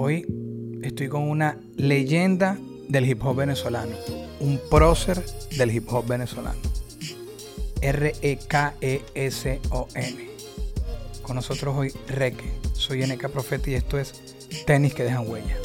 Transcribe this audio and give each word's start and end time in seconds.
Hoy 0.00 0.24
estoy 0.80 1.08
con 1.08 1.28
una 1.28 1.58
leyenda 1.74 2.56
del 2.88 3.04
hip 3.10 3.20
hop 3.24 3.34
venezolano, 3.34 3.96
un 4.38 4.60
prócer 4.70 5.20
del 5.56 5.74
hip 5.74 5.92
hop 5.92 6.06
venezolano. 6.06 6.60
R-E-K-E-S-O-N. 7.82 8.28
Con 11.22 11.34
nosotros 11.34 11.76
hoy 11.76 11.92
Reque. 12.06 12.48
Soy 12.74 13.04
NK 13.04 13.28
Profeta 13.28 13.70
y 13.70 13.74
esto 13.74 13.98
es 13.98 14.36
Tenis 14.66 14.94
que 14.94 15.02
dejan 15.02 15.28
huella. 15.28 15.56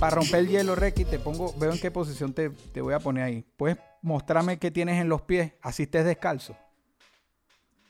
Para 0.00 0.16
romper 0.16 0.40
el 0.40 0.48
hielo, 0.48 0.74
Reque, 0.74 1.04
te 1.04 1.20
pongo, 1.20 1.54
veo 1.56 1.70
en 1.70 1.78
qué 1.78 1.92
posición 1.92 2.32
te, 2.32 2.50
te 2.50 2.80
voy 2.80 2.94
a 2.94 2.98
poner 2.98 3.22
ahí. 3.22 3.44
¿Puedes 3.56 3.78
mostrarme 4.02 4.58
qué 4.58 4.72
tienes 4.72 5.00
en 5.00 5.08
los 5.08 5.22
pies? 5.22 5.52
Así 5.62 5.84
estés 5.84 6.04
descalzo. 6.04 6.56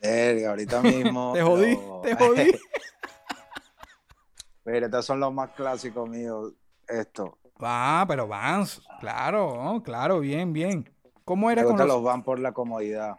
Verga, 0.01 0.51
ahorita 0.51 0.81
mismo. 0.83 1.33
te 1.35 1.43
jodí, 1.43 1.79
te 2.03 2.15
jodí. 2.15 2.53
Mira, 4.65 4.87
estos 4.87 5.07
son 5.07 5.21
los 5.21 5.33
más 5.33 5.51
clásicos 5.51 6.09
míos. 6.09 6.53
Esto. 6.87 7.39
Va, 7.63 8.05
pero 8.07 8.29
van, 8.29 8.65
claro, 9.01 9.83
claro, 9.85 10.21
bien, 10.21 10.53
bien. 10.53 10.89
¿Cómo 11.25 11.51
era 11.51 11.65
con 11.65 11.77
los... 11.77 11.87
los 11.87 12.03
van 12.03 12.23
por 12.23 12.39
la 12.39 12.53
comodidad? 12.53 13.17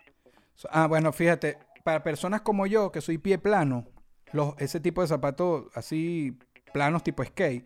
Ah, 0.72 0.88
bueno, 0.88 1.12
fíjate, 1.12 1.58
para 1.84 2.04
personas 2.04 2.42
como 2.42 2.66
yo, 2.66 2.92
que 2.92 3.02
soy 3.02 3.18
pie 3.18 3.38
plano, 3.38 3.86
los, 4.32 4.54
ese 4.58 4.80
tipo 4.80 5.02
de 5.02 5.08
zapatos 5.08 5.66
así 5.76 6.38
planos 6.74 7.04
tipo 7.04 7.24
skate, 7.24 7.66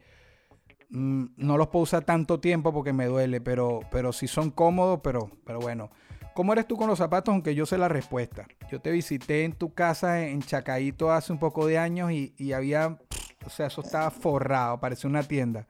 mm, 0.89 1.25
no 1.37 1.57
los 1.57 1.67
puedo 1.67 1.83
usar 1.83 2.03
tanto 2.03 2.39
tiempo 2.39 2.73
porque 2.73 2.93
me 2.93 3.05
duele, 3.05 3.41
pero, 3.41 3.81
pero 3.91 4.11
sí 4.11 4.27
son 4.27 4.49
cómodos, 4.51 4.99
pero, 5.03 5.29
pero 5.45 5.59
bueno. 5.59 5.91
¿Cómo 6.33 6.53
eres 6.53 6.67
tú 6.67 6.77
con 6.77 6.87
los 6.87 6.97
zapatos? 6.97 7.31
Aunque 7.31 7.53
yo 7.53 7.65
sé 7.65 7.77
la 7.77 7.87
respuesta. 7.87 8.47
Yo 8.71 8.81
te 8.81 8.89
visité 8.89 9.43
en 9.43 9.53
tu 9.53 9.73
casa 9.73 10.25
en 10.25 10.41
Chacaito 10.41 11.11
hace 11.11 11.31
un 11.31 11.37
poco 11.37 11.67
de 11.67 11.77
años 11.77 12.11
y, 12.11 12.53
había, 12.53 12.97
o 13.45 13.49
sea, 13.49 13.67
eso 13.67 13.81
estaba 13.81 14.09
forrado, 14.09 14.79
parecía 14.79 15.09
una 15.09 15.23
tienda. 15.23 15.67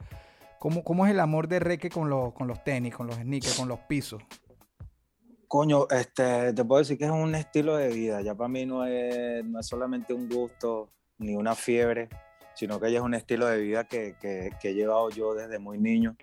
¿Cómo, 0.59 0.83
cómo 0.85 1.05
es 1.05 1.11
el 1.11 1.19
amor 1.19 1.49
de 1.49 1.59
Reque 1.59 1.89
con 1.89 2.09
los, 2.09 2.33
con 2.33 2.47
los 2.47 2.63
tenis, 2.63 2.95
con 2.95 3.07
los 3.07 3.17
sneakers, 3.17 3.57
con 3.57 3.67
los 3.67 3.79
pisos? 3.79 4.23
Coño, 5.49 5.85
este, 5.89 6.53
te 6.53 6.63
puedo 6.63 6.79
decir 6.79 6.97
que 6.97 7.05
es 7.05 7.11
un 7.11 7.35
estilo 7.35 7.75
de 7.75 7.89
vida. 7.89 8.21
Ya 8.21 8.33
para 8.33 8.47
mí 8.47 8.65
no 8.65 8.85
es, 8.85 9.43
no 9.43 9.59
es 9.59 9.67
solamente 9.67 10.13
un 10.13 10.29
gusto 10.29 10.89
ni 11.17 11.35
una 11.35 11.55
fiebre, 11.55 12.07
sino 12.55 12.79
que 12.79 12.89
ya 12.89 12.99
es 12.99 13.03
un 13.03 13.13
estilo 13.13 13.47
de 13.47 13.59
vida 13.59 13.83
que, 13.83 14.15
que, 14.21 14.51
que 14.61 14.69
he 14.69 14.73
llevado 14.73 15.09
yo 15.09 15.33
desde 15.33 15.59
muy 15.59 15.77
niño. 15.77 16.15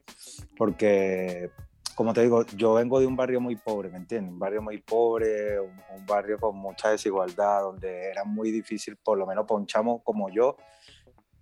Porque 0.56 1.50
como 1.94 2.12
te 2.12 2.22
digo, 2.22 2.44
yo 2.56 2.74
vengo 2.74 3.00
de 3.00 3.06
un 3.06 3.16
barrio 3.16 3.40
muy 3.40 3.56
pobre, 3.56 3.90
¿me 3.90 3.98
entiendes? 3.98 4.32
Un 4.32 4.38
barrio 4.38 4.62
muy 4.62 4.78
pobre, 4.78 5.60
un, 5.60 6.06
barrio 6.06 6.38
con 6.38 6.56
mucha 6.56 6.90
desigualdad, 6.90 7.62
donde 7.62 8.08
era 8.08 8.24
muy 8.24 8.50
difícil, 8.50 8.96
por 8.96 9.18
lo 9.18 9.26
menos 9.26 9.46
ponchamos 9.46 10.02
como 10.02 10.28
yo, 10.30 10.56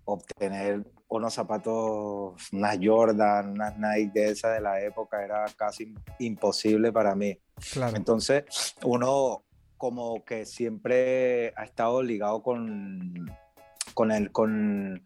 obtener 0.05 0.83
unos 1.07 1.33
zapatos, 1.33 2.51
unas 2.51 2.77
Jordan, 2.81 3.51
unas 3.51 3.77
Nike 3.77 4.19
de 4.19 4.29
esa 4.31 4.51
de 4.51 4.61
la 4.61 4.81
época, 4.81 5.23
era 5.23 5.45
casi 5.55 5.93
imposible 6.19 6.91
para 6.91 7.15
mí. 7.15 7.39
Claro. 7.71 7.95
Entonces, 7.95 8.75
uno 8.83 9.43
como 9.77 10.23
que 10.25 10.45
siempre 10.45 11.53
ha 11.55 11.63
estado 11.63 12.03
ligado 12.03 12.43
con, 12.43 13.31
con, 13.93 14.11
el, 14.11 14.31
con, 14.31 15.01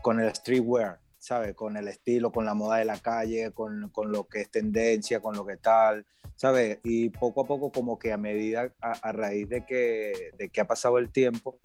con 0.00 0.20
el 0.20 0.34
streetwear, 0.34 1.00
¿sabes? 1.26 1.56
Con 1.56 1.76
el 1.76 1.88
estilo, 1.88 2.30
con 2.30 2.44
la 2.44 2.54
moda 2.54 2.76
de 2.76 2.84
la 2.84 2.98
calle, 2.98 3.50
con, 3.50 3.88
con, 3.90 4.12
lo 4.12 4.28
que 4.28 4.42
es 4.42 4.48
tendencia, 4.48 5.18
con 5.18 5.34
lo 5.34 5.44
que 5.44 5.56
tal, 5.56 6.06
¿sabes? 6.36 6.78
Y 6.84 7.10
poco 7.10 7.40
a 7.40 7.46
poco, 7.48 7.72
como 7.72 7.98
que 7.98 8.12
a 8.12 8.16
medida, 8.16 8.72
a, 8.80 9.10
raíz 9.10 9.48
de 9.48 9.66
que, 9.66 10.30
de 10.38 10.48
que 10.50 10.60
ha 10.60 10.68
pasado 10.68 10.98
el 10.98 11.10
tiempo, 11.10 11.58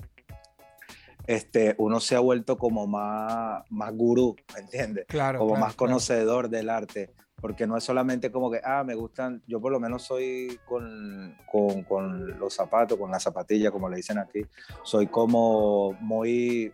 este, 1.28 1.76
uno 1.78 2.00
se 2.00 2.16
ha 2.16 2.20
vuelto 2.20 2.58
como 2.58 2.88
más, 2.88 3.64
más 3.70 3.94
gurú, 3.94 4.36
¿me 4.56 4.62
entiendes? 4.62 5.06
Claro. 5.08 5.38
Como 5.38 5.56
más 5.56 5.76
conocedor 5.76 6.50
del 6.50 6.68
arte. 6.68 7.14
Porque 7.36 7.68
no 7.68 7.78
es 7.78 7.84
solamente 7.84 8.32
como 8.32 8.50
que, 8.50 8.62
ah, 8.64 8.84
me 8.84 8.96
gustan, 8.96 9.44
yo 9.46 9.62
por 9.62 9.72
lo 9.72 9.80
menos 9.80 10.02
soy 10.02 10.60
con, 10.66 11.38
con, 11.52 11.84
con 11.84 12.40
los 12.40 12.56
zapatos, 12.56 12.98
con 12.98 13.12
la 13.12 13.20
zapatilla, 13.20 13.70
como 13.70 13.90
le 13.90 13.98
dicen 13.98 14.18
aquí, 14.18 14.42
soy 14.84 15.06
como 15.06 15.94
muy 16.00 16.74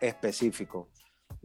específico 0.00 0.88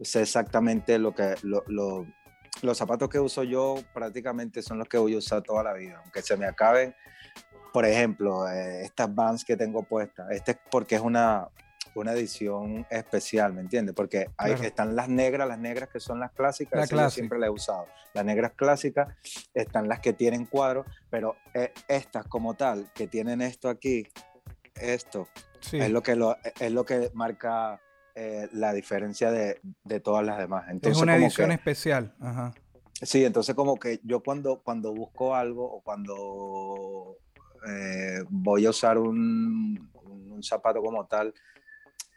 sé 0.00 0.22
exactamente 0.22 0.98
lo 0.98 1.14
que 1.14 1.34
los 1.42 2.78
zapatos 2.78 3.08
que 3.08 3.20
uso 3.20 3.42
yo 3.42 3.76
prácticamente 3.92 4.62
son 4.62 4.78
los 4.78 4.88
que 4.88 4.98
voy 4.98 5.14
a 5.14 5.18
usar 5.18 5.42
toda 5.42 5.62
la 5.62 5.74
vida, 5.74 6.00
aunque 6.02 6.22
se 6.22 6.36
me 6.36 6.46
acaben. 6.46 6.94
Por 7.72 7.84
ejemplo, 7.84 8.48
eh, 8.48 8.82
estas 8.82 9.14
Vans 9.14 9.44
que 9.44 9.56
tengo 9.56 9.82
puestas, 9.82 10.30
este 10.30 10.52
es 10.52 10.58
porque 10.70 10.96
es 10.96 11.00
una, 11.00 11.48
una 11.94 12.12
edición 12.12 12.86
especial, 12.90 13.52
¿me 13.52 13.60
entiendes? 13.60 13.94
Porque 13.94 14.30
ahí 14.36 14.52
están 14.62 14.96
las 14.96 15.08
negras, 15.08 15.46
las 15.46 15.58
negras 15.58 15.88
que 15.88 16.00
son 16.00 16.18
las 16.18 16.32
clásicas, 16.32 16.88
yo 16.88 17.10
siempre 17.10 17.38
las 17.38 17.48
he 17.48 17.50
usado. 17.50 17.86
Las 18.14 18.24
negras 18.24 18.52
clásicas 18.56 19.08
están 19.54 19.88
las 19.88 20.00
que 20.00 20.12
tienen 20.12 20.46
cuadros, 20.46 20.86
pero 21.10 21.36
eh, 21.54 21.72
estas 21.88 22.26
como 22.26 22.54
tal, 22.54 22.90
que 22.94 23.06
tienen 23.06 23.42
esto 23.42 23.68
aquí, 23.68 24.06
esto, 24.74 25.28
es, 25.72 25.90
lo 25.90 26.02
que 26.02 26.16
lo, 26.16 26.36
es 26.58 26.72
lo 26.72 26.84
que 26.84 27.10
marca 27.14 27.80
eh, 28.20 28.48
la 28.52 28.72
diferencia 28.72 29.30
de, 29.30 29.60
de, 29.84 30.00
todas 30.00 30.26
las 30.26 30.38
demás. 30.38 30.64
Entonces, 30.70 30.96
es 30.96 31.02
una 31.04 31.14
edición 31.14 31.52
especial. 31.52 32.16
Ajá. 32.18 32.52
Sí, 33.00 33.24
entonces 33.24 33.54
como 33.54 33.78
que 33.78 34.00
yo 34.02 34.24
cuando, 34.24 34.60
cuando 34.60 34.92
busco 34.92 35.36
algo 35.36 35.64
o 35.64 35.80
cuando 35.82 37.16
eh, 37.68 38.24
voy 38.28 38.66
a 38.66 38.70
usar 38.70 38.98
un, 38.98 39.88
un, 40.02 40.42
zapato 40.42 40.82
como 40.82 41.06
tal, 41.06 41.32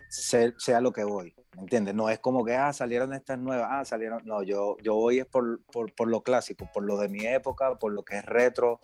sea 0.09 0.81
lo 0.81 0.91
que 0.91 1.03
voy, 1.03 1.35
¿me 1.56 1.61
entiendes? 1.61 1.94
No 1.94 2.09
es 2.09 2.17
como 2.17 2.44
que, 2.44 2.56
ah, 2.56 2.73
salieron 2.73 3.13
estas 3.13 3.38
nuevas, 3.38 3.67
ah, 3.69 3.85
salieron, 3.85 4.23
no, 4.25 4.41
yo, 4.41 4.78
yo 4.81 4.95
voy 4.95 5.19
es 5.19 5.28
por, 5.28 5.61
por, 5.66 5.94
por 5.94 6.07
lo 6.07 6.23
clásico, 6.23 6.67
por 6.73 6.84
lo 6.84 6.97
de 6.97 7.09
mi 7.09 7.28
época, 7.28 7.78
por 7.78 7.94
lo 7.94 8.03
que 8.03 8.17
es 8.17 8.25
retro, 8.25 8.79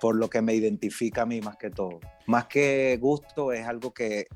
por 0.00 0.16
lo 0.16 0.30
que 0.30 0.40
me 0.40 0.54
identifica 0.54 1.22
a 1.22 1.26
mí 1.26 1.42
más 1.42 1.58
que 1.58 1.68
todo. 1.68 2.00
Más 2.26 2.46
que 2.46 2.96
gusto, 2.98 3.52
es 3.52 3.66
algo 3.66 3.92
que 3.92 4.28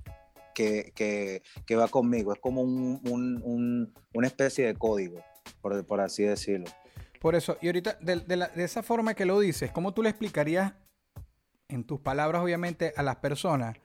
que, 0.59 1.77
va 1.77 1.89
conmigo. 1.89 2.33
Es 2.33 2.41
como 2.41 2.63
un, 2.63 3.93
una 4.15 4.27
especie 4.27 4.67
de 4.67 4.75
código, 4.75 5.23
por, 5.61 5.85
por, 5.87 6.01
así 6.01 6.25
decirlo. 6.25 6.67
Por 7.21 7.35
eso, 7.35 7.59
y 7.61 7.67
ahorita, 7.67 7.99
de, 8.01 8.21
de, 8.21 8.65
esa 8.65 8.83
forma 8.83 9.15
que 9.15 9.25
lo 9.25 9.41
dices, 9.41 9.71
¿cómo 9.71 9.93
tú 9.93 10.03
le 10.03 10.11
explicarías, 10.11 10.75
en 11.69 11.85
tus 11.85 12.01
palabras, 12.01 12.43
obviamente, 12.43 12.93
a 12.97 13.03
las 13.03 13.17
personas, 13.17 13.77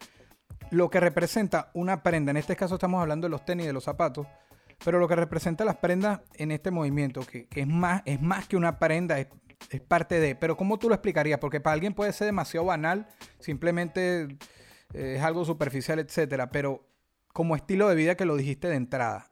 lo 0.71 0.89
que 0.89 0.99
representa 0.99 1.71
una 1.73 2.01
prenda? 2.03 2.31
En 2.31 2.37
este 2.37 2.55
caso 2.55 2.75
estamos 2.75 3.01
hablando 3.01 3.25
de 3.25 3.31
los 3.31 3.45
tenis, 3.45 3.65
de 3.65 3.73
los 3.73 3.83
zapatos, 3.83 4.27
pero 4.83 4.99
lo 4.99 5.07
que 5.07 5.15
representa 5.15 5.65
las 5.65 5.77
prendas 5.77 6.21
en 6.35 6.51
este 6.51 6.71
movimiento, 6.71 7.21
que, 7.21 7.47
es, 7.53 7.67
más, 7.67 8.01
es 8.05 8.21
más 8.21 8.47
que 8.47 8.57
una 8.57 8.79
prenda, 8.79 9.19
es, 9.19 9.27
es 9.69 9.81
parte 9.81 10.19
de. 10.19 10.35
Pero 10.35 10.57
¿cómo 10.57 10.77
tú 10.77 10.89
lo 10.89 10.95
explicarías? 10.95 11.39
Porque 11.39 11.59
para 11.59 11.73
alguien 11.73 11.93
puede 11.93 12.13
ser 12.13 12.25
demasiado 12.25 12.65
banal, 12.65 13.07
simplemente 13.39 14.37
es 14.93 15.21
algo 15.21 15.45
superficial, 15.45 15.99
etcétera, 15.99 16.49
pero 16.49 16.85
como 17.33 17.55
estilo 17.55 17.89
de 17.89 17.95
vida 17.95 18.15
que 18.15 18.25
lo 18.25 18.35
dijiste 18.35 18.67
de 18.69 18.75
entrada, 18.75 19.31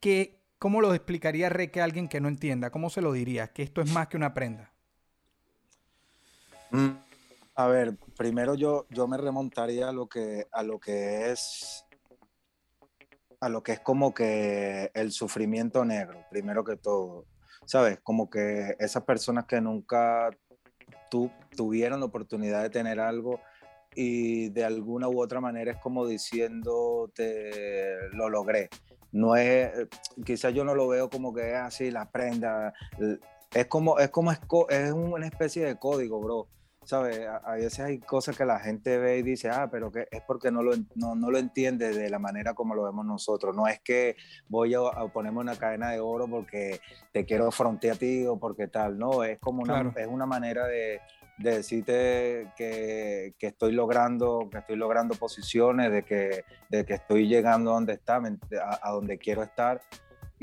¿qué, 0.00 0.38
cómo 0.58 0.80
lo 0.80 0.94
explicaría 0.94 1.48
Reque 1.48 1.80
a 1.80 1.84
alguien 1.84 2.08
que 2.08 2.20
no 2.20 2.28
entienda? 2.28 2.70
¿Cómo 2.70 2.90
se 2.90 3.00
lo 3.00 3.12
diría? 3.12 3.48
Que 3.48 3.62
esto 3.62 3.80
es 3.80 3.92
más 3.92 4.08
que 4.08 4.16
una 4.16 4.34
prenda. 4.34 4.72
Mm, 6.70 6.90
a 7.54 7.66
ver, 7.66 7.96
primero 8.16 8.54
yo, 8.54 8.86
yo 8.90 9.06
me 9.06 9.16
remontaría 9.16 9.88
a 9.88 9.92
lo 9.92 10.08
que, 10.08 10.46
a 10.52 10.62
lo 10.62 10.78
que 10.78 11.30
es 11.30 11.84
a 13.40 13.48
lo 13.50 13.62
que 13.62 13.72
es 13.72 13.80
como 13.80 14.14
que 14.14 14.90
el 14.94 15.12
sufrimiento 15.12 15.84
negro, 15.84 16.24
primero 16.30 16.64
que 16.64 16.76
todo. 16.76 17.26
¿Sabes? 17.66 17.98
Como 18.02 18.30
que 18.30 18.74
esas 18.78 19.04
personas 19.04 19.44
que 19.44 19.60
nunca 19.60 20.30
tu, 21.10 21.30
tuvieron 21.54 22.00
la 22.00 22.06
oportunidad 22.06 22.62
de 22.62 22.70
tener 22.70 23.00
algo 23.00 23.40
y 23.94 24.50
de 24.50 24.64
alguna 24.64 25.08
u 25.08 25.20
otra 25.20 25.40
manera 25.40 25.72
es 25.72 25.78
como 25.78 26.06
diciéndote 26.06 28.10
lo 28.12 28.28
logré. 28.28 28.68
No 29.12 29.36
es, 29.36 29.70
quizás 30.24 30.52
yo 30.52 30.64
no 30.64 30.74
lo 30.74 30.88
veo 30.88 31.08
como 31.08 31.32
que 31.32 31.52
es 31.52 31.56
así 31.56 31.90
la 31.90 32.10
prenda, 32.10 32.74
es 33.52 33.66
como, 33.66 33.98
es 33.98 34.10
como, 34.10 34.32
es 34.68 34.92
una 34.92 35.26
especie 35.26 35.64
de 35.64 35.78
código, 35.78 36.20
bro. 36.20 36.48
¿Sabes? 36.84 37.26
A, 37.26 37.36
a 37.38 37.54
veces 37.54 37.80
hay 37.80 37.98
cosas 37.98 38.36
que 38.36 38.44
la 38.44 38.58
gente 38.60 38.98
ve 38.98 39.18
y 39.18 39.22
dice, 39.22 39.50
ah, 39.50 39.68
pero 39.70 39.90
que 39.90 40.06
es 40.10 40.22
porque 40.26 40.50
no 40.50 40.62
lo, 40.62 40.72
no, 40.94 41.14
no 41.14 41.30
lo 41.30 41.38
entiende 41.38 41.92
de 41.92 42.10
la 42.10 42.18
manera 42.18 42.54
como 42.54 42.74
lo 42.74 42.84
vemos 42.84 43.04
nosotros. 43.06 43.54
No 43.54 43.66
es 43.66 43.80
que 43.80 44.16
voy 44.48 44.74
a, 44.74 44.78
a 44.80 45.08
ponerme 45.08 45.40
una 45.40 45.56
cadena 45.56 45.90
de 45.90 46.00
oro 46.00 46.26
porque 46.28 46.80
te 47.12 47.24
quiero 47.24 47.50
frontear 47.50 47.96
a 47.96 47.98
ti 47.98 48.26
o 48.26 48.38
porque 48.38 48.68
tal, 48.68 48.98
no, 48.98 49.24
es 49.24 49.38
como 49.38 49.62
una, 49.62 49.74
Claro. 49.74 49.92
es 49.96 50.06
una 50.06 50.26
manera 50.26 50.66
de, 50.66 51.00
de 51.38 51.50
decirte 51.56 52.52
que, 52.56 53.34
que 53.38 53.46
estoy 53.48 53.72
logrando, 53.72 54.48
que 54.50 54.58
estoy 54.58 54.76
logrando 54.76 55.14
posiciones, 55.14 55.90
de 55.90 56.04
que, 56.04 56.44
de 56.68 56.84
que 56.84 56.94
estoy 56.94 57.26
llegando 57.28 57.70
a 57.70 57.74
donde 57.74 57.94
está, 57.94 58.16
a, 58.16 58.78
a 58.82 58.90
donde 58.92 59.18
quiero 59.18 59.42
estar. 59.42 59.80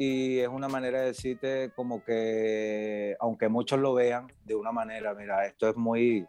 Y 0.03 0.39
es 0.39 0.48
una 0.48 0.68
manera 0.68 1.01
de 1.01 1.06
decirte 1.09 1.71
como 1.75 2.03
que, 2.03 3.15
aunque 3.19 3.50
muchos 3.50 3.80
lo 3.80 3.94
vean 3.94 4.33
de 4.44 4.56
una 4.56 4.71
manera, 4.71 5.13
mira, 5.13 5.45
esto 5.45 5.69
es 5.69 5.77
muy, 5.77 6.25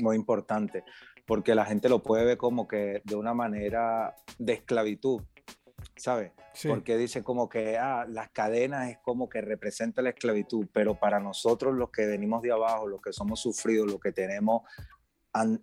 muy 0.00 0.16
importante, 0.16 0.82
porque 1.26 1.54
la 1.54 1.66
gente 1.66 1.90
lo 1.90 2.02
puede 2.02 2.24
ver 2.24 2.38
como 2.38 2.66
que 2.66 3.02
de 3.04 3.16
una 3.16 3.34
manera 3.34 4.16
de 4.38 4.54
esclavitud, 4.54 5.20
¿sabes? 5.94 6.32
Sí. 6.54 6.68
Porque 6.68 6.96
dice 6.96 7.22
como 7.22 7.50
que 7.50 7.76
ah, 7.76 8.06
las 8.08 8.30
cadenas 8.30 8.88
es 8.88 8.98
como 9.00 9.28
que 9.28 9.42
representa 9.42 10.00
la 10.00 10.08
esclavitud, 10.08 10.66
pero 10.72 10.94
para 10.94 11.20
nosotros 11.20 11.74
los 11.74 11.90
que 11.90 12.06
venimos 12.06 12.40
de 12.40 12.52
abajo, 12.52 12.88
los 12.88 13.02
que 13.02 13.12
somos 13.12 13.40
sufridos, 13.40 13.88
los 13.88 14.00
que 14.00 14.12
tenemos, 14.12 14.62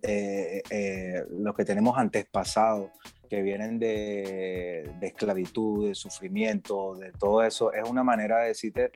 eh, 0.01 0.63
eh, 0.69 1.23
los 1.29 1.55
que 1.55 1.65
tenemos 1.65 1.97
antepasados 1.97 2.91
que 3.29 3.41
vienen 3.41 3.79
de, 3.79 4.89
esclavitud, 5.01 5.89
de 5.89 5.95
sufrimiento, 5.95 6.95
de 6.95 7.11
todo 7.11 7.43
eso, 7.43 7.73
es 7.73 7.87
una 7.87 8.03
manera 8.03 8.39
de 8.39 8.49
decirte, 8.49 8.91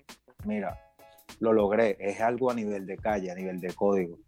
mira, 0.45 0.79
lo 1.39 1.53
logré, 1.53 1.97
es 1.99 2.21
algo 2.21 2.49
a 2.49 2.53
nivel 2.53 2.85
de 2.85 2.97
calle, 2.97 3.31
a 3.31 3.35
nivel 3.35 3.59
de 3.59 3.73
código. 3.73 4.19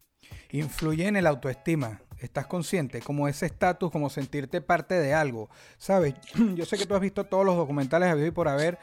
Influye 0.51 1.07
en 1.07 1.15
el 1.15 1.27
autoestima. 1.27 2.01
¿Estás 2.19 2.47
consciente? 2.47 3.01
Como 3.01 3.27
ese 3.27 3.45
estatus, 3.45 3.91
como 3.91 4.09
sentirte 4.09 4.61
parte 4.61 4.95
de 4.95 5.13
algo. 5.13 5.49
¿Sabes? 5.77 6.15
Yo 6.55 6.65
sé 6.65 6.77
que 6.77 6.85
tú 6.85 6.95
has 6.95 7.01
visto 7.01 7.25
todos 7.25 7.45
los 7.45 7.57
documentales 7.57 8.09
habido 8.09 8.27
y 8.27 8.31
por 8.31 8.47
haber, 8.47 8.77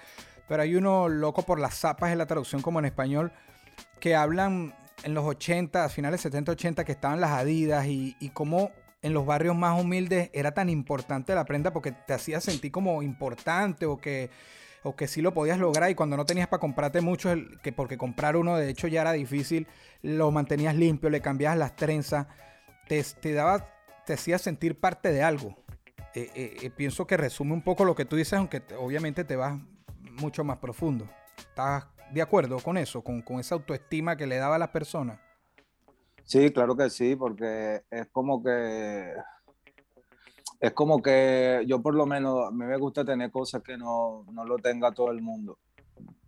pero 0.49 0.63
hay 0.63 0.75
uno 0.75 1.09
loco 1.09 1.43
por 1.43 1.59
las 1.59 1.79
zapas 1.79 2.13
en 2.13 2.19
la 2.19 2.27
traducción 2.27 2.61
como 2.61 2.79
en 2.79 2.85
español, 2.85 3.33
que 3.99 4.15
hablan 4.15 4.75
en 5.05 5.15
los 5.15 5.25
80, 5.25 5.85
a 5.85 5.89
finales 5.89 6.21
70, 6.21 6.53
80, 6.53 6.85
que 6.85 6.93
estaban 6.93 7.21
las 7.21 7.31
Adidas 7.33 7.87
y, 7.87 8.17
y 8.21 8.31
cómo 8.31 8.71
en 9.03 9.15
los 9.15 9.25
barrios 9.25 9.57
más 9.57 9.81
humildes 9.81 10.31
era 10.33 10.53
tan 10.53 10.69
importante 10.69 11.35
la 11.35 11.45
prenda 11.45 11.73
porque 11.73 11.93
te 11.93 12.13
hacía 12.13 12.41
sentir 12.41 12.71
como 12.71 13.03
importante 13.03 13.87
o 13.87 13.97
que, 13.99 14.29
o 14.83 14.95
que 14.95 15.09
sí 15.09 15.23
lo 15.23 15.33
podías 15.33 15.59
lograr 15.59 15.91
y 15.91 15.95
cuando 15.95 16.17
no 16.17 16.27
tenías 16.27 16.49
para 16.49 16.61
comprarte 16.61 17.01
mucho, 17.01 17.35
que 17.63 17.73
porque 17.73 17.97
comprar 17.97 18.37
uno 18.37 18.57
de 18.57 18.69
hecho 18.69 18.89
ya 18.89 19.01
era 19.01 19.13
difícil, 19.13 19.67
lo 20.03 20.31
mantenías 20.31 20.75
limpio, 20.75 21.09
le 21.09 21.23
cambiabas 21.23 21.59
las 21.59 21.77
trenzas, 21.77 22.27
te, 22.89 23.03
te 23.03 23.33
daba, 23.33 23.67
te 24.05 24.13
hacía 24.13 24.39
sentir 24.39 24.79
parte 24.79 25.13
de 25.13 25.23
algo. 25.23 25.57
Eh, 26.15 26.29
eh, 26.35 26.57
eh, 26.63 26.71
pienso 26.71 27.07
que 27.07 27.17
resume 27.17 27.53
un 27.55 27.63
poco 27.63 27.85
lo 27.85 27.95
que 27.95 28.05
tú 28.05 28.17
dices, 28.17 28.35
aunque 28.35 28.61
te- 28.61 28.75
obviamente 28.75 29.25
te 29.25 29.37
vas 29.37 29.59
mucho 30.21 30.45
más 30.45 30.59
profundo. 30.59 31.09
¿Estás 31.39 31.85
de 32.13 32.23
acuerdo 32.23 32.59
con 32.59 32.77
eso? 32.77 33.03
Con, 33.03 33.23
con 33.23 33.41
esa 33.41 33.55
autoestima 33.55 34.17
que 34.17 34.27
le 34.27 34.37
daba 34.37 34.57
a 34.57 34.59
las 34.59 34.71
personas. 34.71 35.19
Sí, 36.25 36.51
claro 36.53 36.77
que 36.77 36.91
sí, 36.91 37.17
porque 37.17 37.83
es 37.91 38.07
como 38.09 38.43
que 38.43 39.15
es 40.61 40.73
como 40.73 41.01
que 41.01 41.65
yo 41.67 41.81
por 41.81 41.95
lo 41.95 42.05
menos 42.07 42.47
a 42.47 42.51
mí 42.51 42.65
me 42.65 42.77
gusta 42.77 43.05
tener 43.05 43.31
cosas 43.31 43.63
que 43.63 43.79
no, 43.79 44.27
no 44.31 44.45
lo 44.45 44.59
tenga 44.59 44.93
todo 44.93 45.11
el 45.11 45.23
mundo. 45.23 45.59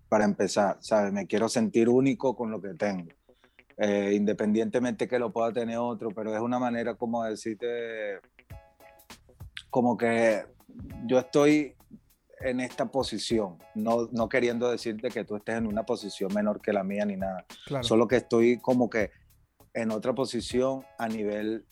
Para 0.08 0.24
empezar, 0.24 0.78
¿sabes? 0.80 1.12
Me 1.12 1.26
quiero 1.26 1.48
sentir 1.48 1.88
único 1.88 2.34
con 2.34 2.50
lo 2.50 2.60
que 2.60 2.74
tengo. 2.74 3.10
Eh, 3.76 4.12
independientemente 4.14 5.06
que 5.06 5.18
lo 5.18 5.32
pueda 5.32 5.52
tener 5.52 5.78
otro, 5.78 6.10
pero 6.10 6.34
es 6.34 6.40
una 6.40 6.58
manera 6.58 6.94
como 6.94 7.24
de 7.24 7.30
decirte 7.30 8.20
como 9.70 9.96
que 9.96 10.44
yo 11.06 11.18
estoy 11.18 11.74
en 12.44 12.60
esta 12.60 12.86
posición, 12.86 13.58
no, 13.74 14.08
no 14.12 14.28
queriendo 14.28 14.70
decirte 14.70 15.08
que 15.08 15.24
tú 15.24 15.36
estés 15.36 15.56
en 15.56 15.66
una 15.66 15.84
posición 15.84 16.32
menor 16.34 16.60
que 16.60 16.72
la 16.72 16.84
mía 16.84 17.04
ni 17.04 17.16
nada. 17.16 17.46
Claro. 17.66 17.84
Solo 17.84 18.08
que 18.08 18.16
estoy 18.16 18.58
como 18.58 18.90
que 18.90 19.10
en 19.74 19.90
otra 19.90 20.14
posición 20.14 20.84
a 20.98 21.08
nivel 21.08 21.66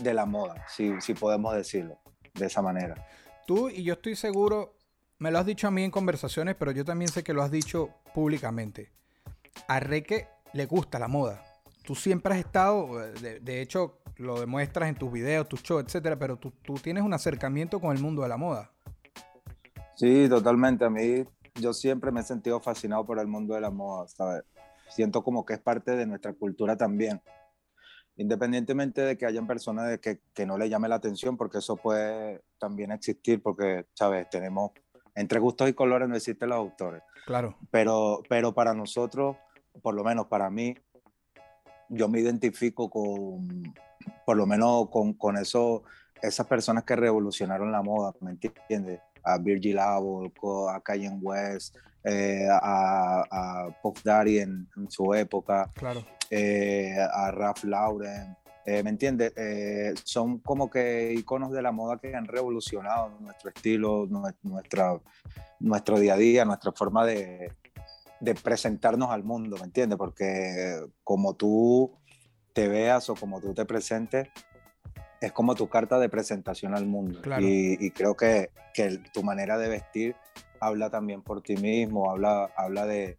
de 0.00 0.14
la 0.14 0.26
moda, 0.26 0.64
si, 0.68 1.00
si 1.00 1.14
podemos 1.14 1.54
decirlo 1.54 1.98
de 2.34 2.46
esa 2.46 2.62
manera. 2.62 3.06
Tú 3.46 3.68
y 3.68 3.82
yo 3.82 3.94
estoy 3.94 4.16
seguro, 4.16 4.76
me 5.18 5.30
lo 5.30 5.38
has 5.38 5.46
dicho 5.46 5.66
a 5.66 5.70
mí 5.70 5.82
en 5.82 5.90
conversaciones, 5.90 6.54
pero 6.56 6.72
yo 6.72 6.84
también 6.84 7.10
sé 7.10 7.22
que 7.22 7.32
lo 7.32 7.42
has 7.42 7.50
dicho 7.50 7.90
públicamente. 8.14 8.92
A 9.66 9.80
Reque 9.80 10.28
le 10.52 10.66
gusta 10.66 10.98
la 10.98 11.08
moda. 11.08 11.42
Tú 11.84 11.94
siempre 11.94 12.34
has 12.34 12.40
estado, 12.40 12.98
de, 13.12 13.40
de 13.40 13.60
hecho, 13.62 13.98
lo 14.18 14.40
demuestras 14.40 14.88
en 14.88 14.96
tus 14.96 15.10
videos, 15.10 15.48
tus 15.48 15.62
shows, 15.62 15.84
etcétera, 15.84 16.18
pero 16.18 16.36
tú, 16.36 16.50
tú 16.62 16.74
tienes 16.74 17.02
un 17.02 17.14
acercamiento 17.14 17.80
con 17.80 17.96
el 17.96 18.02
mundo 18.02 18.22
de 18.22 18.28
la 18.28 18.36
moda. 18.36 18.72
Sí, 19.98 20.28
totalmente. 20.28 20.84
A 20.84 20.90
mí, 20.90 21.24
yo 21.56 21.72
siempre 21.72 22.12
me 22.12 22.20
he 22.20 22.22
sentido 22.22 22.60
fascinado 22.60 23.04
por 23.04 23.18
el 23.18 23.26
mundo 23.26 23.54
de 23.54 23.60
la 23.60 23.70
moda, 23.70 24.06
¿sabes? 24.06 24.44
Siento 24.90 25.24
como 25.24 25.44
que 25.44 25.54
es 25.54 25.60
parte 25.60 25.96
de 25.96 26.06
nuestra 26.06 26.32
cultura 26.34 26.76
también. 26.76 27.20
Independientemente 28.16 29.00
de 29.00 29.18
que 29.18 29.26
hayan 29.26 29.48
personas 29.48 29.88
de 29.88 29.98
que, 29.98 30.20
que 30.32 30.46
no 30.46 30.56
le 30.56 30.68
llame 30.68 30.88
la 30.88 30.94
atención, 30.94 31.36
porque 31.36 31.58
eso 31.58 31.76
puede 31.76 32.42
también 32.58 32.92
existir, 32.92 33.42
porque, 33.42 33.86
¿sabes? 33.94 34.30
Tenemos, 34.30 34.70
entre 35.16 35.40
gustos 35.40 35.68
y 35.68 35.74
colores 35.74 36.08
no 36.08 36.14
existen 36.14 36.50
los 36.50 36.58
autores. 36.58 37.02
Claro. 37.26 37.58
pero, 37.70 38.22
pero 38.28 38.54
para 38.54 38.72
nosotros, 38.72 39.36
por 39.82 39.94
lo 39.94 40.04
menos 40.04 40.28
para 40.28 40.48
mí, 40.48 40.76
yo 41.88 42.08
me 42.08 42.20
identifico 42.20 42.88
con, 42.88 43.74
por 44.24 44.36
lo 44.36 44.46
menos 44.46 44.88
con, 44.90 45.12
con 45.14 45.36
eso, 45.36 45.82
esas 46.22 46.46
personas 46.46 46.84
que 46.84 46.94
revolucionaron 46.94 47.72
la 47.72 47.82
moda, 47.82 48.14
¿me 48.20 48.30
entiendes? 48.30 49.00
A 49.22 49.38
Virgil 49.38 49.78
Abloh, 49.78 50.68
a 50.68 50.80
Kanye 50.80 51.10
West, 51.20 51.76
eh, 52.04 52.46
a, 52.50 53.24
a 53.30 53.68
Puff 53.82 54.02
Daddy 54.02 54.38
en, 54.38 54.68
en 54.76 54.90
su 54.90 55.12
época, 55.14 55.70
Claro. 55.74 56.04
eh, 56.30 56.96
a 57.12 57.30
Ralph 57.30 57.64
Lauren, 57.64 58.36
eh, 58.64 58.82
¿me 58.82 58.90
entiendes? 58.90 59.32
Eh, 59.36 59.94
son 60.04 60.38
como 60.40 60.68
que 60.70 61.12
iconos 61.14 61.50
de 61.52 61.62
la 61.62 61.72
moda 61.72 61.98
que 61.98 62.14
han 62.14 62.26
revolucionado 62.26 63.18
nuestro 63.20 63.50
estilo, 63.50 64.06
nue- 64.06 64.34
nuestra, 64.42 64.98
nuestro 65.60 65.98
día 65.98 66.14
a 66.14 66.18
día, 66.18 66.44
nuestra 66.44 66.72
forma 66.72 67.04
de, 67.06 67.50
de 68.20 68.34
presentarnos 68.34 69.10
al 69.10 69.24
mundo, 69.24 69.56
¿me 69.58 69.64
entiendes? 69.64 69.96
Porque 69.98 70.80
como 71.02 71.34
tú 71.34 71.96
te 72.52 72.68
veas 72.68 73.08
o 73.08 73.14
como 73.14 73.40
tú 73.40 73.54
te 73.54 73.64
presentes, 73.64 74.28
es 75.20 75.32
como 75.32 75.54
tu 75.54 75.68
carta 75.68 75.98
de 75.98 76.08
presentación 76.08 76.74
al 76.74 76.86
mundo. 76.86 77.20
Claro. 77.22 77.42
Y, 77.42 77.76
y 77.80 77.90
creo 77.90 78.16
que, 78.16 78.50
que 78.74 78.98
tu 79.12 79.22
manera 79.22 79.58
de 79.58 79.68
vestir 79.68 80.16
habla 80.60 80.90
también 80.90 81.22
por 81.22 81.42
ti 81.42 81.56
mismo, 81.56 82.10
habla, 82.10 82.50
habla 82.56 82.86
de 82.86 83.18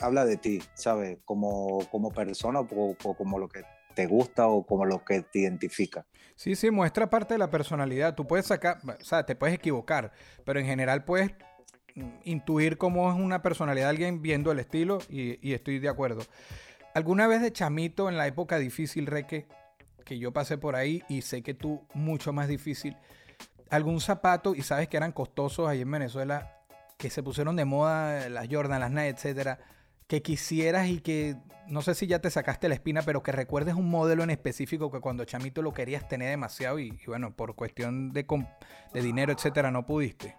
habla 0.00 0.24
de 0.24 0.36
ti, 0.36 0.62
¿sabes? 0.74 1.18
Como, 1.24 1.86
como 1.90 2.10
persona 2.10 2.60
o, 2.60 2.96
o 3.04 3.14
como 3.14 3.38
lo 3.38 3.48
que 3.48 3.62
te 3.94 4.06
gusta 4.06 4.48
o 4.48 4.64
como 4.64 4.84
lo 4.84 5.04
que 5.04 5.22
te 5.22 5.40
identifica. 5.40 6.06
Sí, 6.34 6.56
sí, 6.56 6.70
muestra 6.70 7.10
parte 7.10 7.34
de 7.34 7.38
la 7.38 7.50
personalidad. 7.50 8.14
Tú 8.14 8.26
puedes 8.26 8.46
sacar, 8.46 8.78
o 8.84 9.04
sea, 9.04 9.24
te 9.26 9.36
puedes 9.36 9.54
equivocar, 9.54 10.12
pero 10.44 10.60
en 10.60 10.66
general 10.66 11.04
puedes 11.04 11.32
intuir 12.24 12.78
cómo 12.78 13.12
es 13.12 13.18
una 13.18 13.42
personalidad 13.42 13.86
de 13.86 13.90
alguien 13.90 14.22
viendo 14.22 14.50
el 14.50 14.58
estilo 14.58 14.98
y, 15.10 15.46
y 15.46 15.52
estoy 15.52 15.78
de 15.78 15.90
acuerdo. 15.90 16.22
¿Alguna 16.94 17.26
vez 17.26 17.42
de 17.42 17.52
chamito 17.52 18.08
en 18.08 18.16
la 18.16 18.26
época 18.26 18.58
difícil, 18.58 19.06
Reque, 19.06 19.46
que 20.02 20.18
yo 20.18 20.32
pasé 20.32 20.58
por 20.58 20.76
ahí 20.76 21.02
y 21.08 21.22
sé 21.22 21.42
que 21.42 21.54
tú 21.54 21.86
mucho 21.94 22.32
más 22.32 22.48
difícil, 22.48 22.96
algún 23.70 24.00
zapato 24.00 24.54
y 24.54 24.62
sabes 24.62 24.88
que 24.88 24.96
eran 24.96 25.12
costosos 25.12 25.68
ahí 25.68 25.80
en 25.80 25.90
Venezuela, 25.90 26.58
que 26.98 27.10
se 27.10 27.22
pusieron 27.22 27.56
de 27.56 27.64
moda, 27.64 28.28
las 28.28 28.48
Jordan, 28.50 28.80
las 28.80 28.90
Nike, 28.90 29.08
etcétera, 29.08 29.58
que 30.06 30.22
quisieras 30.22 30.88
y 30.88 31.00
que 31.00 31.36
no 31.68 31.80
sé 31.80 31.94
si 31.94 32.06
ya 32.06 32.18
te 32.18 32.30
sacaste 32.30 32.68
la 32.68 32.74
espina, 32.74 33.02
pero 33.02 33.22
que 33.22 33.32
recuerdes 33.32 33.74
un 33.74 33.88
modelo 33.88 34.22
en 34.22 34.30
específico 34.30 34.90
que 34.90 35.00
cuando 35.00 35.24
chamito 35.24 35.62
lo 35.62 35.72
querías 35.72 36.06
tener 36.06 36.28
demasiado 36.28 36.78
y, 36.78 36.98
y 37.02 37.06
bueno, 37.06 37.34
por 37.34 37.54
cuestión 37.54 38.12
de, 38.12 38.26
de 38.92 39.02
dinero, 39.02 39.32
etcétera, 39.32 39.70
no 39.70 39.86
pudiste. 39.86 40.36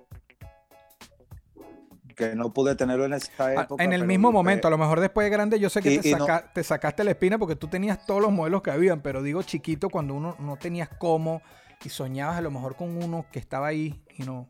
Que 2.15 2.35
no 2.35 2.53
pude 2.53 2.75
tenerlo 2.75 3.05
en 3.05 3.13
esa 3.13 3.31
Ah, 3.37 3.53
época. 3.63 3.83
en 3.83 3.93
el 3.93 4.05
mismo 4.05 4.29
que- 4.29 4.33
momento, 4.33 4.67
a 4.67 4.71
lo 4.71 4.77
mejor 4.77 4.99
después 4.99 5.25
de 5.25 5.29
grande, 5.31 5.59
yo 5.59 5.69
sé 5.69 5.81
que 5.81 5.93
Y- 5.93 5.99
te, 5.99 6.09
y 6.09 6.11
no- 6.13 6.25
saca- 6.27 6.51
te 6.53 6.63
sacaste 6.63 7.03
la 7.03 7.11
espina 7.11 7.37
porque 7.37 7.55
tú 7.55 7.67
tenías 7.67 8.05
todos 8.05 8.21
los 8.21 8.31
modelos 8.31 8.61
que 8.61 8.71
habían, 8.71 9.01
pero 9.01 9.21
digo 9.21 9.41
chiquito 9.43 9.89
cuando 9.89 10.13
uno 10.13 10.35
no 10.39 10.57
tenías 10.57 10.89
cómo 10.97 11.41
y 11.83 11.89
soñabas 11.89 12.37
a 12.37 12.41
lo 12.41 12.51
mejor 12.51 12.75
con 12.75 13.01
uno 13.03 13.25
que 13.31 13.39
estaba 13.39 13.67
ahí 13.67 14.03
y 14.17 14.23
no, 14.23 14.47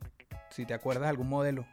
si 0.50 0.66
te 0.66 0.74
acuerdas 0.74 1.04
de 1.04 1.10
algún 1.10 1.30
modelo. 1.30 1.66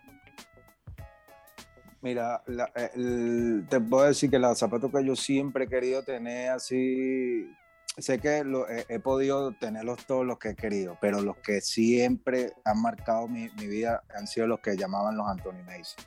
Mira, 2.03 2.43
la- 2.47 2.71
el- 2.95 3.67
te 3.69 3.79
puedo 3.79 4.05
decir 4.07 4.31
que 4.31 4.39
los 4.39 4.59
zapatos 4.59 4.91
que 4.91 5.05
yo 5.05 5.15
siempre 5.15 5.65
he 5.65 5.69
querido 5.69 6.03
tener 6.03 6.49
así, 6.51 7.47
sé 7.99 8.19
que 8.19 8.45
lo- 8.45 8.69
he, 8.69 8.87
he 8.89 8.99
podido 9.01 9.53
tenerlos 9.53 10.07
todos 10.07 10.25
los 10.27 10.39
que 10.39 10.51
he 10.51 10.55
querido, 10.57 10.97
pero 11.01 11.21
los 11.21 11.37
que 11.39 11.61
siempre 11.61 12.53
han 12.65 12.81
marcado 12.81 13.29
mi, 13.29 13.49
mi 13.57 13.67
vida 13.67 14.03
han 14.15 14.27
sido 14.27 14.47
los 14.47 14.61
que 14.61 14.77
llamaban 14.77 15.17
los 15.17 15.27
Anthony 15.29 15.63
Mason. 15.67 16.05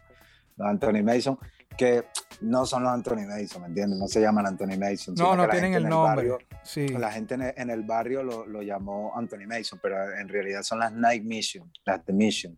Los 0.56 0.68
Anthony 0.68 1.04
Mason, 1.04 1.40
que 1.78 2.04
no 2.42 2.66
son 2.68 2.84
los 2.84 2.92
Anthony 2.92 3.26
Mason, 3.28 3.62
¿me 3.64 3.68
entiendes? 3.70 3.98
No 4.00 4.08
se 4.08 4.22
llaman 4.22 4.46
Anthony 4.46 4.78
Mason. 4.78 5.16
No, 5.16 5.36
no 5.36 5.50
tienen 5.50 5.74
el 5.74 5.88
nombre. 5.90 6.30
barrio- 6.30 6.38
sí. 6.64 6.88
la 6.90 7.12
gente 7.12 7.34
en 7.34 7.42
el, 7.42 7.54
en 7.58 7.70
el 7.72 7.82
barrio 7.84 8.22
lo, 8.24 8.46
lo 8.46 8.62
llamó 8.62 9.18
Anthony 9.18 9.48
Mason, 9.48 9.80
pero 9.82 10.14
en 10.16 10.30
realidad 10.30 10.62
son 10.62 10.80
las 10.80 10.92
Night 10.94 11.24
Mission, 11.24 11.72
las 11.86 12.06
The 12.06 12.14
Mission. 12.14 12.58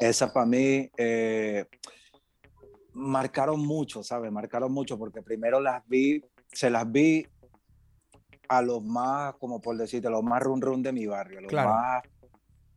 Esas 0.00 0.30
para 0.32 0.44
mí 0.46 0.90
eh, 0.98 1.64
marcaron 2.92 3.60
mucho, 3.64 4.02
¿sabes? 4.02 4.30
Marcaron 4.32 4.72
mucho 4.72 4.98
porque 4.98 5.22
primero 5.22 5.60
las 5.60 5.86
vi, 5.86 6.22
se 6.52 6.70
las 6.70 6.90
vi 6.90 7.26
a 8.48 8.62
los 8.62 8.82
más, 8.82 9.34
como 9.34 9.60
por 9.60 9.76
decirte, 9.76 10.08
a 10.08 10.10
los 10.10 10.22
más 10.22 10.42
run 10.42 10.60
run 10.60 10.82
de 10.82 10.92
mi 10.92 11.06
barrio, 11.06 11.38
a 11.38 11.42
los 11.42 11.50
Claro. 11.50 11.70
más, 11.70 12.02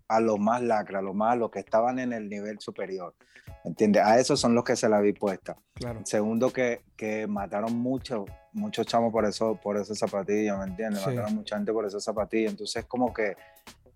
a 0.08 0.20
los 0.20 0.40
más 0.40 0.62
lacra, 0.62 1.00
a 1.00 1.02
los 1.02 1.16
más, 1.16 1.38
los 1.38 1.52
que 1.52 1.60
estaban 1.60 2.00
en 2.00 2.14
el 2.14 2.30
nivel 2.30 2.60
superior. 2.60 3.16
¿Entiendes? 3.64 4.04
A 4.04 4.20
esos 4.20 4.40
son 4.40 4.56
los 4.56 4.64
que 4.64 4.76
se 4.76 4.88
la 4.88 5.02
vi 5.02 5.14
puesta. 5.14 5.58
Claro. 5.74 6.02
Segundo, 6.06 6.52
que, 6.52 6.82
que 6.96 7.28
mataron 7.28 7.76
mucho, 7.78 8.26
muchos 8.54 8.88
chamos 8.88 9.12
por 9.12 9.26
eso, 9.26 9.60
por 9.62 9.78
esas 9.78 9.98
zapatillas, 9.98 10.58
¿me 10.58 10.66
entiendes? 10.66 11.02
Sí. 11.02 11.10
Mataron 11.10 11.36
mucha 11.36 11.58
gente 11.58 11.74
por 11.74 11.86
esas 11.86 12.04
zapatillas. 12.04 12.52
Entonces, 12.52 12.86
como 12.86 13.14
que, 13.14 13.36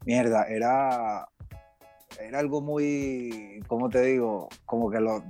mierda, 0.06 0.44
era, 0.48 1.28
era 2.20 2.40
algo 2.40 2.62
muy, 2.62 3.64
¿cómo 3.68 3.90
te 3.90 4.02
digo? 4.02 4.50
Como 4.66 4.92
que 4.92 5.00
lo, 5.00 5.24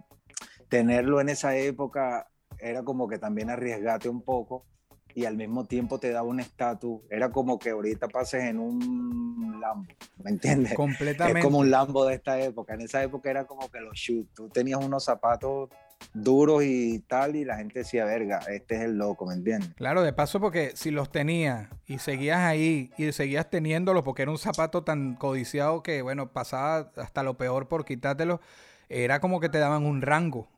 tenerlo 0.67 1.21
en 1.21 1.29
esa 1.29 1.55
época 1.55 2.27
era 2.57 2.83
como 2.83 3.07
que 3.07 3.19
también 3.19 3.49
arriesgate 3.49 4.09
un 4.09 4.21
poco 4.21 4.65
y 5.15 5.25
al 5.25 5.37
mismo 5.37 5.65
tiempo 5.65 5.99
te 5.99 6.11
daba 6.11 6.27
un 6.27 6.39
estatus. 6.39 7.01
Era 7.09 7.31
como 7.31 7.59
que 7.59 7.71
ahorita 7.71 8.07
pases 8.07 8.43
en 8.43 8.59
un 8.59 9.59
Lambo, 9.61 9.93
¿me 10.23 10.31
entiendes? 10.31 10.73
Completamente. 10.73 11.39
Es 11.39 11.45
como 11.45 11.59
un 11.59 11.71
Lambo 11.71 12.05
de 12.05 12.15
esta 12.15 12.39
época. 12.39 12.73
En 12.73 12.81
esa 12.81 13.03
época 13.03 13.29
era 13.29 13.45
como 13.45 13.69
que 13.69 13.79
los 13.79 13.97
shoes. 13.97 14.27
Tú 14.33 14.49
tenías 14.49 14.83
unos 14.83 15.05
zapatos 15.05 15.69
duros 16.13 16.63
y 16.63 16.99
tal, 16.99 17.35
y 17.35 17.45
la 17.45 17.57
gente 17.57 17.79
decía, 17.79 18.05
verga, 18.05 18.39
este 18.49 18.75
es 18.75 18.81
el 18.81 18.97
loco, 18.97 19.25
¿me 19.25 19.35
entiendes? 19.35 19.73
Claro, 19.75 20.01
de 20.01 20.13
paso 20.13 20.39
porque 20.39 20.71
si 20.75 20.91
los 20.91 21.11
tenías 21.11 21.69
y 21.85 21.99
seguías 21.99 22.39
ahí 22.39 22.91
y 22.97 23.11
seguías 23.11 23.49
teniéndolos 23.49 24.03
porque 24.03 24.23
era 24.23 24.31
un 24.31 24.37
zapato 24.37 24.83
tan 24.83 25.15
codiciado 25.15 25.81
que, 25.81 26.01
bueno, 26.01 26.31
pasaba 26.31 26.91
hasta 26.97 27.23
lo 27.23 27.37
peor 27.37 27.67
por 27.67 27.85
quitártelo, 27.85 28.41
era 28.89 29.19
como 29.19 29.39
que 29.39 29.49
te 29.49 29.59
daban 29.59 29.85
un 29.85 30.01
rango, 30.01 30.49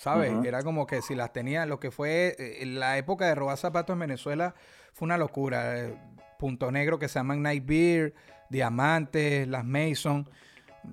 ¿sabes? 0.00 0.32
Era 0.46 0.62
como 0.62 0.86
que 0.86 1.02
si 1.02 1.14
las 1.14 1.30
tenías, 1.30 1.68
lo 1.68 1.78
que 1.78 1.90
fue 1.90 2.34
eh, 2.38 2.64
la 2.64 2.96
época 2.96 3.26
de 3.26 3.34
robar 3.34 3.58
zapatos 3.58 3.92
en 3.92 4.00
Venezuela 4.00 4.54
fue 4.94 5.04
una 5.06 5.18
locura. 5.18 5.78
eh, 5.78 5.98
Punto 6.38 6.72
negro 6.72 6.98
que 6.98 7.06
se 7.06 7.18
llaman 7.18 7.42
Night 7.42 7.66
Beer, 7.66 8.14
Diamantes, 8.48 9.46
las 9.46 9.62
Mason, 9.62 10.26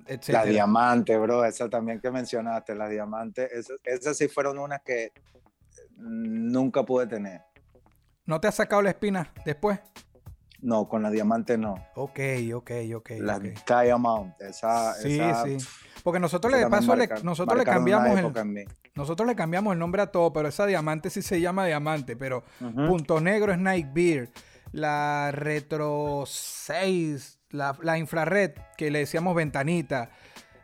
etc. 0.06 0.28
La 0.28 0.44
diamante, 0.44 1.16
bro, 1.16 1.42
esa 1.42 1.70
también 1.70 2.00
que 2.00 2.10
mencionaste, 2.10 2.74
las 2.74 2.90
diamantes, 2.90 3.50
esas, 3.52 3.78
esas 3.82 4.18
sí 4.18 4.28
fueron 4.28 4.58
unas 4.58 4.82
que 4.82 5.10
nunca 5.96 6.82
pude 6.82 7.06
tener. 7.06 7.40
¿No 8.26 8.38
te 8.38 8.46
has 8.46 8.56
sacado 8.56 8.82
la 8.82 8.90
espina 8.90 9.32
después? 9.46 9.80
No, 10.60 10.86
con 10.86 11.02
la 11.02 11.10
diamante 11.10 11.56
no. 11.56 11.76
Ok, 11.94 12.20
ok, 12.54 12.70
ok. 12.96 13.10
Las 13.20 13.38
ok. 13.38 13.44
Diamond, 13.66 14.34
esa, 14.40 14.92
Sí, 14.94 15.18
esa, 15.18 15.44
sí. 15.44 15.56
Porque 16.02 16.20
nosotros 16.20 16.52
le 16.52 16.58
de 16.58 16.68
paso 16.68 16.94
le, 16.94 17.08
nosotros 17.22 17.58
le 17.58 17.64
cambiamos 17.64 18.18
el. 18.18 18.68
Nosotros 18.98 19.26
le 19.26 19.34
cambiamos 19.34 19.72
el 19.72 19.78
nombre 19.78 20.02
a 20.02 20.06
todo, 20.08 20.32
pero 20.32 20.48
esa 20.48 20.66
diamante 20.66 21.08
sí 21.08 21.22
se 21.22 21.40
llama 21.40 21.64
diamante, 21.66 22.16
pero 22.16 22.44
punto 22.58 23.20
negro 23.20 23.52
es 23.52 23.58
Night 23.58 23.88
Beer, 23.94 24.28
la 24.72 25.30
retro 25.32 26.24
6, 26.26 27.38
la, 27.50 27.76
la 27.82 27.96
infrared 27.98 28.52
que 28.76 28.90
le 28.90 29.00
decíamos 29.00 29.34
ventanita. 29.34 30.10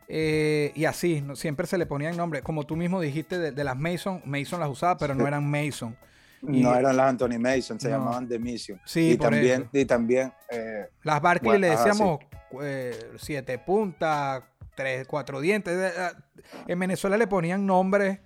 eh, 0.09 0.71
y 0.75 0.85
así, 0.85 1.23
¿no? 1.23 1.35
siempre 1.35 1.67
se 1.67 1.79
le 1.79 1.87
ponían 1.87 2.14
nombres. 2.17 2.43
Como 2.43 2.64
tú 2.64 2.76
mismo 2.76 3.00
dijiste 3.00 3.38
de, 3.38 3.53
de 3.53 3.64
las 3.64 3.76
Mason, 3.76 4.21
Mason 4.26 4.61
las 4.61 4.69
usaba, 4.69 4.99
pero 4.99 5.14
no 5.14 5.26
eran 5.26 5.49
Mason. 5.50 5.97
Y- 6.43 6.61
No 6.62 6.75
eran 6.75 6.95
las 6.99 7.09
Anthony 7.09 7.38
Mason, 7.41 7.81
se 7.81 7.88
No. 7.88 7.97
llamaban 7.99 8.29
The 8.29 8.38
Mission. 8.38 8.79
Sí, 8.85 9.12
y 9.12 9.17
por 9.17 9.31
también, 9.31 9.62
eso. 9.62 9.71
y 9.73 9.85
también 9.87 10.33
eh, 10.50 10.88
Las 11.03 11.23
Barkley 11.23 11.53
Bueno, 11.53 11.61
le 11.67 11.71
decíamos 11.71 12.19
eh, 12.62 13.12
siete 13.17 13.59
puntas, 13.59 14.43
tres, 14.75 15.07
cuatro 15.07 15.41
dientes. 15.41 15.73
eh, 15.75 15.93
eh, 15.97 16.45
En 16.69 16.79
Venezuela 16.79 17.17
le 17.17 17.26
ponían 17.26 17.64
nombres 17.64 18.19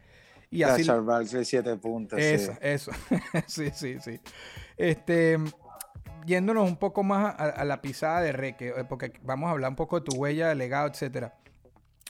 y 0.50 0.62
así. 0.62 0.84
Charles 0.84 1.06
Barkley 1.06 1.44
siete 1.44 1.76
puntos. 1.76 2.18
sí. 2.18 2.24
Eso, 2.26 2.52
eso. 2.60 2.90
sí, 3.46 3.70
sí, 3.74 3.98
sí. 4.00 4.20
Este, 4.76 5.38
yéndonos 6.26 6.68
un 6.68 6.76
poco 6.76 7.02
más 7.02 7.34
a, 7.38 7.44
a 7.44 7.64
la 7.64 7.80
pisada 7.80 8.20
de 8.20 8.32
Reque, 8.32 8.68
eh, 8.68 8.84
porque 8.88 9.12
vamos 9.22 9.48
a 9.48 9.52
hablar 9.52 9.70
un 9.70 9.76
poco 9.76 10.00
de 10.00 10.06
tu 10.06 10.16
huella, 10.16 10.48
de 10.48 10.54
legado, 10.54 10.88
etcétera. 10.88 11.34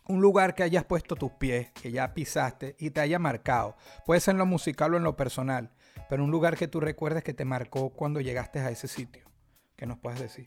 Un 0.07 0.21
lugar 0.21 0.55
que 0.55 0.63
hayas 0.63 0.85
puesto 0.85 1.17
tus 1.17 1.33
pies, 1.33 1.71
que 1.73 1.91
ya 1.93 2.15
pisaste 2.15 2.77
y 2.79 2.91
te 2.91 3.01
haya 3.01 3.19
marcado. 3.19 3.77
Puede 4.07 4.21
ser 4.21 4.33
en 4.33 4.39
lo 4.39 4.47
musical 4.47 4.95
o 4.95 4.97
en 4.97 5.03
lo 5.03 5.17
personal, 5.17 5.71
pero 6.09 6.25
un 6.25 6.31
lugar 6.31 6.57
que 6.57 6.67
tú 6.69 6.81
recuerdes 6.81 7.23
que 7.23 7.35
te 7.35 7.45
marcó 7.45 7.91
cuando 7.91 8.21
llegaste 8.21 8.61
a 8.61 8.71
ese 8.71 8.89
sitio. 8.89 9.25
¿Qué 9.77 9.87
nos 9.87 9.99
puedes 9.99 10.19
decir? 10.19 10.47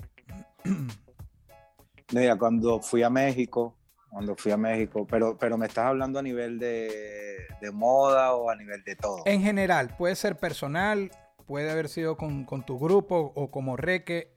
Mira, 2.14 2.36
cuando 2.38 2.82
fui 2.82 3.04
a 3.04 3.10
México, 3.10 3.78
cuando 4.12 4.36
fui 4.36 4.52
a 4.52 4.58
México, 4.58 5.08
pero, 5.10 5.38
pero 5.38 5.58
me 5.58 5.68
estás 5.68 5.86
hablando 5.86 6.20
a 6.20 6.22
nivel 6.22 6.60
de, 6.60 7.48
de 7.62 7.72
moda 7.72 8.34
o 8.34 8.50
a 8.50 8.56
nivel 8.56 8.84
de 8.84 8.96
todo. 8.98 9.24
En 9.26 9.42
general, 9.42 9.96
puede 9.98 10.16
ser 10.16 10.38
personal, 10.38 11.12
puede 11.48 11.72
haber 11.72 11.88
sido 11.88 12.18
con, 12.18 12.44
con 12.44 12.66
tu 12.66 12.78
grupo 12.78 13.32
o 13.36 13.50
como 13.50 13.78
Reque, 13.78 14.36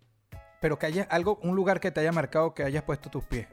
pero 0.60 0.78
que 0.78 0.86
haya 0.86 1.02
algo, 1.10 1.40
un 1.42 1.56
lugar 1.56 1.80
que 1.80 1.90
te 1.90 2.00
haya 2.00 2.12
marcado, 2.12 2.54
que 2.54 2.62
hayas 2.62 2.84
puesto 2.84 3.10
tus 3.10 3.24
pies. 3.24 3.48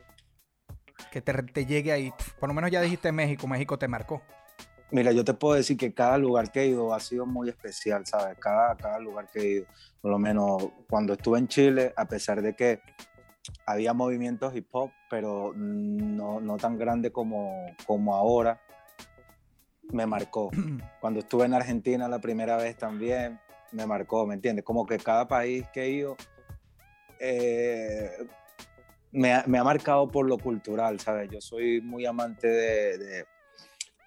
Que 1.11 1.21
te, 1.21 1.33
te 1.33 1.65
llegue 1.65 1.91
ahí. 1.91 2.13
Por 2.39 2.47
lo 2.47 2.53
menos 2.53 2.69
ya 2.69 2.81
dijiste 2.81 3.11
México, 3.11 3.47
México 3.47 3.79
te 3.79 3.87
marcó. 3.87 4.21
Mira, 4.91 5.11
yo 5.11 5.23
te 5.23 5.33
puedo 5.33 5.55
decir 5.55 5.77
que 5.77 5.93
cada 5.93 6.17
lugar 6.17 6.51
que 6.51 6.61
he 6.61 6.67
ido 6.67 6.93
ha 6.93 6.99
sido 6.99 7.25
muy 7.25 7.49
especial, 7.49 8.05
¿sabes? 8.05 8.37
Cada, 8.37 8.75
cada 8.75 8.99
lugar 8.99 9.27
que 9.31 9.39
he 9.39 9.47
ido. 9.53 9.65
Por 10.01 10.11
lo 10.11 10.19
menos 10.19 10.69
cuando 10.87 11.13
estuve 11.13 11.39
en 11.39 11.47
Chile, 11.47 11.93
a 11.95 12.05
pesar 12.05 12.41
de 12.41 12.53
que 12.55 12.81
había 13.65 13.93
movimientos 13.93 14.55
hip 14.55 14.67
hop, 14.71 14.91
pero 15.09 15.53
no, 15.55 16.39
no 16.39 16.57
tan 16.57 16.77
grande 16.77 17.11
como, 17.11 17.65
como 17.85 18.15
ahora, 18.15 18.61
me 19.91 20.05
marcó. 20.05 20.51
Cuando 21.01 21.19
estuve 21.19 21.45
en 21.45 21.53
Argentina 21.53 22.07
la 22.07 22.19
primera 22.19 22.57
vez 22.57 22.77
también, 22.77 23.39
me 23.71 23.85
marcó, 23.85 24.25
¿me 24.25 24.35
entiendes? 24.35 24.65
Como 24.65 24.85
que 24.85 24.97
cada 24.97 25.27
país 25.27 25.65
que 25.73 25.83
he 25.83 25.89
ido 25.89 26.17
eh, 27.19 28.09
me, 29.11 29.33
ha, 29.33 29.43
me 29.47 29.57
ha 29.57 29.63
marcado 29.63 30.09
por 30.09 30.27
lo 30.27 30.37
cultural, 30.37 30.99
¿sabes? 30.99 31.29
Yo 31.29 31.41
soy 31.41 31.81
muy 31.81 32.05
amante 32.05 32.47
de, 32.47 32.97
de, 32.97 33.25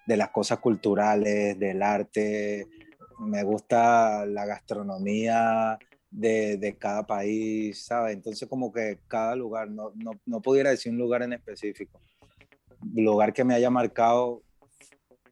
de 0.07 0.17
las 0.17 0.31
cosas 0.31 0.59
culturales, 0.59 1.59
del 1.59 1.83
arte, 1.83 2.67
me 3.21 3.43
gusta 3.43 4.26
la 4.26 4.45
gastronomía 4.45 5.79
de, 6.14 6.56
de 6.59 6.76
cada 6.76 7.04
país, 7.04 7.85
¿sabes? 7.85 8.14
Entonces 8.14 8.49
como 8.49 8.73
que 8.73 9.00
cada 9.09 9.35
lugar, 9.35 9.68
no, 9.68 9.92
no, 9.97 10.12
no 10.25 10.40
pudiera 10.40 10.71
decir 10.71 10.92
un 10.92 10.99
lugar 10.99 11.23
en 11.23 11.33
específico, 11.33 12.00
lugar 12.94 13.33
que 13.33 13.42
me 13.42 13.54
haya 13.54 13.68
marcado 13.68 14.42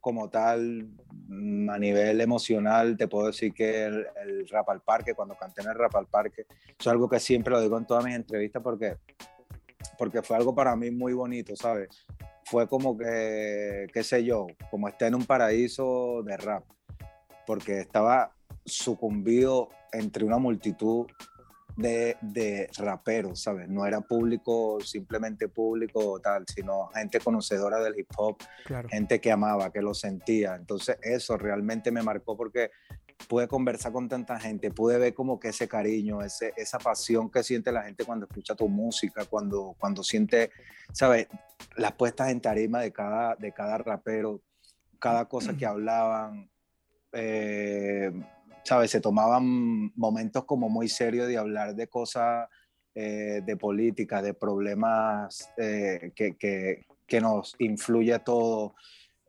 como 0.01 0.29
tal, 0.29 0.89
mm, 1.29 1.71
a 1.71 1.79
nivel 1.79 2.21
emocional, 2.21 2.97
te 2.97 3.07
puedo 3.07 3.29
decir 3.29 3.55
que 3.55 3.85
el, 3.85 4.07
el, 4.25 4.49
rap 4.49 4.69
al 4.71 4.81
parque, 4.81 5.15
cuando 5.15 5.37
canté 5.37 5.63
en 5.63 5.69
el 5.69 5.77
rap 5.77 5.95
al 5.95 6.09
parque, 6.09 6.47
es 6.77 6.87
algo 6.89 7.09
que 7.09 7.21
siempre 7.21 7.53
lo 7.53 7.61
digo 7.61 7.79
en 7.79 7.87
todas 7.87 8.05
mis 8.05 8.17
entrevistas 8.17 8.61
porque, 8.61 8.97
porque 9.97 10.23
fue 10.23 10.37
algo 10.37 10.53
para 10.53 10.75
mí 10.75 10.91
muy 10.91 11.13
bonito, 11.13 11.55
¿sabes? 11.55 12.05
Fue 12.47 12.67
como 12.67 12.99
que, 12.99 13.87
qué 13.93 14.03
sé 14.03 14.25
yo, 14.25 14.49
como 14.69 14.89
estar 14.89 15.07
en 15.07 15.15
un 15.15 15.25
paraíso 15.25 16.25
de 16.25 16.37
rap, 16.37 16.65
porque 17.47 17.79
estaba 17.79 18.35
sucumbido 18.65 19.69
entre 19.93 20.25
una 20.25 20.39
multitud 20.39 21.07
de, 21.77 22.17
de, 22.21 22.69
raperos, 22.77 23.43
¿sabes? 23.43 23.69
No 23.69 23.87
era 23.87 24.01
público, 24.03 24.79
simplemente 24.81 25.49
público 25.49 26.13
o 26.13 26.21
tal, 26.21 26.45
sino 26.47 26.89
gente 26.89 27.19
conocedora 27.21 27.81
del 27.81 27.99
hip 27.99 28.09
hop, 28.17 28.37
claro. 28.65 28.89
gente 28.89 29.21
que 29.21 29.33
amaba, 29.33 29.73
que 29.73 29.81
lo 29.81 29.95
sentía. 29.95 30.55
Entonces 30.55 30.99
eso 31.03 31.37
realmente 31.39 31.91
me 31.91 32.03
marcó 32.03 32.37
porque 32.37 32.71
pude 33.29 33.49
conversar 33.49 33.93
con 33.93 34.09
tanta 34.09 34.39
gente, 34.39 34.71
pude 34.71 34.99
ver 34.99 35.15
como 35.15 35.39
que 35.39 35.49
ese 35.49 35.69
cariño, 35.69 36.23
ese, 36.23 36.53
esa 36.57 36.79
pasión 36.79 37.31
que 37.31 37.43
siente 37.43 37.73
la 37.73 37.83
gente 37.83 38.05
cuando 38.05 38.27
escucha 38.27 38.55
tu 38.55 38.69
música, 38.69 39.25
cuando, 39.25 39.75
cuando 39.79 40.03
siente, 40.03 40.51
¿sabes? 40.93 41.29
Las 41.77 41.93
puestas 41.93 42.31
en 42.31 42.41
tarima 42.41 42.81
de 42.81 42.93
cada, 42.93 43.37
de 43.37 43.53
cada 43.53 43.79
rapero, 43.79 44.43
cada 44.99 45.27
cosa 45.27 45.57
que 45.57 45.67
hablaban. 45.67 46.51
Eh, 47.13 48.11
¿sabes? 48.65 48.91
Se 48.91 49.01
tomaban 49.01 49.93
momentos 49.97 50.45
como 50.45 50.69
muy 50.69 50.89
serios 50.89 51.29
de 51.29 51.39
hablar 51.39 51.75
de 51.75 51.89
cosas, 51.89 52.49
eh, 52.95 53.41
de 53.45 53.57
política, 53.57 54.21
de 54.23 54.35
problemas 54.35 55.51
eh, 55.57 56.13
que, 56.15 56.37
que, 56.37 56.85
que, 57.07 57.21
nos 57.21 57.55
influye 57.59 58.13
a 58.13 58.19
todos. 58.19 58.73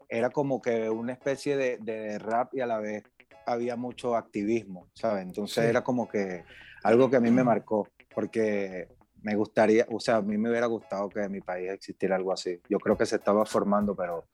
Era 0.09 0.29
como 0.29 0.61
que 0.61 0.89
una 0.89 1.13
especie 1.13 1.55
de, 1.55 1.77
de, 1.77 2.19
rap 2.19 2.53
y 2.53 2.61
a 2.61 2.67
la 2.67 2.79
vez 2.79 3.03
había 3.45 3.75
mucho 3.75 4.15
activismo, 4.15 4.89
¿sabes? 4.93 5.23
Entonces 5.23 5.63
sí. 5.63 5.69
era 5.69 5.83
como 5.83 6.07
que 6.07 6.43
algo 6.83 7.09
que 7.09 7.15
a 7.15 7.21
mí 7.21 7.31
me 7.31 7.43
marcó, 7.43 7.87
porque 8.13 8.89
me 9.21 9.35
gustaría, 9.35 9.87
o 9.89 9.99
sea, 9.99 10.17
a 10.17 10.21
mí 10.21 10.37
me 10.37 10.49
hubiera 10.49 10.67
gustado 10.67 11.07
que 11.09 11.21
en 11.21 11.31
mi 11.31 11.39
país 11.39 11.71
existiera 11.71 12.17
algo 12.17 12.33
así. 12.33 12.59
Yo 12.69 12.77
creo 12.79 12.97
que 12.97 13.05
se 13.05 13.15
estaba 13.15 13.45
formando, 13.45 13.95
pero 13.95 14.25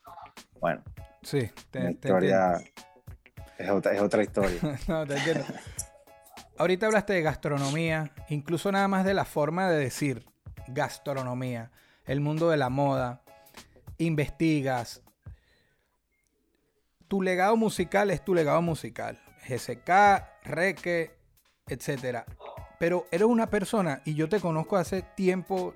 bueno. 0.59 0.83
Sí, 1.21 1.49
te, 1.69 1.91
historia 1.91 2.59
es 3.59 3.69
otra, 3.69 3.93
es 3.93 4.01
otra 4.01 4.23
historia. 4.23 4.59
no, 4.87 5.05
te 5.05 5.17
entiendo. 5.17 5.45
Ahorita 6.57 6.87
hablaste 6.87 7.13
de 7.13 7.21
gastronomía, 7.21 8.11
incluso 8.29 8.71
nada 8.71 8.87
más 8.87 9.05
de 9.05 9.13
la 9.13 9.25
forma 9.25 9.69
de 9.69 9.77
decir 9.77 10.25
gastronomía, 10.67 11.71
el 12.05 12.21
mundo 12.21 12.49
de 12.49 12.57
la 12.57 12.69
moda, 12.69 13.21
investigas. 13.97 15.01
Tu 17.07 17.21
legado 17.21 17.55
musical 17.55 18.11
es 18.11 18.23
tu 18.23 18.33
legado 18.33 18.61
musical. 18.61 19.19
GSK, 19.47 19.89
Reque, 20.43 21.17
etc. 21.67 22.23
Pero 22.79 23.05
eres 23.11 23.27
una 23.27 23.49
persona, 23.49 24.01
y 24.05 24.15
yo 24.15 24.29
te 24.29 24.39
conozco 24.39 24.77
hace 24.77 25.01
tiempo, 25.01 25.73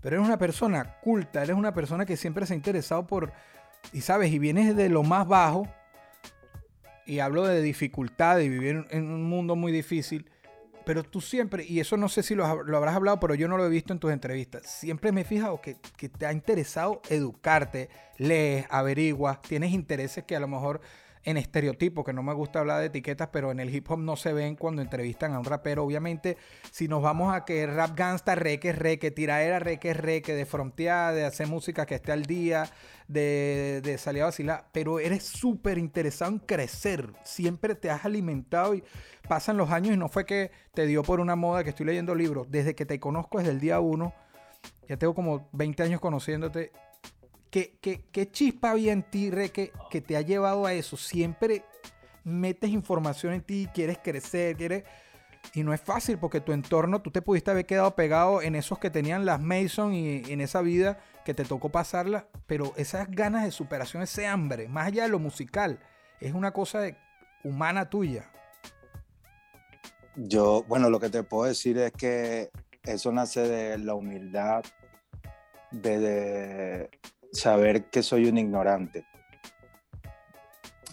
pero 0.00 0.16
eres 0.16 0.26
una 0.26 0.38
persona 0.38 0.98
culta, 1.00 1.42
eres 1.42 1.56
una 1.56 1.72
persona 1.72 2.04
que 2.04 2.16
siempre 2.16 2.46
se 2.46 2.54
ha 2.54 2.56
interesado 2.56 3.06
por, 3.06 3.32
y 3.92 4.00
sabes, 4.00 4.32
y 4.32 4.38
vienes 4.38 4.74
de 4.74 4.88
lo 4.88 5.02
más 5.02 5.26
bajo, 5.26 5.68
y 7.06 7.20
hablo 7.20 7.46
de 7.46 7.62
dificultad, 7.62 8.36
de 8.36 8.48
vivir 8.48 8.84
en 8.90 9.10
un 9.10 9.24
mundo 9.24 9.56
muy 9.56 9.72
difícil, 9.72 10.28
pero 10.84 11.02
tú 11.02 11.20
siempre, 11.20 11.64
y 11.64 11.80
eso 11.80 11.96
no 11.96 12.08
sé 12.08 12.22
si 12.22 12.36
lo, 12.36 12.44
habrás 12.44 12.94
hablado, 12.94 13.18
pero 13.18 13.34
yo 13.34 13.48
no 13.48 13.56
lo 13.56 13.66
he 13.66 13.68
visto 13.68 13.92
en 13.92 13.98
tus 13.98 14.12
entrevistas, 14.12 14.62
siempre 14.66 15.10
me 15.10 15.22
he 15.22 15.24
fijado 15.24 15.60
que, 15.60 15.76
que 15.96 16.08
te 16.08 16.26
ha 16.26 16.32
interesado 16.32 17.02
educarte, 17.08 17.88
lees, 18.18 18.66
averiguas, 18.70 19.42
tienes 19.42 19.72
intereses 19.72 20.24
que 20.24 20.36
a 20.36 20.40
lo 20.40 20.46
mejor 20.46 20.80
en 21.26 21.36
estereotipos, 21.36 22.04
que 22.04 22.12
no 22.12 22.22
me 22.22 22.32
gusta 22.32 22.60
hablar 22.60 22.80
de 22.80 22.86
etiquetas, 22.86 23.28
pero 23.32 23.50
en 23.50 23.58
el 23.58 23.74
hip 23.74 23.90
hop 23.90 23.98
no 23.98 24.14
se 24.14 24.32
ven 24.32 24.54
cuando 24.54 24.80
entrevistan 24.80 25.34
a 25.34 25.40
un 25.40 25.44
rapero. 25.44 25.82
Obviamente, 25.84 26.38
si 26.70 26.86
nos 26.86 27.02
vamos 27.02 27.34
a 27.34 27.44
que 27.44 27.66
rap 27.66 27.96
gangsta, 27.96 28.36
re 28.36 28.60
que 28.60 28.72
re, 28.72 29.00
que 29.00 29.10
tiraera 29.10 29.58
re 29.58 29.78
que 29.78 29.92
re, 29.92 30.22
que 30.22 30.34
de 30.34 30.46
frontear, 30.46 31.14
de 31.14 31.24
hacer 31.24 31.48
música 31.48 31.84
que 31.84 31.96
esté 31.96 32.12
al 32.12 32.26
día, 32.26 32.70
de, 33.08 33.80
de 33.82 33.98
salir 33.98 34.22
a 34.22 34.26
vacilar, 34.26 34.68
pero 34.70 35.00
eres 35.00 35.24
súper 35.24 35.78
interesado 35.78 36.30
en 36.30 36.38
crecer. 36.38 37.12
Siempre 37.24 37.74
te 37.74 37.90
has 37.90 38.04
alimentado 38.04 38.76
y 38.76 38.84
pasan 39.28 39.56
los 39.56 39.70
años 39.72 39.96
y 39.96 39.98
no 39.98 40.08
fue 40.08 40.24
que 40.24 40.52
te 40.74 40.86
dio 40.86 41.02
por 41.02 41.18
una 41.18 41.34
moda 41.34 41.64
que 41.64 41.70
estoy 41.70 41.86
leyendo 41.86 42.14
libros. 42.14 42.46
Desde 42.48 42.76
que 42.76 42.86
te 42.86 43.00
conozco 43.00 43.38
desde 43.38 43.50
el 43.50 43.58
día 43.58 43.80
uno, 43.80 44.14
ya 44.88 44.96
tengo 44.96 45.12
como 45.12 45.48
20 45.52 45.82
años 45.82 46.00
conociéndote 46.00 46.70
¿Qué, 47.80 48.30
chispa 48.32 48.72
había 48.72 48.92
en 48.92 49.02
ti, 49.02 49.30
Reque, 49.30 49.72
que 49.88 50.02
te 50.02 50.18
ha 50.18 50.20
llevado 50.20 50.66
a 50.66 50.74
eso? 50.74 50.98
Siempre 50.98 51.64
metes 52.22 52.68
información 52.68 53.32
en 53.32 53.40
ti, 53.40 53.68
quieres 53.72 53.98
crecer, 53.98 54.56
quieres... 54.56 54.84
Y 55.54 55.62
no 55.62 55.72
es 55.72 55.80
fácil 55.80 56.18
porque 56.18 56.40
tu 56.40 56.52
entorno, 56.52 57.00
tú 57.00 57.10
te 57.10 57.22
pudiste 57.22 57.52
haber 57.52 57.64
quedado 57.64 57.94
pegado 57.94 58.42
en 58.42 58.56
esos 58.56 58.78
que 58.78 58.90
tenían 58.90 59.24
las 59.24 59.40
Mason 59.40 59.94
y 59.94 60.24
en 60.30 60.40
esa 60.40 60.60
vida 60.60 60.98
que 61.24 61.34
te 61.34 61.44
tocó 61.44 61.70
pasarla, 61.70 62.28
pero 62.46 62.74
esas 62.76 63.10
ganas 63.10 63.44
de 63.44 63.52
superación, 63.52 64.02
ese 64.02 64.26
hambre, 64.26 64.68
más 64.68 64.88
allá 64.88 65.04
de 65.04 65.08
lo 65.08 65.20
musical, 65.20 65.78
es 66.20 66.34
una 66.34 66.50
cosa 66.50 66.82
humana 67.44 67.88
tuya. 67.88 68.28
Yo, 70.16 70.64
bueno, 70.66 70.90
lo 70.90 70.98
que 70.98 71.10
te 71.10 71.22
puedo 71.22 71.44
decir 71.44 71.78
es 71.78 71.92
que 71.92 72.50
eso 72.82 73.12
nace 73.12 73.42
de 73.42 73.78
la 73.78 73.94
humildad, 73.94 74.64
de, 75.70 76.90
saber 77.36 77.84
que 77.84 78.02
soy 78.02 78.26
un 78.26 78.38
ignorante. 78.38 79.06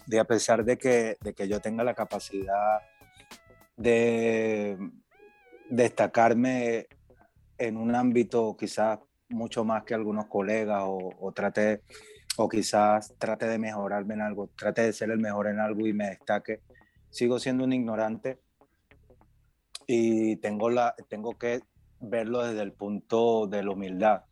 De 0.06 0.20
a 0.20 0.26
pesar 0.26 0.64
de 0.66 0.78
que, 0.78 1.18
de 1.22 1.34
que 1.34 1.48
yo 1.48 1.62
tenga 1.62 1.84
la 1.84 1.94
capacidad 1.94 2.82
de 3.78 4.78
destacarme 5.70 6.88
en 7.58 7.78
un 7.78 7.96
ámbito 7.96 8.56
quizás 8.58 9.00
mucho 9.30 9.64
más 9.64 9.84
que 9.84 9.94
algunos 9.94 10.28
colegas 10.28 10.84
o, 10.86 11.32
trate 11.34 11.82
o 12.38 12.50
quizás 12.50 13.16
trate 13.18 13.48
de 13.48 13.58
mejorarme 13.58 14.14
en 14.16 14.22
algo, 14.22 14.50
trate 14.56 14.82
de 14.84 14.94
ser 14.94 15.10
el 15.10 15.20
mejor 15.20 15.48
en 15.48 15.60
algo 15.60 15.88
y 15.88 15.94
me 15.94 16.10
destaque, 16.10 16.62
sigo 17.10 17.40
siendo 17.40 17.64
un 17.64 17.74
ignorante 17.74 18.40
y 19.88 20.36
tengo, 20.38 20.70
la, 20.70 20.94
tengo 21.08 21.38
que 21.38 21.62
verlo 22.00 22.44
desde 22.44 22.62
el 22.62 22.74
punto 22.74 23.48
de 23.48 23.64
la 23.64 23.72
humildad 23.72 24.24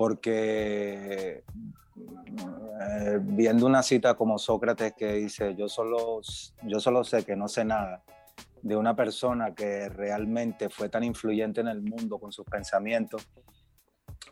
porque 0.00 1.44
eh, 1.44 3.18
viendo 3.20 3.66
una 3.66 3.82
cita 3.82 4.14
como 4.14 4.38
Sócrates 4.38 4.94
que 4.94 5.12
dice, 5.12 5.54
yo 5.54 5.68
solo, 5.68 6.22
yo 6.62 6.80
solo 6.80 7.04
sé 7.04 7.22
que 7.22 7.36
no 7.36 7.48
sé 7.48 7.66
nada, 7.66 8.02
de 8.62 8.76
una 8.76 8.96
persona 8.96 9.54
que 9.54 9.90
realmente 9.90 10.70
fue 10.70 10.88
tan 10.88 11.04
influyente 11.04 11.60
en 11.60 11.68
el 11.68 11.82
mundo 11.82 12.18
con 12.18 12.32
sus 12.32 12.46
pensamientos, 12.46 13.28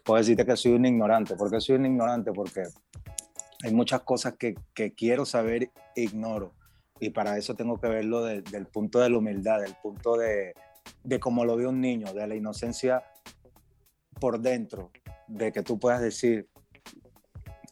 puedo 0.03 0.17
decirte 0.17 0.47
que 0.47 0.57
soy 0.57 0.73
un 0.73 0.87
ignorante. 0.87 1.37
¿Por 1.37 1.51
qué 1.51 1.61
soy 1.61 1.77
un 1.77 1.85
ignorante? 1.85 2.33
Porque 2.33 2.63
hay 3.63 3.75
muchas 3.75 4.01
cosas 4.01 4.37
que, 4.39 4.55
que 4.73 4.95
quiero 4.95 5.27
saber 5.27 5.71
e 5.95 6.01
ignoro. 6.01 6.55
Y 6.99 7.11
para 7.11 7.37
eso 7.37 7.55
tengo 7.55 7.79
que 7.79 7.89
verlo 7.89 8.25
desde 8.25 8.57
el 8.57 8.69
punto 8.69 9.01
de 9.01 9.11
la 9.11 9.19
humildad, 9.19 9.61
del 9.61 9.75
punto 9.83 10.17
de, 10.17 10.55
de 11.05 11.21
cómo 11.21 11.45
lo 11.45 11.59
ve 11.59 11.67
un 11.67 11.83
niño, 11.83 12.15
de 12.15 12.27
la 12.27 12.35
inocencia 12.37 13.05
por 14.19 14.41
dentro, 14.41 14.91
de 15.27 15.53
que 15.53 15.63
tú 15.63 15.79
puedas 15.79 16.01
decir, 16.01 16.49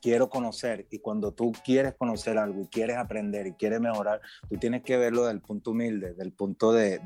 quiero 0.01 0.29
conocer, 0.29 0.87
y 0.91 0.99
cuando 0.99 1.33
tú 1.33 1.53
quieres 1.65 1.95
conocer 1.95 2.39
algo 2.39 2.63
y 2.63 2.67
quieres 2.69 2.97
aprender 2.97 3.47
y 3.47 3.53
quieres 3.53 3.81
mejorar, 3.81 4.21
tú 4.49 4.57
tienes 4.57 4.83
que 4.83 4.97
verlo 4.97 5.27
del 5.27 5.41
punto 5.41 5.73
humilde, 5.73 6.15
del 6.15 6.33
punto 6.33 6.73
de, 6.73 7.01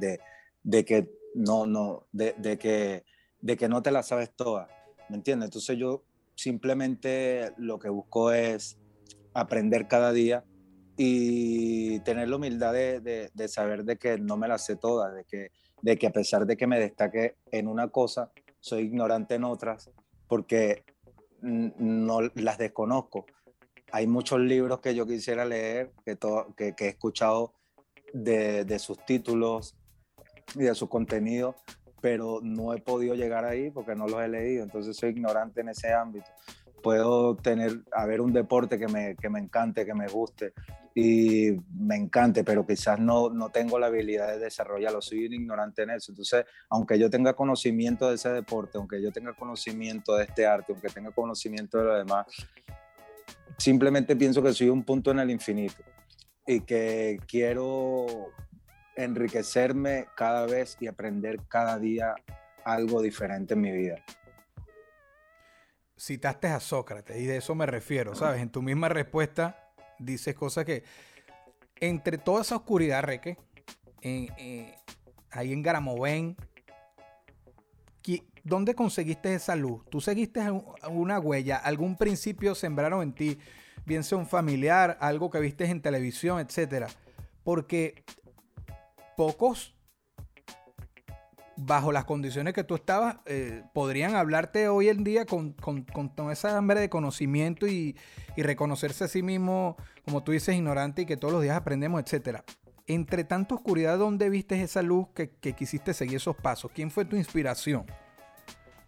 de, 0.62 0.84
que 0.84 1.10
no, 1.34 1.66
no, 1.66 2.06
de, 2.12 2.58
que, 2.58 3.04
de 3.40 3.56
que 3.56 3.68
no 3.68 3.82
te 3.82 3.90
la 3.90 4.02
sabes 4.02 4.30
toda, 4.34 4.68
¿me 5.08 5.16
entiendes? 5.16 5.46
Entonces 5.46 5.78
yo 5.78 6.04
simplemente 6.34 7.52
lo 7.56 7.78
que 7.78 7.88
busco 7.88 8.32
es 8.32 8.78
aprender 9.34 9.88
cada 9.88 10.12
día 10.12 10.44
y 10.96 12.00
tener 12.00 12.28
la 12.28 12.36
humildad 12.36 12.74
de, 12.74 13.30
de, 13.32 13.48
saber 13.48 13.84
de 13.84 13.96
que 13.96 14.18
no 14.18 14.36
me 14.36 14.48
la 14.48 14.58
sé 14.58 14.76
toda, 14.76 15.10
de 15.10 15.24
que, 15.24 15.52
de 15.80 15.96
que 15.96 16.06
a 16.06 16.12
pesar 16.12 16.44
de 16.44 16.56
que 16.58 16.66
me 16.66 16.78
destaque 16.78 17.36
en 17.50 17.68
una 17.68 17.88
cosa, 17.88 18.30
soy 18.60 18.82
ignorante 18.82 19.34
en 19.34 19.44
otras 19.44 19.90
porque 20.28 20.84
no 21.42 22.20
las 22.34 22.58
desconozco. 22.58 23.26
Hay 23.92 24.06
muchos 24.06 24.40
libros 24.40 24.80
que 24.80 24.94
yo 24.94 25.06
quisiera 25.06 25.44
leer, 25.44 25.92
que, 26.04 26.16
que, 26.76 26.84
he 26.84 26.88
escuchado 26.88 27.54
de, 28.12 28.64
de, 28.64 28.78
sus 28.78 29.04
títulos 29.04 29.76
y 30.54 30.60
de 30.60 30.74
su 30.74 30.88
contenido, 30.88 31.56
pero 32.00 32.40
no 32.42 32.72
he 32.72 32.80
podido 32.80 33.14
llegar 33.14 33.44
ahí 33.44 33.70
porque 33.70 33.96
no 33.96 34.06
los 34.06 34.22
he 34.22 34.28
leído, 34.28 34.62
entonces 34.62 34.96
soy 34.96 35.10
ignorante 35.10 35.60
en 35.60 35.70
ese 35.70 35.92
ámbito 35.92 36.30
puedo 36.82 37.36
tener, 37.36 37.82
haber 37.92 38.20
un 38.20 38.32
deporte 38.32 38.78
que 38.78 38.88
me, 38.88 39.16
que 39.16 39.28
me 39.28 39.38
encante, 39.38 39.84
que 39.84 39.94
me 39.94 40.08
guste 40.08 40.52
y 40.94 41.52
me 41.78 41.96
encante, 41.96 42.42
pero 42.42 42.66
quizás 42.66 42.98
no, 42.98 43.30
no 43.30 43.50
tengo 43.50 43.78
la 43.78 43.86
habilidad 43.86 44.28
de 44.28 44.38
desarrollarlo, 44.38 45.00
soy 45.00 45.26
un 45.26 45.34
ignorante 45.34 45.82
en 45.82 45.90
eso. 45.90 46.12
Entonces, 46.12 46.44
aunque 46.68 46.98
yo 46.98 47.08
tenga 47.08 47.34
conocimiento 47.34 48.08
de 48.08 48.16
ese 48.16 48.30
deporte, 48.30 48.78
aunque 48.78 49.00
yo 49.00 49.12
tenga 49.12 49.32
conocimiento 49.34 50.16
de 50.16 50.24
este 50.24 50.46
arte, 50.46 50.72
aunque 50.72 50.88
tenga 50.88 51.10
conocimiento 51.12 51.78
de 51.78 51.84
lo 51.84 51.96
demás, 51.96 52.26
simplemente 53.56 54.16
pienso 54.16 54.42
que 54.42 54.52
soy 54.52 54.68
un 54.68 54.82
punto 54.82 55.10
en 55.12 55.20
el 55.20 55.30
infinito 55.30 55.82
y 56.46 56.60
que 56.60 57.20
quiero 57.28 58.06
enriquecerme 58.96 60.06
cada 60.16 60.46
vez 60.46 60.76
y 60.80 60.88
aprender 60.88 61.40
cada 61.48 61.78
día 61.78 62.14
algo 62.64 63.00
diferente 63.00 63.54
en 63.54 63.60
mi 63.60 63.72
vida 63.72 64.04
citaste 66.00 66.48
a 66.48 66.60
Sócrates 66.60 67.16
y 67.18 67.26
de 67.26 67.36
eso 67.36 67.54
me 67.54 67.66
refiero, 67.66 68.14
¿sabes? 68.14 68.40
En 68.40 68.50
tu 68.50 68.62
misma 68.62 68.88
respuesta 68.88 69.70
dices 69.98 70.34
cosas 70.34 70.64
que 70.64 70.82
entre 71.76 72.16
toda 72.16 72.40
esa 72.40 72.56
oscuridad, 72.56 73.02
Reque, 73.02 73.38
eh, 74.00 74.74
ahí 75.30 75.52
en 75.52 75.62
Garamovén, 75.62 76.36
¿dónde 78.42 78.74
conseguiste 78.74 79.34
esa 79.34 79.56
luz? 79.56 79.84
¿Tú 79.90 80.00
seguiste 80.00 80.40
una 80.88 81.18
huella? 81.18 81.56
¿Algún 81.56 81.96
principio 81.96 82.54
sembraron 82.54 83.02
en 83.02 83.12
ti? 83.14 83.38
Bien 83.84 84.04
sea 84.04 84.18
un 84.18 84.26
familiar, 84.26 84.96
algo 85.00 85.30
que 85.30 85.40
viste 85.40 85.64
en 85.66 85.82
televisión, 85.82 86.40
etcétera. 86.40 86.88
Porque 87.44 88.04
pocos 89.16 89.74
bajo 91.62 91.92
las 91.92 92.04
condiciones 92.04 92.54
que 92.54 92.64
tú 92.64 92.74
estabas, 92.74 93.16
eh, 93.26 93.62
podrían 93.74 94.14
hablarte 94.14 94.68
hoy 94.68 94.88
en 94.88 95.04
día 95.04 95.26
con, 95.26 95.52
con, 95.52 95.82
con, 95.82 96.30
esa 96.30 96.56
hambre 96.56 96.80
de 96.80 96.88
conocimiento 96.88 97.66
y, 97.66 97.96
reconocerse 98.36 99.04
a 99.04 99.08
sí 99.08 99.22
mismo, 99.22 99.76
como 100.02 100.22
tú 100.22 100.32
dices, 100.32 100.54
ignorante 100.54 101.02
y 101.02 101.06
que 101.06 101.18
todos 101.18 101.34
los 101.34 101.42
días 101.42 101.58
aprendemos, 101.58 102.02
etcétera. 102.02 102.42
Entre 102.86 103.22
tanta 103.22 103.54
oscuridad, 103.54 103.98
¿dónde 103.98 104.30
viste 104.30 104.62
esa 104.62 104.80
luz 104.80 105.08
que, 105.14 105.28
que, 105.28 105.52
quisiste 105.52 105.92
seguir 105.92 106.16
esos 106.16 106.36
pasos? 106.36 106.70
¿Quién 106.74 106.90
fue 106.90 107.04
tu 107.04 107.16
inspiración? 107.16 107.84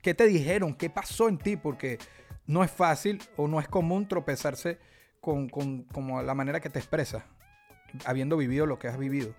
¿Qué 0.01 0.15
te 0.15 0.27
dijeron? 0.27 0.75
¿Qué 0.75 0.89
pasó 0.89 1.29
en 1.29 1.37
ti? 1.37 1.57
Porque 1.57 1.99
no 2.47 2.65
es 2.65 2.71
fácil 2.71 3.23
o 3.37 3.47
no 3.47 3.61
es 3.61 3.69
común 3.69 4.09
tropezarse 4.09 4.79
con, 5.21 5.51
con 5.51 5.83
como 5.85 6.23
la 6.23 6.35
manera 6.35 6.61
que 6.61 6.71
te 6.71 6.79
expresas, 6.79 7.23
habiendo 8.07 8.39
vivido 8.39 8.65
lo 8.65 8.79
que 8.79 8.89
has 8.89 8.97
vivido. 8.97 9.35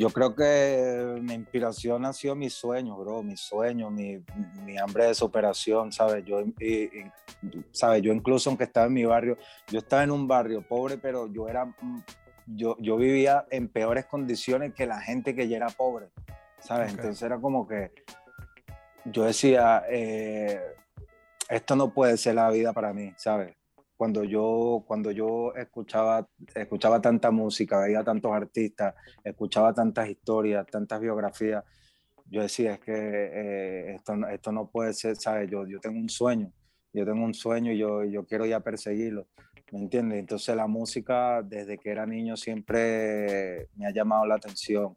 Yo 0.00 0.08
creo 0.08 0.34
que 0.34 1.18
mi 1.20 1.34
inspiración 1.34 2.06
ha 2.06 2.14
sido 2.14 2.34
mi 2.34 2.48
sueño, 2.48 2.96
bro, 2.96 3.22
mi 3.22 3.36
sueño, 3.36 3.90
mi, 3.90 4.24
mi 4.64 4.78
hambre 4.78 5.04
de 5.04 5.14
superación, 5.14 5.92
¿sabes? 5.92 6.24
Yo, 6.24 6.40
y, 6.40 6.84
y, 6.84 7.12
¿sabes? 7.70 8.00
Yo 8.00 8.10
incluso 8.10 8.48
aunque 8.48 8.64
estaba 8.64 8.86
en 8.86 8.94
mi 8.94 9.04
barrio, 9.04 9.36
yo 9.68 9.80
estaba 9.80 10.02
en 10.02 10.10
un 10.10 10.26
barrio 10.26 10.66
pobre, 10.66 10.96
pero 10.96 11.30
yo 11.30 11.48
era, 11.48 11.76
yo, 12.46 12.78
yo 12.78 12.96
vivía 12.96 13.44
en 13.50 13.68
peores 13.68 14.06
condiciones 14.06 14.72
que 14.72 14.86
la 14.86 15.02
gente 15.02 15.34
que 15.34 15.46
ya 15.48 15.58
era 15.58 15.68
pobre, 15.68 16.08
¿sabes? 16.60 16.92
Entonces 16.92 17.20
era 17.20 17.38
como 17.38 17.68
que 17.68 17.92
yo 19.04 19.24
decía, 19.24 19.82
eh, 19.90 20.62
esto 21.50 21.76
no 21.76 21.92
puede 21.92 22.16
ser 22.16 22.36
la 22.36 22.48
vida 22.48 22.72
para 22.72 22.94
mí, 22.94 23.12
¿sabes? 23.18 23.54
Cuando 24.00 24.24
yo, 24.24 24.82
cuando 24.86 25.10
yo 25.10 25.54
escuchaba, 25.54 26.26
escuchaba 26.54 27.02
tanta 27.02 27.30
música, 27.30 27.80
veía 27.80 28.02
tantos 28.02 28.32
artistas, 28.32 28.94
escuchaba 29.22 29.74
tantas 29.74 30.08
historias, 30.08 30.66
tantas 30.68 31.02
biografías, 31.02 31.62
yo 32.24 32.40
decía, 32.40 32.72
es 32.72 32.80
que 32.80 32.94
eh, 32.94 33.94
esto, 33.96 34.14
esto 34.28 34.52
no 34.52 34.70
puede 34.70 34.94
ser, 34.94 35.16
¿sabes? 35.16 35.50
Yo, 35.50 35.66
yo 35.66 35.80
tengo 35.80 35.98
un 35.98 36.08
sueño, 36.08 36.50
yo 36.94 37.04
tengo 37.04 37.22
un 37.22 37.34
sueño 37.34 37.72
y 37.72 37.76
yo, 37.76 38.02
yo 38.04 38.24
quiero 38.24 38.46
ya 38.46 38.60
perseguirlo, 38.60 39.26
¿me 39.70 39.80
entiendes? 39.80 40.20
Entonces 40.20 40.56
la 40.56 40.66
música, 40.66 41.42
desde 41.42 41.76
que 41.76 41.90
era 41.90 42.06
niño, 42.06 42.38
siempre 42.38 43.68
me 43.76 43.86
ha 43.86 43.90
llamado 43.92 44.24
la 44.24 44.36
atención 44.36 44.94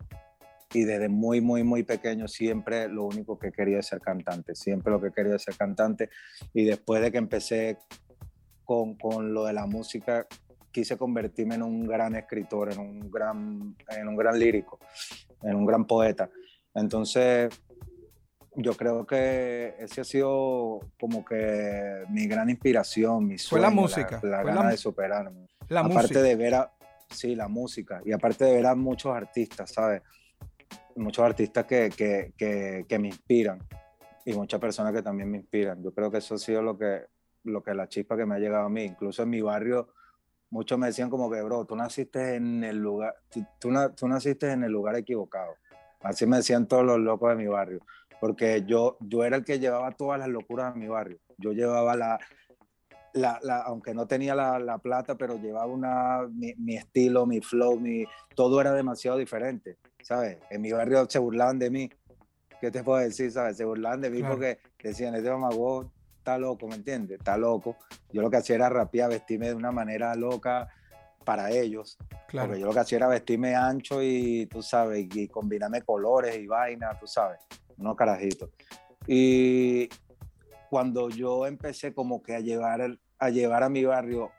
y 0.74 0.86
desde 0.86 1.08
muy, 1.10 1.42
muy, 1.42 1.64
muy 1.64 1.84
pequeño 1.84 2.28
siempre 2.28 2.88
lo 2.88 3.04
único 3.04 3.38
que 3.38 3.52
quería 3.52 3.80
es 3.80 3.88
ser 3.88 4.00
cantante, 4.00 4.56
siempre 4.56 4.92
lo 4.92 5.02
que 5.02 5.12
quería 5.12 5.36
es 5.36 5.44
ser 5.44 5.56
cantante 5.56 6.10
y 6.54 6.64
después 6.64 7.02
de 7.02 7.12
que 7.12 7.18
empecé 7.18 7.78
con, 8.66 8.96
con 8.96 9.34
lo 9.34 9.46
de 9.46 9.54
la 9.54 9.66
música, 9.66 10.26
quise 10.72 10.98
convertirme 10.98 11.56
en 11.56 11.64
un 11.64 11.86
gran 11.88 12.16
escritor, 12.16 12.72
en 12.72 12.80
un 12.80 13.12
gran, 13.12 13.76
en 13.90 14.08
un 14.08 14.16
gran 14.16 14.38
lírico, 14.40 14.80
en 15.42 15.56
un 15.56 15.66
gran 15.66 15.86
poeta. 15.86 16.30
Entonces, 16.74 17.50
yo 18.56 18.74
creo 18.76 19.06
que 19.06 19.76
ese 19.80 20.02
ha 20.02 20.04
sido 20.04 20.80
como 21.00 21.24
que 21.26 22.04
mi 22.10 22.28
gran 22.28 22.50
inspiración, 22.50 23.28
mi 23.28 23.38
Fue 23.38 23.60
la 23.60 23.68
sueño, 23.68 23.82
música, 23.82 24.20
la, 24.24 24.42
fue 24.42 24.50
gana 24.52 24.64
la- 24.64 24.70
de 24.70 24.78
superarme 24.78 25.48
La 25.70 25.82
aparte 25.82 25.96
música. 26.02 26.22
de 26.22 26.36
ver 26.36 26.56
a, 26.56 26.72
sí, 27.10 27.36
la 27.36 27.48
música, 27.48 28.02
y 28.06 28.12
aparte 28.12 28.46
de 28.46 28.54
ver 28.56 28.66
a 28.68 28.76
muchos 28.76 29.16
artistas, 29.16 29.72
¿sabes? 29.72 30.02
Muchos 30.96 31.26
artistas 31.26 31.66
que, 31.66 31.90
que, 31.96 32.34
que, 32.38 32.86
que 32.88 33.00
me 33.00 33.08
inspiran 33.08 33.60
y 34.26 34.34
muchas 34.34 34.60
personas 34.60 34.94
que 34.94 35.02
también 35.02 35.30
me 35.30 35.38
inspiran. 35.40 35.82
Yo 35.84 35.92
creo 35.92 36.12
que 36.12 36.20
eso 36.20 36.36
ha 36.36 36.38
sido 36.38 36.62
lo 36.62 36.78
que, 36.78 37.02
lo 37.44 37.62
que 37.64 37.74
la 37.74 37.88
chispa 37.88 38.16
que 38.18 38.26
me 38.26 38.36
ha 38.36 38.40
llegado 38.40 38.66
a 38.66 38.70
mí. 38.70 38.84
Incluso 38.84 39.24
en 39.24 39.30
mi 39.30 39.42
barrio, 39.42 39.90
muchos 40.50 40.78
me 40.78 40.88
decían 40.88 41.10
como 41.10 41.30
que, 41.32 41.42
bro, 41.42 41.66
tú 41.66 41.76
naciste 41.76 42.36
en 42.36 42.64
el 42.64 42.78
lugar, 42.78 43.16
tú, 43.30 43.46
tú 43.60 43.72
na- 43.72 43.94
tú 43.94 44.08
naciste 44.08 44.52
en 44.52 44.64
el 44.64 44.72
lugar 44.72 44.96
equivocado. 44.96 45.56
Así 46.02 46.26
me 46.26 46.38
decían 46.38 46.68
todos 46.68 46.84
los 46.86 47.00
locos 47.00 47.30
de 47.30 47.36
mi 47.36 47.48
barrio, 47.48 47.80
porque 48.20 48.64
yo, 48.66 48.98
yo 49.00 49.24
era 49.24 49.38
el 49.38 49.46
que 49.46 49.60
llevaba 49.60 49.92
todas 49.92 50.20
las 50.20 50.28
locuras 50.30 50.74
de 50.74 50.80
mi 50.80 50.88
barrio. 50.88 51.18
Yo 51.38 51.52
llevaba 51.54 51.96
la, 51.96 52.20
la, 53.14 53.40
la- 53.42 53.62
aunque 53.64 53.94
no 53.94 54.06
tenía 54.08 54.36
la, 54.36 54.60
la 54.60 54.78
plata, 54.80 55.16
pero 55.16 55.38
llevaba 55.38 55.66
una, 55.68 56.28
mi, 56.30 56.54
mi 56.58 56.76
estilo, 56.76 57.26
mi 57.26 57.40
flow, 57.42 57.80
mi, 57.80 58.06
todo 58.36 58.60
era 58.60 58.74
demasiado 58.74 59.18
diferente, 59.18 59.78
¿sabes? 60.02 60.38
En 60.50 60.62
mi 60.62 60.72
barrio 60.72 61.06
se 61.10 61.20
burlaban 61.20 61.58
de 61.60 61.70
mí. 61.70 61.90
¿Qué 62.60 62.72
te 62.72 62.82
puedo 62.84 63.00
decir, 63.00 63.30
sabes? 63.32 63.58
Se 63.58 63.66
burlaban 63.66 64.00
de 64.02 64.10
mí 64.10 64.20
Claro. 64.20 64.36
porque 64.36 64.60
decían, 64.82 65.16
este 65.16 65.30
mamagüey 65.30 65.88
está 66.24 66.38
loco, 66.38 66.68
¿me 66.70 66.76
entiendes? 66.76 67.20
Está 67.20 67.36
loco. 67.38 67.76
Yo 68.14 68.22
lo 68.22 68.30
que 68.30 68.38
hacía 68.38 68.56
era 68.56 68.70
rapear, 68.70 69.10
vestirme 69.10 69.48
de 69.50 69.56
una 69.56 69.74
manera 69.74 70.16
loca 70.16 70.70
para 71.26 71.52
ellos. 71.52 71.98
Claro. 72.30 72.48
Porque 72.48 72.62
yo 72.62 72.68
lo 72.68 72.74
que 72.74 72.80
hacía 72.80 72.98
era 73.00 73.08
vestirme 73.10 73.56
ancho 73.56 74.02
y, 74.02 74.46
tú 74.46 74.62
sabes, 74.64 75.06
y 75.14 75.28
combinarme 75.28 75.82
colores 75.82 76.38
y 76.38 76.48
vainas, 76.48 76.98
tú 76.98 77.08
sabes, 77.08 77.40
unos 77.78 77.98
carajitos. 77.98 78.50
Y 79.06 79.90
cuando 80.70 81.10
yo 81.10 81.46
empecé 81.46 81.94
como 81.94 82.24
que 82.24 82.36
a 82.36 82.40
llevar, 82.40 82.98
a 83.20 83.30
llevar 83.30 83.64
a 83.64 83.70
mi 83.70 83.84
barrio 83.84 84.32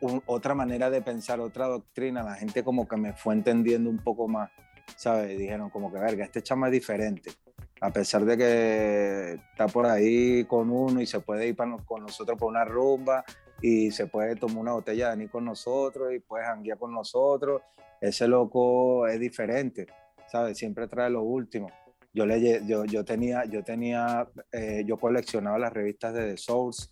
un- 0.00 0.22
otra 0.24 0.54
manera 0.54 0.88
de 0.88 1.02
pensar, 1.02 1.38
otra 1.40 1.66
doctrina, 1.66 2.22
la 2.22 2.34
gente 2.36 2.64
como 2.64 2.88
que 2.88 2.96
me 2.96 3.12
fue 3.12 3.34
entendiendo 3.34 3.90
un 3.90 3.98
poco 3.98 4.26
más, 4.26 4.50
¿sabes? 4.96 5.38
Dijeron 5.38 5.68
como 5.68 5.92
que, 5.92 5.98
verga, 5.98 6.24
este 6.24 6.42
chama 6.42 6.68
es 6.68 6.72
diferente. 6.72 7.30
A 7.80 7.90
pesar 7.90 8.24
de 8.24 8.36
que 8.36 9.32
está 9.50 9.66
por 9.68 9.86
ahí 9.86 10.44
con 10.44 10.70
uno 10.70 11.00
y 11.00 11.06
se 11.06 11.20
puede 11.20 11.48
ir 11.48 11.56
pa- 11.56 11.78
con 11.86 12.02
nosotros 12.02 12.38
por 12.38 12.48
una 12.50 12.64
rumba 12.64 13.24
y 13.62 13.90
se 13.90 14.06
puede 14.06 14.36
tomar 14.36 14.58
una 14.58 14.72
botella 14.72 15.10
de 15.10 15.16
ni 15.16 15.28
con 15.28 15.44
nosotros 15.44 16.12
y 16.12 16.18
puede 16.18 16.44
janguear 16.44 16.78
con 16.78 16.92
nosotros, 16.92 17.62
ese 18.00 18.26
loco 18.28 19.06
es 19.06 19.18
diferente, 19.20 19.86
¿sabes? 20.30 20.56
Siempre 20.58 20.88
trae 20.88 21.10
lo 21.10 21.22
último. 21.22 21.68
Yo, 22.12 22.26
le, 22.26 22.66
yo, 22.66 22.84
yo 22.86 23.04
tenía, 23.04 23.44
yo 23.44 23.62
tenía, 23.62 24.28
eh, 24.52 24.82
yo 24.86 24.96
coleccionaba 24.98 25.58
las 25.58 25.72
revistas 25.72 26.12
de 26.14 26.30
The 26.32 26.36
Source, 26.36 26.88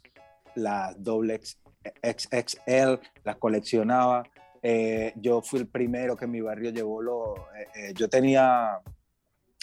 las 0.55 1.03
doble 1.03 1.41
XXL, 2.03 3.01
las 3.25 3.37
coleccionaba. 3.37 4.23
Eh, 4.63 5.13
yo 5.17 5.41
fui 5.43 5.61
el 5.61 5.69
primero 5.69 6.17
que 6.17 6.25
en 6.27 6.31
mi 6.33 6.41
barrio 6.41 6.71
llevó 6.71 7.03
lo, 7.03 7.37
eh, 7.55 7.67
eh, 7.75 7.93
yo 7.95 8.09
tenía 8.09 8.79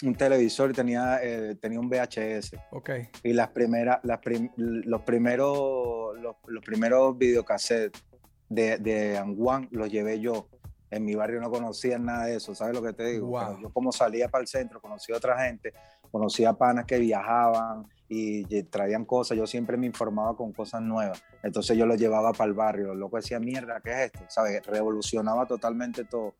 un 0.04 0.14
televisor 0.14 0.70
y 0.70 0.74
tenía, 0.74 1.18
eh, 1.22 1.54
tenía 1.60 1.80
un 1.80 1.88
VHS 1.88 2.54
Ok. 2.72 2.90
y 3.22 3.32
las 3.32 3.48
primeras, 3.48 3.98
las 4.02 4.18
prim- 4.18 4.50
los 4.56 5.02
primeros, 5.02 6.18
los, 6.20 6.36
los 6.46 6.62
primeros 6.64 7.16
videocassettes 7.16 8.04
de, 8.48 8.76
de 8.78 9.16
Anguan 9.18 9.68
los 9.70 9.90
llevé 9.90 10.20
yo. 10.20 10.48
En 10.90 11.04
mi 11.04 11.14
barrio 11.14 11.40
no 11.40 11.50
conocían 11.50 12.04
nada 12.04 12.26
de 12.26 12.36
eso, 12.36 12.54
¿sabes 12.54 12.74
lo 12.74 12.82
que 12.82 12.92
te 12.92 13.04
digo? 13.06 13.26
Wow. 13.28 13.40
Pero 13.46 13.58
yo 13.62 13.70
como 13.70 13.90
salía 13.90 14.28
para 14.28 14.42
el 14.42 14.48
centro, 14.48 14.80
conocí 14.80 15.12
a 15.12 15.16
otra 15.16 15.42
gente, 15.44 15.72
conocía 16.12 16.52
panas 16.52 16.84
que 16.84 16.98
viajaban 16.98 17.86
y 18.08 18.54
y 18.54 18.62
traían 18.62 19.04
cosas, 19.04 19.36
yo 19.36 19.46
siempre 19.48 19.76
me 19.76 19.86
informaba 19.86 20.36
con 20.36 20.52
cosas 20.52 20.80
nuevas. 20.82 21.24
Entonces 21.42 21.76
yo 21.76 21.86
los 21.86 21.98
llevaba 21.98 22.32
para 22.32 22.46
el 22.48 22.54
barrio, 22.54 22.88
los 22.88 22.96
locos 22.98 23.24
decían, 23.24 23.44
mierda, 23.44 23.80
¿qué 23.80 23.90
es 23.90 23.98
esto? 24.12 24.20
¿Sabes? 24.28 24.64
Revolucionaba 24.64 25.46
totalmente 25.46 26.04
todo. 26.04 26.34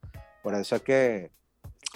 Por 0.45 0.55
eso 0.55 0.77
es 0.77 0.83
que 0.83 1.31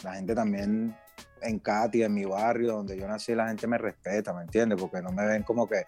la 0.02 0.14
gente 0.14 0.34
también 0.34 0.96
en 1.42 1.58
Katy, 1.58 2.02
en 2.02 2.14
mi 2.14 2.24
barrio, 2.24 2.72
donde 2.72 2.98
yo 2.98 3.06
nací, 3.06 3.34
la 3.34 3.48
gente 3.48 3.66
me 3.66 3.78
respeta, 3.78 4.32
¿me 4.32 4.42
entiendes? 4.42 4.80
Porque 4.80 5.02
no 5.02 5.10
me 5.12 5.26
ven 5.26 5.42
como 5.42 5.66
que, 5.68 5.84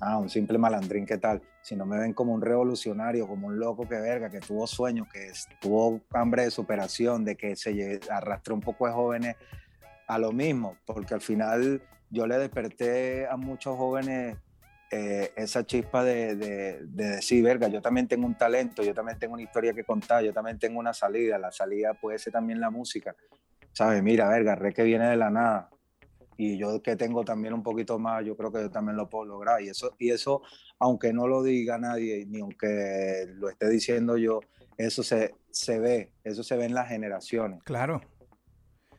ah, 0.00 0.18
un 0.18 0.28
simple 0.28 0.58
malandrín, 0.58 1.06
¿qué 1.06 1.18
tal? 1.18 1.42
Sino 1.62 1.86
me 1.86 1.98
ven 1.98 2.12
como 2.12 2.32
un 2.32 2.40
revolucionario, 2.40 3.26
como 3.26 3.48
un 3.48 3.58
loco 3.58 3.88
que 3.88 3.96
verga, 3.96 4.30
que 4.30 4.40
tuvo 4.40 4.66
sueños, 4.66 5.08
que 5.12 5.30
tuvo 5.60 6.00
hambre 6.12 6.44
de 6.44 6.50
superación, 6.50 7.24
de 7.24 7.36
que 7.36 7.56
se 7.56 8.00
arrastró 8.10 8.54
un 8.54 8.60
poco 8.60 8.86
de 8.86 8.92
jóvenes 8.92 9.36
a 10.06 10.18
lo 10.18 10.32
mismo, 10.32 10.76
porque 10.84 11.14
al 11.14 11.20
final 11.20 11.82
yo 12.10 12.26
le 12.26 12.38
desperté 12.38 13.26
a 13.26 13.36
muchos 13.36 13.76
jóvenes 13.76 14.36
eh, 14.90 15.32
esa 15.34 15.66
chispa 15.66 16.04
de, 16.04 16.36
de, 16.36 16.78
de 16.86 17.08
decir, 17.16 17.42
verga, 17.42 17.68
yo 17.68 17.82
también 17.82 18.06
tengo 18.06 18.26
un 18.26 18.36
talento, 18.36 18.82
yo 18.82 18.94
también 18.94 19.18
tengo 19.18 19.34
una 19.34 19.42
historia 19.42 19.72
que 19.72 19.82
contar, 19.82 20.22
yo 20.22 20.32
también 20.32 20.58
tengo 20.58 20.78
una 20.78 20.92
salida, 20.92 21.38
la 21.38 21.50
salida 21.50 21.94
puede 21.94 22.18
ser 22.18 22.32
también 22.32 22.60
la 22.60 22.70
música, 22.70 23.16
¿sabes? 23.74 24.02
Mira, 24.02 24.28
verga, 24.30 24.54
re 24.54 24.72
que 24.72 24.82
viene 24.82 25.10
de 25.10 25.16
la 25.16 25.28
nada. 25.28 25.68
Y 26.36 26.56
yo 26.56 26.82
que 26.82 26.96
tengo 26.96 27.24
también 27.24 27.54
un 27.54 27.62
poquito 27.62 27.98
más, 27.98 28.24
yo 28.24 28.36
creo 28.36 28.50
que 28.50 28.62
yo 28.62 28.70
también 28.70 28.96
lo 28.96 29.08
puedo 29.08 29.26
lograr. 29.26 29.60
Y 29.62 29.68
eso, 29.68 29.94
y 29.98 30.10
eso 30.10 30.42
aunque 30.78 31.12
no 31.12 31.28
lo 31.28 31.42
diga 31.42 31.78
nadie, 31.78 32.24
ni 32.26 32.40
aunque 32.40 33.26
lo 33.34 33.50
esté 33.50 33.68
diciendo 33.68 34.16
yo, 34.16 34.40
eso 34.76 35.02
se, 35.04 35.34
se 35.50 35.78
ve, 35.78 36.10
eso 36.24 36.42
se 36.42 36.56
ve 36.56 36.64
en 36.64 36.74
las 36.74 36.88
generaciones. 36.88 37.62
Claro. 37.62 38.00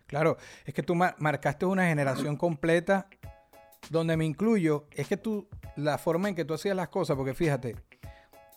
Claro. 0.08 0.38
Es 0.66 0.74
que 0.74 0.84
tú 0.84 0.96
mar- 0.96 1.16
marcaste 1.18 1.66
una 1.66 1.88
generación 1.88 2.38
completa 2.38 3.08
donde 3.90 4.16
me 4.16 4.24
incluyo. 4.24 4.88
Es 4.92 5.08
que 5.08 5.18
tú, 5.18 5.50
la 5.76 5.98
forma 5.98 6.30
en 6.30 6.36
que 6.36 6.46
tú 6.46 6.54
hacías 6.54 6.76
las 6.76 6.88
cosas, 6.88 7.18
porque 7.18 7.34
fíjate, 7.34 7.76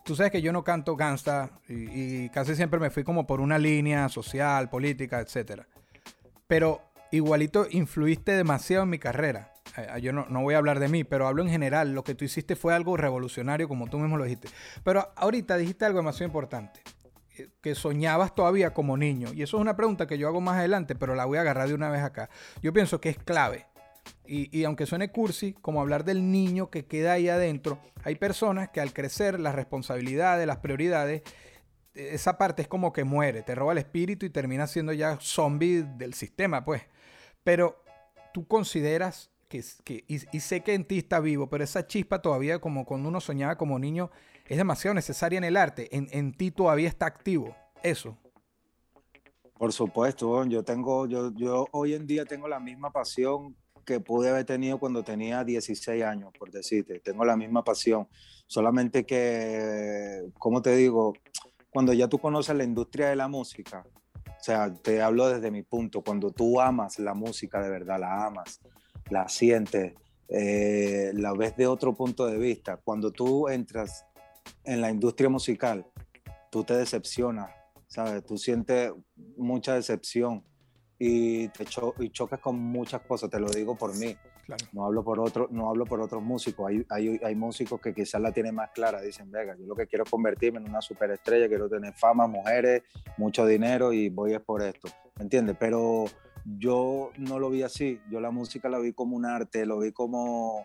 tú 0.04 0.14
sabes 0.14 0.30
que 0.30 0.40
yo 0.40 0.52
no 0.52 0.62
canto 0.62 0.94
gangsta 0.94 1.50
y, 1.68 2.24
y 2.24 2.28
casi 2.28 2.54
siempre 2.54 2.78
me 2.78 2.90
fui 2.90 3.02
como 3.02 3.26
por 3.26 3.40
una 3.40 3.58
línea 3.58 4.08
social, 4.08 4.68
política, 4.70 5.18
etcétera. 5.18 5.66
Pero 6.48 6.80
igualito 7.12 7.66
influiste 7.70 8.32
demasiado 8.32 8.82
en 8.82 8.90
mi 8.90 8.98
carrera. 8.98 9.52
Eh, 9.76 10.00
Yo 10.00 10.12
no, 10.12 10.26
no 10.28 10.42
voy 10.42 10.54
a 10.54 10.58
hablar 10.58 10.80
de 10.80 10.88
mí, 10.88 11.04
pero 11.04 11.28
hablo 11.28 11.42
en 11.42 11.50
general. 11.50 11.92
Lo 11.92 12.02
que 12.02 12.14
tú 12.14 12.24
hiciste 12.24 12.56
fue 12.56 12.74
algo 12.74 12.96
revolucionario, 12.96 13.68
como 13.68 13.88
tú 13.88 13.98
mismo 13.98 14.16
lo 14.16 14.24
dijiste. 14.24 14.48
Pero 14.82 15.12
ahorita 15.14 15.56
dijiste 15.56 15.84
algo 15.84 15.98
demasiado 15.98 16.26
importante 16.26 16.80
eh, 17.36 17.48
que 17.60 17.74
soñabas 17.74 18.34
todavía 18.34 18.72
como 18.74 18.96
niño? 18.96 19.32
Y 19.32 19.42
eso 19.42 19.58
es 19.58 19.60
una 19.60 19.76
pregunta 19.76 20.06
que 20.06 20.18
yo 20.18 20.26
hago 20.26 20.40
más 20.40 20.56
adelante, 20.56 20.94
pero 20.94 21.14
la 21.14 21.26
voy 21.26 21.38
a 21.38 21.42
agarrar 21.42 21.68
de 21.68 21.74
una 21.74 21.90
vez 21.90 22.02
acá. 22.02 22.28
Yo 22.62 22.72
pienso 22.72 23.00
que 23.00 23.10
es 23.10 23.18
clave. 23.18 23.66
Y, 24.26 24.56
y 24.58 24.64
aunque 24.64 24.86
suene 24.86 25.10
cursi, 25.10 25.52
como 25.52 25.80
hablar 25.82 26.04
del 26.04 26.30
niño 26.30 26.70
que 26.70 26.86
queda 26.86 27.12
ahí 27.12 27.28
adentro, 27.28 27.78
hay 28.04 28.14
personas 28.14 28.70
que 28.70 28.80
al 28.80 28.94
crecer 28.94 29.38
las 29.38 29.54
responsabilidades, 29.54 30.46
las 30.46 30.58
prioridades, 30.58 31.22
eh, 31.22 31.30
esa 31.94 32.38
parte 32.38 32.62
es 32.62 32.68
como 32.68 32.92
que 32.92 33.04
muere, 33.04 33.42
te 33.42 33.54
roba 33.54 33.72
el 33.72 33.78
espíritu 33.78 34.26
y 34.26 34.30
termina 34.30 34.66
siendo 34.66 34.92
ya 34.92 35.18
zombie 35.20 35.82
del 35.82 36.14
sistema, 36.14 36.64
pues. 36.64 36.82
Pero 37.44 37.82
tú 38.32 38.46
consideras 38.46 39.30
que, 39.48 39.64
que 39.84 40.04
y, 40.06 40.40
sé 40.40 40.62
que 40.62 40.74
en 40.74 40.84
ti 40.84 40.98
está 40.98 41.20
vivo, 41.20 41.48
pero 41.48 41.64
esa 41.64 41.86
chispa 41.86 42.20
todavía 42.20 42.60
como 42.60 42.84
cuando 42.84 43.08
uno 43.08 43.20
soñaba 43.20 43.56
como 43.56 43.78
niño 43.78 44.10
es 44.46 44.58
demasiado 44.58 44.94
necesaria 44.94 45.38
en 45.38 45.44
el 45.44 45.56
arte. 45.56 45.94
En, 45.96 46.08
en 46.10 46.32
ti 46.32 46.50
todavía 46.50 46.88
está 46.88 47.06
activo. 47.06 47.54
Eso. 47.82 48.16
Por 49.58 49.72
supuesto, 49.72 50.44
yo 50.46 50.62
tengo, 50.62 51.06
yo, 51.06 51.32
yo 51.34 51.66
hoy 51.72 51.94
en 51.94 52.06
día 52.06 52.24
tengo 52.24 52.46
la 52.46 52.60
misma 52.60 52.92
pasión 52.92 53.56
que 53.84 54.00
pude 54.00 54.28
haber 54.28 54.44
tenido 54.44 54.78
cuando 54.78 55.02
tenía 55.02 55.42
16 55.42 56.04
años, 56.04 56.30
por 56.38 56.50
decirte. 56.50 57.00
Tengo 57.00 57.24
la 57.24 57.36
misma 57.36 57.64
pasión. 57.64 58.06
Solamente 58.46 59.04
que, 59.04 60.30
como 60.38 60.62
te 60.62 60.76
digo, 60.76 61.14
cuando 61.70 61.92
ya 61.92 62.08
tú 62.08 62.18
conoces 62.18 62.56
la 62.56 62.64
industria 62.64 63.08
de 63.08 63.16
la 63.16 63.28
música, 63.28 63.84
o 64.26 64.42
sea, 64.42 64.72
te 64.72 65.02
hablo 65.02 65.28
desde 65.28 65.50
mi 65.50 65.62
punto, 65.62 66.02
cuando 66.02 66.30
tú 66.30 66.60
amas 66.60 66.98
la 66.98 67.14
música 67.14 67.60
de 67.60 67.70
verdad, 67.70 67.98
la 68.00 68.26
amas, 68.26 68.60
la 69.10 69.28
sientes, 69.28 69.94
eh, 70.28 71.10
la 71.14 71.32
ves 71.32 71.56
de 71.56 71.66
otro 71.66 71.94
punto 71.94 72.26
de 72.26 72.38
vista, 72.38 72.76
cuando 72.76 73.10
tú 73.10 73.48
entras 73.48 74.04
en 74.64 74.80
la 74.80 74.90
industria 74.90 75.28
musical, 75.28 75.86
tú 76.50 76.64
te 76.64 76.74
decepcionas, 76.74 77.50
¿sabes? 77.86 78.24
Tú 78.24 78.38
sientes 78.38 78.92
mucha 79.36 79.74
decepción 79.74 80.44
y 80.98 81.48
te 81.48 81.64
cho- 81.64 81.94
y 81.98 82.10
chocas 82.10 82.40
con 82.40 82.58
muchas 82.58 83.02
cosas, 83.02 83.30
te 83.30 83.38
lo 83.40 83.48
digo 83.50 83.76
por 83.76 83.96
mí. 83.96 84.16
No 84.72 84.86
hablo 84.86 85.04
por 85.04 85.20
otro, 85.20 85.48
no 85.50 85.68
hablo 85.68 85.84
por 85.84 86.00
otros 86.00 86.22
músicos. 86.22 86.68
Hay, 86.70 86.84
hay, 86.88 87.20
hay 87.22 87.34
músicos 87.34 87.80
que 87.80 87.92
quizás 87.94 88.20
la 88.20 88.32
tienen 88.32 88.54
más 88.54 88.70
clara. 88.70 89.00
Dicen, 89.00 89.30
venga, 89.30 89.54
yo 89.56 89.66
lo 89.66 89.74
que 89.74 89.86
quiero 89.86 90.04
es 90.04 90.10
convertirme 90.10 90.58
en 90.58 90.68
una 90.68 90.80
superestrella, 90.80 91.48
quiero 91.48 91.68
tener 91.68 91.92
fama, 91.94 92.26
mujeres, 92.26 92.82
mucho 93.16 93.44
dinero 93.46 93.92
y 93.92 94.08
voy 94.08 94.34
es 94.34 94.40
por 94.40 94.62
esto. 94.62 94.88
¿Me 95.16 95.24
entiendes? 95.24 95.56
Pero 95.58 96.06
yo 96.58 97.10
no 97.18 97.38
lo 97.38 97.50
vi 97.50 97.62
así. 97.62 98.00
Yo 98.10 98.20
la 98.20 98.30
música 98.30 98.68
la 98.68 98.78
vi 98.78 98.92
como 98.92 99.16
un 99.16 99.26
arte, 99.26 99.66
lo 99.66 99.80
vi 99.80 99.92
como, 99.92 100.64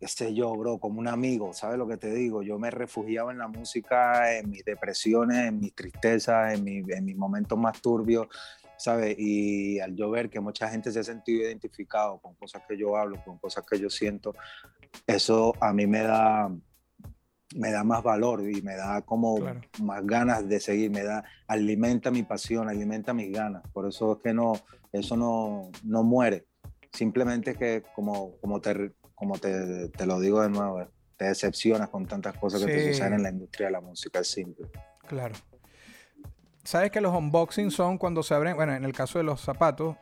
qué 0.00 0.08
sé 0.08 0.32
yo, 0.32 0.54
bro, 0.56 0.78
como 0.78 0.98
un 1.00 1.08
amigo. 1.08 1.52
¿Sabes 1.52 1.76
lo 1.78 1.86
que 1.86 1.96
te 1.98 2.14
digo? 2.14 2.42
Yo 2.42 2.58
me 2.58 2.70
refugiaba 2.70 3.30
en 3.32 3.38
la 3.38 3.48
música, 3.48 4.32
en 4.38 4.48
mis 4.50 4.64
depresiones, 4.64 5.48
en 5.48 5.60
mis 5.60 5.74
tristezas, 5.74 6.54
en, 6.54 6.64
mi- 6.64 6.78
en 6.88 7.04
mis 7.04 7.16
momentos 7.16 7.58
más 7.58 7.80
turbios. 7.82 8.26
¿Sabes? 8.78 9.16
Y 9.18 9.78
al 9.80 9.94
yo 9.94 10.10
ver 10.10 10.28
que 10.30 10.40
mucha 10.40 10.68
gente 10.68 10.90
se 10.92 11.00
ha 11.00 11.04
sentido 11.04 11.42
identificado 11.42 12.18
con 12.20 12.34
cosas 12.34 12.62
que 12.68 12.76
yo 12.76 12.96
hablo, 12.96 13.16
con 13.24 13.38
cosas 13.38 13.64
que 13.68 13.78
yo 13.78 13.88
siento, 13.90 14.34
eso 15.06 15.52
a 15.60 15.72
mí 15.72 15.86
me 15.86 16.02
da, 16.02 16.50
me 17.56 17.70
da 17.70 17.84
más 17.84 18.02
valor 18.02 18.48
y 18.48 18.60
me 18.62 18.76
da 18.76 19.02
como 19.02 19.36
Claro. 19.36 19.60
más 19.82 20.04
ganas 20.06 20.48
de 20.48 20.60
seguir, 20.60 20.90
me 20.90 21.02
da, 21.02 21.24
alimenta 21.46 22.10
mi 22.10 22.22
pasión, 22.22 22.68
alimenta 22.68 23.14
mis 23.14 23.32
ganas. 23.32 23.62
Por 23.72 23.88
eso 23.88 24.14
es 24.14 24.18
que 24.22 24.34
no, 24.34 24.52
eso 24.92 25.16
no, 25.16 25.70
no 25.84 26.02
muere. 26.02 26.46
Simplemente 26.92 27.54
que 27.54 27.82
como, 27.94 28.36
como, 28.38 28.60
te, 28.60 28.92
como 29.14 29.38
te, 29.38 29.88
te 29.90 30.06
lo 30.06 30.18
digo 30.20 30.42
de 30.42 30.48
nuevo, 30.50 30.86
te 31.16 31.26
decepcionas 31.26 31.88
con 31.88 32.06
tantas 32.06 32.36
cosas 32.38 32.60
que 32.64 32.72
te 32.72 32.80
Sí. 32.80 32.92
suceden 32.92 33.14
en 33.14 33.22
la 33.22 33.30
industria 33.30 33.66
de 33.68 33.72
la 33.72 33.80
música, 33.80 34.20
es 34.20 34.28
simple. 34.28 34.68
Claro. 35.06 35.34
Sabes 36.66 36.90
que 36.90 37.00
los 37.00 37.14
unboxings 37.14 37.72
son 37.72 37.96
cuando 37.96 38.24
se 38.24 38.34
abren, 38.34 38.56
bueno, 38.56 38.74
en 38.74 38.84
el 38.84 38.92
caso 38.92 39.18
de 39.18 39.24
los 39.24 39.40
zapatos, 39.40 39.96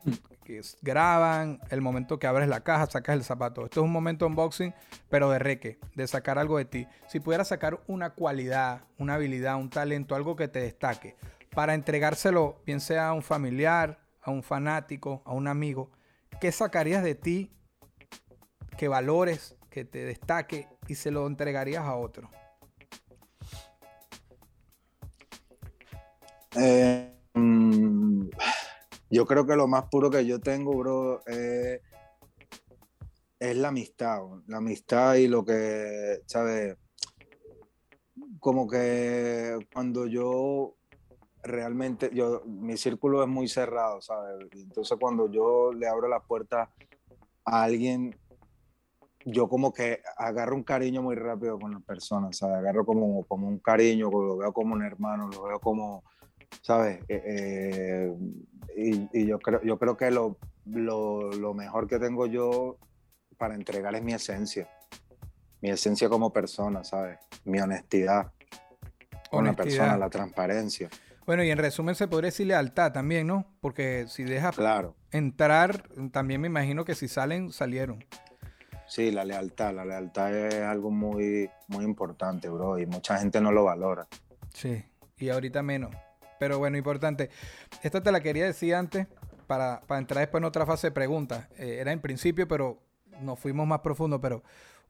que 0.45 0.59
es- 0.59 0.79
graban 0.81 1.61
el 1.69 1.83
momento 1.83 2.19
que 2.19 2.27
abres 2.27 2.49
la 2.49 2.61
caja, 2.63 2.87
sacas 2.87 3.17
el 3.17 3.23
zapato. 3.23 3.65
Esto 3.65 3.81
es 3.81 3.85
un 3.85 3.93
momento 3.93 4.27
unboxing, 4.27 4.75
pero 5.11 5.29
de 5.29 5.39
reque, 5.39 5.79
de 5.95 6.07
sacar 6.07 6.39
algo 6.39 6.57
de 6.57 6.65
ti. 6.65 6.87
Si 7.07 7.21
pudieras 7.21 7.49
sacar 7.49 7.81
una 7.87 8.11
cualidad, 8.15 8.85
una 8.99 9.15
habilidad, 9.15 9.57
un 9.57 9.69
talento, 9.69 10.15
algo 10.15 10.37
que 10.37 10.49
te 10.49 10.61
destaque, 10.61 11.17
para 11.55 11.75
entregárselo, 11.75 12.63
bien 12.65 12.81
sea 12.81 13.09
a 13.09 13.13
un 13.13 13.23
familiar, 13.23 13.99
a 14.23 14.31
un 14.31 14.43
fanático, 14.43 15.23
a 15.27 15.35
un 15.35 15.49
amigo, 15.49 15.91
¿qué 16.41 16.51
sacarías 16.51 17.03
de 17.05 17.15
ti 17.15 17.53
que 18.79 18.89
valores, 18.89 19.55
que 19.69 19.85
te 19.85 20.05
destaque 20.05 20.67
y 20.89 20.95
se 20.95 21.11
lo 21.11 21.27
entregarías 21.27 21.85
a 21.85 21.95
otro? 21.95 22.31
Eh, 26.57 27.13
mm, 27.35 28.29
yo 29.11 29.27
creo 29.27 29.47
que 29.47 29.57
lo 29.57 29.67
más 29.67 29.85
puro 29.91 30.11
que 30.11 30.25
yo 30.25 30.41
tengo, 30.41 30.77
bro, 30.77 31.23
es 31.27 31.81
la 33.57 33.69
amistad, 33.69 34.21
la 34.47 34.59
amistad 34.59 35.17
y 35.17 35.29
lo 35.29 35.45
que, 35.45 36.23
¿sabes? 36.27 36.77
Como 38.41 38.69
que 38.69 39.59
cuando 39.73 40.07
yo 40.07 40.77
realmente, 41.43 42.11
yo, 42.13 42.43
mi 42.47 42.77
círculo 42.77 43.23
es 43.23 43.29
muy 43.29 43.49
cerrado, 43.49 44.01
¿sabes? 44.01 44.49
Entonces 44.53 44.97
cuando 45.01 45.31
yo 45.31 45.73
le 45.73 45.87
abro 45.87 46.09
la 46.09 46.21
puerta 46.21 46.71
a 47.45 47.63
alguien, 47.63 48.17
yo 49.27 49.49
como 49.49 49.73
que 49.73 50.03
agarro 50.17 50.57
un 50.57 50.65
cariño 50.65 51.03
muy 51.03 51.17
rápido 51.17 51.59
con 51.59 51.73
las 51.73 51.83
personas, 51.83 52.37
¿sabes? 52.37 52.57
Agarro 52.57 52.85
como, 52.85 53.25
como 53.25 53.49
un 53.49 53.59
cariño, 53.59 54.11
lo 54.11 54.39
veo 54.39 54.53
como 54.53 54.75
un 54.75 54.83
hermano, 54.83 55.29
lo 55.29 55.43
veo 55.43 55.61
como, 55.61 56.05
¿sabes? 56.65 57.01
Eh, 57.09 57.23
eh, 57.27 58.15
y, 58.77 59.09
y 59.21 59.27
yo, 59.27 59.39
creo, 59.39 59.63
yo 59.63 59.79
creo 59.79 59.97
que 59.99 60.11
lo, 60.11 60.39
lo, 60.65 61.31
lo 61.31 61.53
mejor 61.53 61.87
que 61.87 61.99
tengo 61.99 62.27
yo 62.27 62.79
para 63.37 63.55
entregar 63.55 63.95
es 63.95 64.03
mi 64.03 64.15
esencia. 64.15 64.67
Mi 65.61 65.69
esencia 65.71 66.09
como 66.09 66.33
persona, 66.33 66.83
¿sabes? 66.85 67.19
Mi 67.45 67.61
honestidad 67.61 68.33
Honestidad. 69.31 69.65
persona, 69.65 69.99
la 69.99 70.09
transparencia. 70.11 70.89
Bueno, 71.27 71.43
y 71.45 71.51
en 71.51 71.59
resumen 71.59 71.95
se 71.95 72.07
podría 72.09 72.29
decir 72.29 72.47
lealtad 72.47 72.93
también, 72.93 73.27
¿no? 73.27 73.47
Porque 73.61 74.07
si 74.09 74.25
dejas 74.25 74.55
Claro, 74.57 74.95
entrar, 75.11 75.85
también 76.13 76.41
me 76.41 76.47
imagino 76.49 76.85
que 76.85 76.95
si 76.95 77.09
salen, 77.09 77.51
salieron. 77.53 78.05
sí, 78.87 79.11
la 79.11 79.25
lealtad. 79.25 79.75
La 79.75 79.85
lealtad 79.85 80.35
es 80.35 80.55
algo 80.63 80.91
muy, 80.91 81.51
muy 81.69 81.85
importante, 81.85 82.49
bro, 82.49 82.79
y 82.79 82.87
mucha 82.87 83.19
gente 83.19 83.41
no 83.41 83.53
lo 83.53 83.65
valora. 83.65 84.07
Sí, 84.53 84.85
y 85.17 85.29
ahorita 85.31 85.63
menos. 85.63 85.95
Pero 86.39 86.59
bueno, 86.59 86.77
importante. 86.77 87.31
Esta 87.83 88.03
te 88.03 88.13
la 88.13 88.21
quería 88.21 88.45
decir 88.45 88.75
antes 88.75 89.07
para, 89.47 89.81
para 89.87 90.01
entrar 90.01 90.21
después 90.21 90.41
en 90.41 90.47
otra 90.47 90.67
fase 90.67 90.89
de 90.89 90.93
preguntas. 90.93 91.49
Eh, 91.59 91.79
era 91.81 91.93
en 91.93 92.01
principio, 92.01 92.49
pero 92.49 92.83
nos 93.21 93.39
fuimos 93.39 93.67
más 93.67 93.81
profundo. 93.81 94.21
Pero 94.21 94.43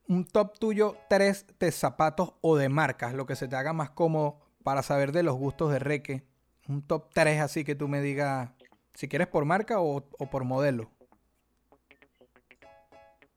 un 0.09 0.25
top 0.25 0.59
tuyo, 0.59 0.97
tres 1.09 1.47
de 1.59 1.73
zapatos 1.73 2.35
o 2.41 2.57
de 2.57 2.69
marcas, 2.69 3.15
lo 3.15 3.27
que 3.27 3.37
se 3.37 3.49
te 3.49 3.57
haga 3.57 3.73
más 3.73 3.91
cómodo 3.91 4.39
para 4.63 4.83
saber 4.83 5.13
de 5.13 5.23
los 5.23 5.37
gustos 5.37 5.73
de 5.73 5.79
Reque. 5.79 6.25
Un 6.69 6.83
top 6.83 7.11
tres 7.13 7.41
así 7.41 7.65
que 7.65 7.75
tú 7.75 7.89
me 7.89 8.01
digas, 8.01 8.51
si 8.95 9.09
quieres 9.09 9.29
por 9.29 9.45
marca 9.45 9.81
o, 9.81 9.97
o 9.97 10.31
por 10.31 10.45
modelo. 10.45 10.91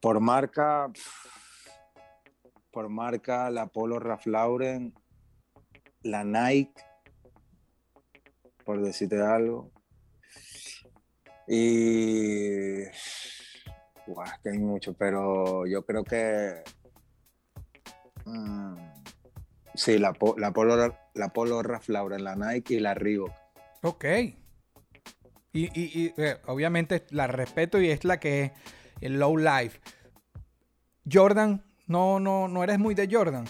Por 0.00 0.20
marca, 0.20 0.90
por 2.70 2.88
marca, 2.88 3.50
la 3.50 3.66
Polo 3.66 3.98
Ralph 3.98 4.26
Lauren, 4.26 4.94
la 6.02 6.22
Nike, 6.22 6.80
por 8.68 8.82
decirte 8.82 9.18
algo. 9.22 9.72
Y. 11.48 12.82
Es 12.82 14.38
que 14.42 14.50
hay 14.50 14.58
mucho, 14.58 14.92
pero 14.92 15.66
yo 15.66 15.86
creo 15.86 16.04
que. 16.04 16.62
mm, 18.26 18.74
sí, 19.74 19.96
la, 19.98 20.12
la, 20.36 20.50
Polo, 20.52 20.94
la 21.14 21.28
Polo 21.30 21.62
Ralph 21.62 21.88
Lauren, 21.88 22.24
la 22.24 22.36
Nike 22.36 22.74
y 22.74 22.80
la 22.80 22.92
Reebok. 22.92 23.32
Ok. 23.84 24.04
Y, 24.04 24.34
y- 25.54 25.70
y, 25.74 26.14
eh, 26.18 26.36
obviamente 26.46 27.06
la 27.08 27.26
respeto 27.26 27.80
y 27.80 27.88
es 27.88 28.04
la 28.04 28.20
que 28.20 28.42
es 28.42 28.52
el 29.00 29.18
low 29.18 29.38
life. 29.38 29.80
Jordan, 31.10 31.64
no, 31.86 32.20
no, 32.20 32.48
no 32.48 32.62
eres 32.62 32.78
muy 32.78 32.94
de 32.94 33.08
Jordan. 33.10 33.46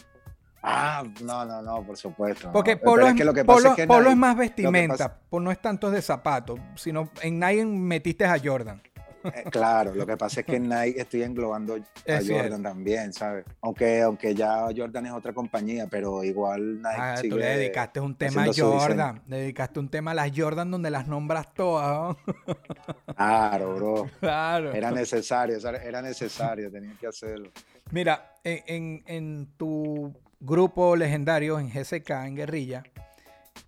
Ah, 0.63 1.05
no, 1.23 1.45
no, 1.45 1.63
no, 1.63 1.83
por 1.85 1.97
supuesto. 1.97 2.51
Porque 2.53 2.77
Polo, 2.77 3.07
es 3.07 3.13
es, 3.13 3.19
que 3.19 3.25
lo 3.25 3.33
que 3.35 3.45
pasa 3.45 3.59
Polo- 3.61 3.71
es 3.71 3.77
que 3.77 3.87
Polo 3.87 4.01
es 4.01 4.07
Nike- 4.09 4.17
más 4.17 4.37
vestimenta, 4.37 4.97
pasa- 4.97 5.19
no 5.31 5.51
es 5.53 5.61
tanto 5.63 5.91
de 5.91 6.03
zapatos, 6.03 6.59
sino 6.75 7.11
en 7.23 7.39
Nike 7.39 7.65
metiste 7.65 8.25
a 8.25 8.37
Jordan. 8.43 8.83
Eh, 9.25 9.45
claro, 9.51 9.95
lo 9.95 10.07
que 10.07 10.17
pasa 10.17 10.41
es 10.41 10.47
que 10.47 10.57
en 10.57 10.69
Nike 10.69 11.01
estoy 11.01 11.23
englobando 11.25 11.75
a 11.75 11.79
Es 12.05 12.25
cierto. 12.27 12.43
Jordan 12.45 12.63
también, 12.63 13.13
¿sabes? 13.13 13.45
Aunque, 13.61 14.01
aunque 14.03 14.35
ya 14.35 14.67
Jordan 14.77 15.07
es 15.07 15.13
otra 15.13 15.33
compañía, 15.33 15.87
pero 15.89 16.23
igual 16.25 16.77
Nike 16.77 16.89
Ah, 16.97 17.15
tú 17.29 17.37
le 17.37 17.47
dedicaste 17.47 18.01
un 18.01 18.15
tema 18.17 18.45
a. 18.45 18.53
Jordan, 18.57 19.23
le 19.27 19.37
dedicaste 19.39 19.81
un 19.81 19.89
tema 19.89 20.13
a 20.13 20.15
las 20.15 20.31
Jordan 20.37 20.71
donde 20.71 20.91
las 20.91 21.07
nombras 21.09 21.53
todas. 21.55 22.17
¿no? 22.17 22.17
Claro, 23.17 23.75
bro. 23.75 24.11
claro. 24.21 24.73
Era 24.73 24.91
necesario, 24.93 25.57
era 25.57 26.01
necesario, 26.03 26.71
tenía 26.71 26.95
que 26.99 27.07
hacerlo. 27.09 27.51
Mira, 27.91 28.37
en, 28.45 28.63
en- 28.67 29.03
en 29.07 29.47
tu 29.57 30.15
grupo 30.41 30.97
legendario, 30.97 31.59
en 31.59 31.69
GSK, 31.71 32.11
en 32.27 32.37
Guerrilla, 32.37 32.83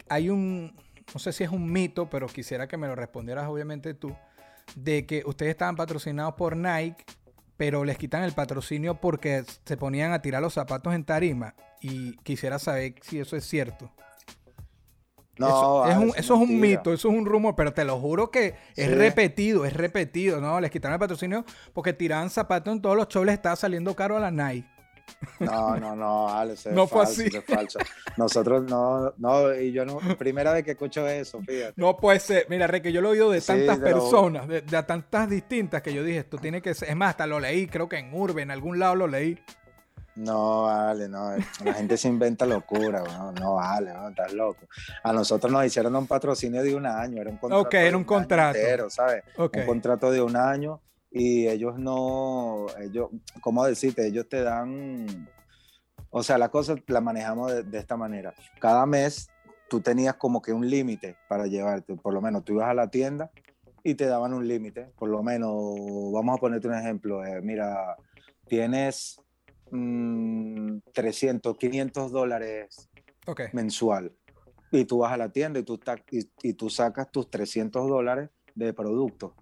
hay 0.09 0.28
un, 0.30 0.74
no 1.12 1.20
sé 1.20 1.33
si 1.33 1.44
es 1.44 1.50
un 1.50 1.70
mito, 1.70 2.09
pero 2.11 2.26
quisiera 2.26 2.66
que 2.68 2.76
me 2.76 2.87
lo 2.87 2.94
respondieras 2.94 3.48
obviamente 3.48 3.94
tú, 3.94 4.14
de 4.76 5.06
que 5.06 5.22
ustedes 5.26 5.50
estaban 5.50 5.76
patrocinados 5.76 6.35
por 6.35 6.56
Nike, 6.56 7.04
pero 7.56 7.85
les 7.85 7.98
quitan 7.98 8.22
el 8.22 8.33
patrocinio 8.33 8.94
porque 9.00 9.44
se 9.64 9.76
ponían 9.76 10.12
a 10.12 10.22
tirar 10.22 10.40
los 10.40 10.54
zapatos 10.54 10.94
en 10.94 11.04
tarima. 11.04 11.54
Y 11.83 12.16
quisiera 12.18 12.59
saber 12.59 12.94
si 13.02 13.18
eso 13.20 13.37
es 13.37 13.44
cierto. 13.44 13.92
No, 15.38 15.46
eso, 15.48 15.87
es 15.88 15.94
ah, 15.94 16.00
un, 16.00 16.09
eso 16.11 16.18
eso 16.18 16.35
es 16.35 16.40
un 16.40 16.61
mentira. 16.61 16.78
mito, 16.78 16.92
eso 16.92 17.09
es 17.09 17.14
un 17.14 17.24
rumor, 17.26 17.54
pero 17.56 17.72
te 17.72 17.85
lo 17.85 17.98
juro 17.98 18.30
que 18.30 18.54
es 18.76 18.88
Sí. 18.88 18.94
repetido, 18.94 19.64
es 19.64 19.72
repetido, 19.74 20.40
¿no? 20.40 20.61
Les 20.61 20.70
quitaron 20.70 20.94
el 20.94 21.00
patrocinio 21.00 21.44
porque 21.72 21.92
tiraban 21.94 22.28
zapatos 22.30 22.74
en 22.74 22.83
todos 22.83 22.96
los 22.96 23.09
shows, 23.09 23.24
les 23.26 23.35
estaba 23.35 23.56
saliendo 23.56 23.94
caro 23.96 24.16
a 24.16 24.20
la 24.20 24.30
Nike. 24.30 24.68
No, 25.40 25.77
no, 25.77 25.96
no, 25.96 26.29
Ale, 26.29 26.55
eso 26.55 26.68
es 26.68 26.75
No 26.75 26.87
fue 26.87 27.07
falso, 27.07 27.23
así. 27.23 27.37
es 27.37 27.44
falso. 27.44 27.79
Nosotros 28.16 28.64
no, 28.64 29.14
no, 29.16 29.55
y 29.55 29.73
yo 29.73 29.85
no, 29.85 29.99
primera 30.18 30.53
vez 30.53 30.64
que 30.64 30.73
escucho 30.73 31.07
eso, 31.09 31.40
fíjate. 31.40 31.75
No 31.77 31.96
puede 31.96 32.20
ser. 32.20 32.46
Mira, 32.49 32.66
Rey, 32.66 32.81
que 32.81 32.92
yo 32.92 33.01
lo 33.01 33.09
he 33.09 33.12
oído 33.12 33.31
de 33.31 33.40
tantas 33.40 33.79
personas, 33.79 34.46
de, 34.49 34.62
tantas 34.62 35.31
distintas, 35.31 35.83
que 35.83 35.94
yo 35.94 36.05
dije, 36.05 36.18
esto 36.18 36.38
tiene 36.38 36.61
que 36.61 36.75
ser. 36.75 36.90
Es 36.90 36.96
más, 36.96 37.11
hasta 37.11 37.27
lo 37.27 37.40
leí, 37.40 37.66
creo 37.66 37.88
que 37.88 37.99
en 37.99 38.12
Urbe, 38.12 38.42
en 38.42 38.51
algún 38.51 38.79
lado 38.79 38.96
lo 38.96 39.07
leí. 39.07 39.38
No, 40.16 40.64
vale, 40.64 41.09
no. 41.09 41.35
La 41.64 41.75
gente 41.75 41.96
se 41.96 42.09
inventa 42.09 42.44
locura, 42.44 43.03
no, 43.03 43.33
no 43.33 43.55
vale, 43.55 43.92
no, 43.94 44.09
estás 44.11 44.33
loco. 44.33 44.66
A 45.03 45.12
nosotros 45.12 45.51
nos 45.51 45.64
hicieron 45.64 45.94
un 45.96 46.07
patrocinio 46.07 46.62
de 46.62 46.75
un 46.75 46.85
año, 46.85 47.23
era 47.23 47.31
un 47.31 47.38
contrato. 47.38 47.62
Ok, 47.62 47.75
era 47.75 47.96
un 47.96 48.05
contrato. 48.05 48.59
entero, 48.59 48.90
¿sabes? 48.90 49.23
Ok. 49.37 49.59
Un 49.59 49.66
contrato 49.66 50.11
de 50.11 50.20
un 50.20 50.37
año 50.37 50.81
y 51.11 51.49
ellos 51.49 51.79
no, 51.79 52.66
ellos, 52.81 53.11
¿cómo 53.40 53.64
decirte? 53.64 54.07
Ellos 54.07 54.29
te 54.29 54.42
dan, 54.42 55.29
o 56.11 56.23
sea, 56.23 56.38
la 56.38 56.51
cosa 56.51 56.77
la 56.87 57.01
manejamos 57.01 57.53
de, 57.53 57.62
de 57.64 57.79
esta 57.79 57.96
manera. 57.96 58.35
Cada 58.61 58.87
mes 58.87 59.29
tú 59.68 59.81
tenías 59.81 60.14
como 60.16 60.40
que 60.42 60.53
un 60.53 60.68
límite 60.68 61.16
para 61.29 61.46
llevarte, 61.46 61.96
por 61.96 62.14
lo 62.14 62.20
menos 62.20 62.44
tú 62.44 62.55
ibas 62.55 62.68
a 62.68 62.75
la 62.75 62.88
tienda 62.90 63.31
y 63.83 63.94
te 63.94 64.07
daban 64.07 64.35
un 64.35 64.46
límite, 64.46 64.92
por 64.99 65.09
lo 65.09 65.23
menos, 65.23 65.53
vamos 66.12 66.37
a 66.37 66.40
ponerte 66.40 66.68
un 66.68 66.75
ejemplo, 66.75 67.25
eh, 67.25 67.40
mira, 67.40 67.96
tienes 68.46 69.20
mm, 69.70 70.79
300, 70.92 71.57
500 71.57 72.12
dólares 72.12 72.88
Ok. 73.27 73.42
mensual 73.53 74.12
y 74.70 74.85
tú 74.85 74.99
vas 74.99 75.12
a 75.12 75.16
la 75.16 75.31
tienda 75.31 75.59
y 75.59 75.62
tú, 75.62 75.81
y, 76.11 76.31
y 76.42 76.53
tú 76.55 76.70
sacas 76.70 77.11
tus 77.11 77.31
300 77.31 77.88
dólares 77.88 78.31
de 78.55 78.73
producto. 78.73 79.35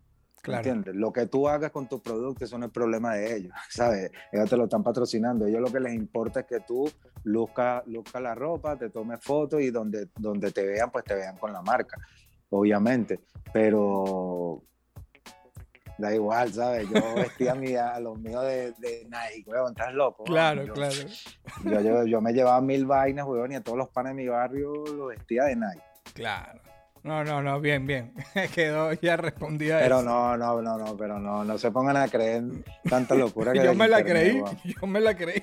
Claro. 0.43 0.59
¿Entiendes? 0.59 0.95
Lo 0.95 1.13
que 1.13 1.27
tú 1.27 1.49
hagas 1.49 1.71
con 1.71 1.89
tu 1.89 2.01
producto, 2.01 2.45
eso 2.45 2.59
no 2.59 2.67
es 2.67 2.73
problema 2.73 3.15
de 3.15 3.37
ellos, 3.37 3.53
¿sabes? 3.71 4.11
Ellos 4.33 4.49
te 4.49 4.57
lo 4.57 4.65
están 4.65 4.83
patrocinando. 4.83 5.47
Ellos 5.47 5.61
lo 5.61 5.73
que 5.73 5.81
les 5.81 5.95
importa 5.95 6.41
es 6.41 6.47
que 6.47 6.61
tú 6.61 6.91
luzca, 7.25 7.83
luzca 7.87 8.21
la 8.21 8.35
ropa, 8.35 8.77
te 8.77 8.91
tomes 8.91 9.21
fotos 9.23 9.61
y 9.61 9.71
donde, 9.71 10.09
donde 10.17 10.51
te 10.53 10.65
vean, 10.67 10.91
pues 10.91 11.05
te 11.05 11.15
vean 11.15 11.37
con 11.39 11.53
la 11.53 11.63
marca, 11.63 11.99
obviamente. 12.51 13.21
Pero 13.53 14.63
da 15.99 16.15
igual, 16.15 16.53
¿sabes? 16.53 16.89
Yo 16.89 17.01
vestía 17.17 17.95
a, 17.95 18.01
los 18.01 18.19
míos 18.19 18.43
de, 18.45 18.73
de 18.79 19.05
Nike, 19.05 19.51
weón, 19.51 19.73
estás 19.73 19.93
loco. 19.93 20.25
Claro, 20.25 20.65
Yo- 20.65 20.73
claro. 20.73 20.95
yo, 21.65 21.81
yo, 21.81 22.07
yo 22.07 22.21
me 22.21 22.33
llevaba 22.33 22.61
mil 22.61 22.87
vainas, 22.87 23.27
weón, 23.27 23.53
y 23.53 23.57
a 23.57 23.61
todos 23.61 23.77
los 23.79 23.89
panes 23.89 24.15
de 24.15 24.23
mi 24.23 24.29
barrio 24.29 24.73
los 24.87 25.09
vestía 25.09 25.45
de 25.45 25.57
Nike. 25.57 25.83
Claro. 26.15 26.61
No, 27.03 27.25
no, 27.25 27.43
no, 27.43 27.61
bien, 27.61 27.87
bien. 27.87 28.13
Quedó 28.55 28.93
ya 28.95 29.17
respondida 29.17 29.79
Pero 29.81 30.01
eso. 30.01 30.09
no, 30.09 30.37
no, 30.37 30.61
no, 30.61 30.77
no, 30.79 30.97
pero 30.97 31.19
no, 31.19 31.45
no 31.45 31.59
se 31.59 31.71
pongan 31.71 31.97
a 31.97 32.09
creer 32.09 32.43
tanta 32.89 33.15
locura 33.15 33.53
que 33.53 33.59
Yo 33.65 33.75
me 33.75 33.89
la 33.89 34.01
internet, 34.01 34.45
creí, 34.63 34.75
yo 34.81 34.87
me 34.87 35.01
la 35.01 35.17
creí. 35.17 35.43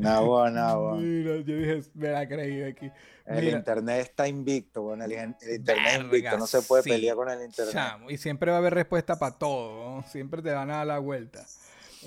No, 0.00 0.22
weón, 0.24 0.54
no, 0.54 0.78
weón. 0.80 1.02
Mira, 1.02 1.36
yo 1.36 1.56
dije, 1.56 1.82
me 1.94 2.08
la 2.08 2.26
creí 2.26 2.62
aquí. 2.62 2.90
El 3.26 3.44
Mira. 3.44 3.58
internet 3.58 4.00
está 4.00 4.26
invicto, 4.26 4.82
weón. 4.82 5.02
El, 5.02 5.12
el 5.12 5.34
internet 5.54 5.92
es 5.92 6.00
invicto, 6.00 6.38
no 6.38 6.46
se 6.46 6.62
puede 6.62 6.82
sí, 6.82 6.90
pelear 6.90 7.16
con 7.16 7.28
el 7.28 7.44
internet. 7.44 7.72
Chamo, 7.72 8.10
y 8.10 8.16
siempre 8.18 8.50
va 8.50 8.56
a 8.56 8.60
haber 8.60 8.74
respuesta 8.74 9.18
para 9.18 9.38
todo. 9.38 9.96
¿no? 9.96 10.08
Siempre 10.08 10.42
te 10.42 10.50
van 10.52 10.70
a 10.70 10.78
dar 10.78 10.86
la 10.86 10.98
vuelta. 10.98 11.44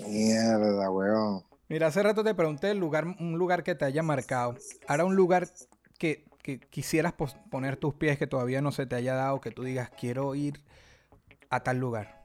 Mierda, 0.06 0.90
weón. 0.90 1.44
Mira, 1.68 1.86
hace 1.86 2.02
rato 2.02 2.22
te 2.22 2.34
pregunté 2.34 2.70
el 2.70 2.78
lugar, 2.78 3.06
un 3.06 3.38
lugar 3.38 3.62
que 3.62 3.74
te 3.74 3.86
haya 3.86 4.02
marcado. 4.02 4.56
Ahora 4.86 5.06
un 5.06 5.16
lugar 5.16 5.48
que, 5.98 6.26
que 6.44 6.60
quisieras 6.60 7.14
poner 7.50 7.78
tus 7.78 7.94
pies 7.94 8.18
que 8.18 8.26
todavía 8.26 8.60
no 8.60 8.70
se 8.70 8.84
te 8.84 8.94
haya 8.94 9.14
dado, 9.14 9.40
que 9.40 9.50
tú 9.50 9.62
digas, 9.62 9.88
quiero 9.98 10.34
ir 10.34 10.60
a 11.48 11.60
tal 11.60 11.78
lugar. 11.78 12.22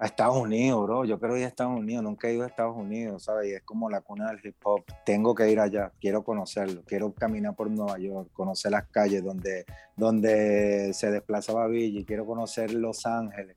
A 0.00 0.06
Estados 0.06 0.36
Unidos, 0.36 0.82
bro. 0.82 1.04
Yo 1.04 1.20
quiero 1.20 1.36
ir 1.36 1.44
a 1.44 1.46
Estados 1.46 1.78
Unidos. 1.78 2.02
Nunca 2.02 2.26
he 2.26 2.34
ido 2.34 2.42
a 2.42 2.48
Estados 2.48 2.76
Unidos, 2.76 3.22
¿sabes? 3.22 3.50
Y 3.50 3.52
es 3.52 3.62
como 3.62 3.88
la 3.88 4.00
cuna 4.00 4.32
del 4.32 4.40
hip 4.44 4.56
hop. 4.64 4.82
Tengo 5.06 5.36
que 5.36 5.48
ir 5.50 5.60
allá. 5.60 5.92
Quiero 6.00 6.24
conocerlo. 6.24 6.82
Quiero 6.84 7.14
caminar 7.14 7.54
por 7.54 7.70
Nueva 7.70 7.96
York, 7.98 8.30
conocer 8.32 8.72
las 8.72 8.88
calles 8.88 9.22
donde, 9.22 9.64
donde 9.94 10.92
se 10.94 11.12
desplazaba 11.12 11.68
Billy. 11.68 12.04
Quiero 12.04 12.26
conocer 12.26 12.72
Los 12.72 13.06
Ángeles, 13.06 13.54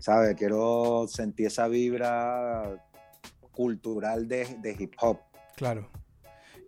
¿sabes? 0.00 0.34
Quiero 0.34 1.06
sentir 1.06 1.46
esa 1.46 1.68
vibra 1.68 2.82
cultural 3.52 4.26
de, 4.26 4.56
de 4.60 4.76
hip 4.76 4.94
hop. 4.98 5.20
Claro. 5.54 5.88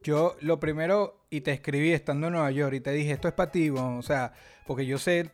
Yo 0.03 0.37
lo 0.41 0.61
primero, 0.61 1.21
y 1.31 1.41
te 1.41 1.53
escribí 1.53 1.93
estando 1.93 2.29
en 2.29 2.35
Nueva 2.35 2.51
York, 2.51 2.75
y 2.75 2.81
te 2.81 2.93
dije, 2.93 3.13
esto 3.13 3.29
es 3.29 3.35
para 3.35 3.51
ti, 3.51 3.71
weón", 3.71 3.99
o 3.99 4.03
sea, 4.03 4.33
porque 4.67 4.87
yo 4.87 4.99
sé 4.99 5.31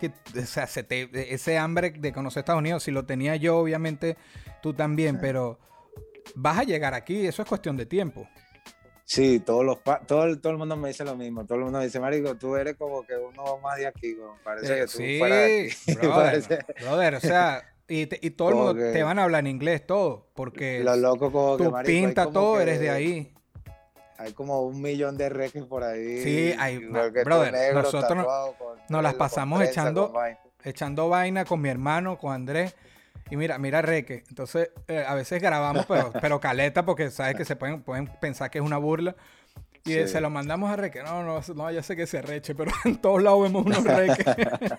que, 0.00 0.12
o 0.40 0.46
sea, 0.46 0.66
se 0.66 0.82
te- 0.82 1.10
ese 1.34 1.58
hambre 1.58 1.90
de 1.90 2.12
conocer 2.12 2.40
Estados 2.40 2.60
Unidos, 2.60 2.82
si 2.84 2.90
lo 2.90 3.04
tenía 3.04 3.36
yo, 3.36 3.58
obviamente, 3.58 4.16
tú 4.62 4.72
también, 4.72 5.16
Sí. 5.16 5.18
pero 5.20 5.58
vas 6.34 6.58
a 6.58 6.62
llegar 6.64 6.94
aquí, 6.94 7.26
eso 7.26 7.42
es 7.42 7.48
cuestión 7.48 7.76
de 7.76 7.86
tiempo. 7.86 8.28
Sí, 9.04 9.40
todos 9.40 9.64
los 9.64 9.78
pa- 9.78 10.00
todo, 10.00 10.24
el- 10.24 10.38
todo 10.40 10.52
el 10.52 10.58
mundo 10.58 10.76
me 10.76 10.88
dice 10.88 11.02
lo 11.02 11.16
mismo. 11.16 11.44
Todo 11.46 11.56
el 11.58 11.64
mundo 11.64 11.78
me 11.78 11.86
dice, 11.86 11.98
Marico, 11.98 12.34
tú 12.36 12.56
eres 12.56 12.76
como 12.76 13.06
que 13.06 13.16
uno 13.16 13.56
más 13.58 13.78
de 13.78 13.86
aquí. 13.86 14.14
Parece 14.44 14.66
que 14.74 14.80
Eh, 14.80 14.84
tú 14.84 14.90
sí, 14.98 15.18
fueras 15.18 15.38
de 15.38 15.72
aquí". 15.72 15.94
brother, 15.98 16.42
Parece- 16.46 16.58
brother, 16.84 17.14
o 17.14 17.20
sea, 17.20 17.74
y, 17.88 18.04
te- 18.06 18.18
y 18.20 18.30
todo 18.30 18.50
el 18.50 18.54
mundo 18.56 18.74
que- 18.74 18.92
te 18.92 19.02
van 19.02 19.18
a 19.18 19.24
hablar 19.24 19.40
en 19.40 19.46
inglés, 19.46 19.86
todo, 19.86 20.28
porque 20.34 20.80
Lo 20.84 20.94
loco 20.96 21.32
como 21.32 21.56
que, 21.56 21.68
marico, 21.70 21.78
hay 21.90 22.02
pinta, 22.04 22.30
todo, 22.30 22.56
que 22.56 22.62
eres 22.64 22.80
de 22.80 22.90
ahí. 22.90 23.34
Hay 24.18 24.32
como 24.32 24.62
un 24.62 24.82
millón 24.82 25.16
de 25.16 25.28
reques 25.28 25.64
por 25.64 25.84
ahí. 25.84 26.22
Sí, 26.22 26.54
hay- 26.58 26.78
brother, 26.78 27.52
negro, 27.52 27.82
nosotros 27.82 28.26
con 28.58 28.78
nos 28.88 29.02
las 29.02 29.14
pasamos 29.14 29.60
trenza, 29.60 29.82
echando- 29.82 30.12
echando 30.64 31.08
vaina 31.08 31.44
con 31.44 31.60
mi 31.60 31.68
hermano, 31.68 32.18
con 32.18 32.32
Andrés. 32.32 32.74
Y 33.30 33.36
mira, 33.36 33.58
mira 33.58 33.80
Reque. 33.82 34.24
Entonces, 34.28 34.70
eh, 34.88 35.04
a 35.06 35.14
veces 35.14 35.40
grabamos, 35.40 35.86
pero, 35.86 36.10
pero 36.20 36.40
caleta, 36.40 36.84
porque 36.84 37.10
sabes 37.10 37.36
que 37.36 37.44
se 37.44 37.56
pueden, 37.56 37.82
pueden 37.82 38.06
pensar 38.06 38.50
que 38.50 38.58
es 38.58 38.64
una 38.64 38.78
burla. 38.78 39.14
Y 39.84 39.92
Sí. 39.92 40.08
se 40.08 40.20
lo 40.20 40.28
mandamos 40.30 40.70
a 40.70 40.76
Reque. 40.76 41.02
No, 41.02 41.22
no, 41.22 41.40
no, 41.54 41.70
ya 41.70 41.82
sé 41.82 41.94
que 41.94 42.06
se 42.06 42.20
reche, 42.20 42.54
pero 42.54 42.72
en 42.84 42.96
todos 43.00 43.22
lados 43.22 43.42
vemos 43.42 43.64
unos 43.66 43.84
Reque. 43.84 44.24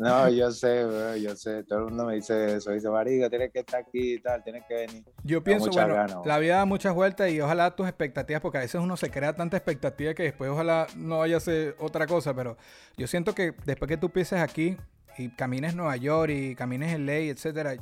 No, 0.00 0.30
yo 0.30 0.50
sé, 0.50 0.86
bro, 0.86 1.14
yo 1.16 1.36
sé. 1.36 1.62
Todo 1.64 1.80
el 1.80 1.84
mundo 1.86 2.06
me 2.06 2.14
dice 2.14 2.56
eso. 2.56 2.70
Dice, 2.70 2.88
Marico, 2.88 3.28
tienes 3.28 3.52
que 3.52 3.58
estar 3.58 3.82
aquí 3.82 4.14
y 4.14 4.18
tal, 4.18 4.42
tienes 4.42 4.64
que 4.66 4.74
venir. 4.74 5.04
Yo 5.24 5.44
pienso, 5.44 5.70
bueno, 5.70 5.94
ganas, 5.94 6.16
la 6.24 6.38
vida 6.38 6.56
da 6.56 6.64
muchas 6.64 6.94
vueltas 6.94 7.30
y 7.30 7.38
ojalá 7.38 7.76
tus 7.76 7.86
expectativas, 7.86 8.40
porque 8.40 8.56
a 8.56 8.62
veces 8.62 8.80
uno 8.80 8.96
se 8.96 9.10
crea 9.10 9.34
tanta 9.34 9.58
expectativa 9.58 10.14
que 10.14 10.22
después 10.22 10.50
ojalá 10.50 10.86
no 10.96 11.18
vaya 11.18 11.36
a 11.36 11.40
ser 11.40 11.76
otra 11.78 12.06
cosa, 12.06 12.32
pero 12.32 12.56
yo 12.96 13.06
siento 13.06 13.34
que 13.34 13.52
después 13.66 13.90
que 13.90 13.98
tú 13.98 14.08
pienses 14.08 14.40
aquí 14.40 14.78
y 15.18 15.28
camines 15.28 15.74
Nueva 15.74 15.96
York 15.96 16.32
y 16.32 16.54
camines 16.54 16.94
en 16.94 17.04
Ley, 17.04 17.28
etcétera, 17.28 17.76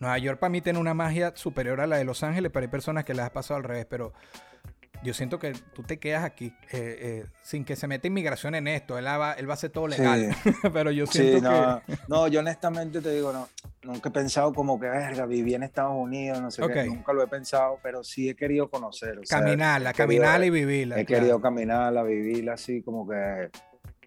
Nueva 0.00 0.18
York 0.18 0.40
para 0.40 0.50
mí 0.50 0.60
tiene 0.60 0.80
una 0.80 0.94
magia 0.94 1.32
superior 1.36 1.80
a 1.80 1.86
la 1.86 1.96
de 1.96 2.04
Los 2.04 2.24
Ángeles, 2.24 2.50
pero 2.52 2.64
hay 2.64 2.70
personas 2.70 3.04
que 3.04 3.14
les 3.14 3.24
ha 3.24 3.32
pasado 3.32 3.58
al 3.58 3.64
revés, 3.64 3.86
pero 3.88 4.12
yo 5.02 5.14
siento 5.14 5.38
que 5.38 5.52
tú 5.72 5.82
te 5.82 5.98
quedas 5.98 6.24
aquí 6.24 6.46
eh, 6.72 6.98
eh, 7.00 7.26
sin 7.42 7.64
que 7.64 7.76
se 7.76 7.86
meta 7.86 8.06
inmigración 8.06 8.54
en 8.54 8.66
esto, 8.68 8.98
él 8.98 9.06
va, 9.06 9.32
él 9.34 9.48
va 9.48 9.52
a 9.52 9.54
hacer 9.54 9.70
todo 9.70 9.86
legal, 9.88 10.34
pero 10.72 10.90
yo 10.90 11.06
siento 11.06 11.38
Sí, 11.38 11.42
no, 11.42 11.82
que... 11.86 11.96
no, 12.08 12.28
yo 12.28 12.40
honestamente 12.40 13.00
te 13.00 13.10
digo, 13.12 13.32
no, 13.32 13.48
nunca 13.82 14.08
he 14.08 14.12
pensado 14.12 14.52
como 14.52 14.80
que, 14.80 14.88
verga, 14.88 15.26
viví 15.26 15.54
en 15.54 15.62
Estados 15.62 15.94
Unidos, 15.96 16.40
no 16.40 16.50
sé 16.50 16.62
Ok. 16.62 16.72
qué, 16.72 16.84
nunca 16.84 17.12
lo 17.12 17.22
he 17.22 17.28
pensado, 17.28 17.78
pero 17.82 18.02
sí 18.02 18.28
he 18.28 18.34
querido 18.34 18.68
conocer. 18.68 19.18
o 19.18 19.24
sea, 19.24 19.38
Caminarla, 19.40 19.92
querido- 19.92 20.22
caminarla 20.22 20.46
y 20.46 20.50
vivirla. 20.50 21.00
He 21.00 21.04
claro. 21.04 21.20
querido 21.22 21.40
caminarla, 21.40 22.02
vivirla 22.02 22.54
así 22.54 22.82
como 22.82 23.06
que, 23.08 23.50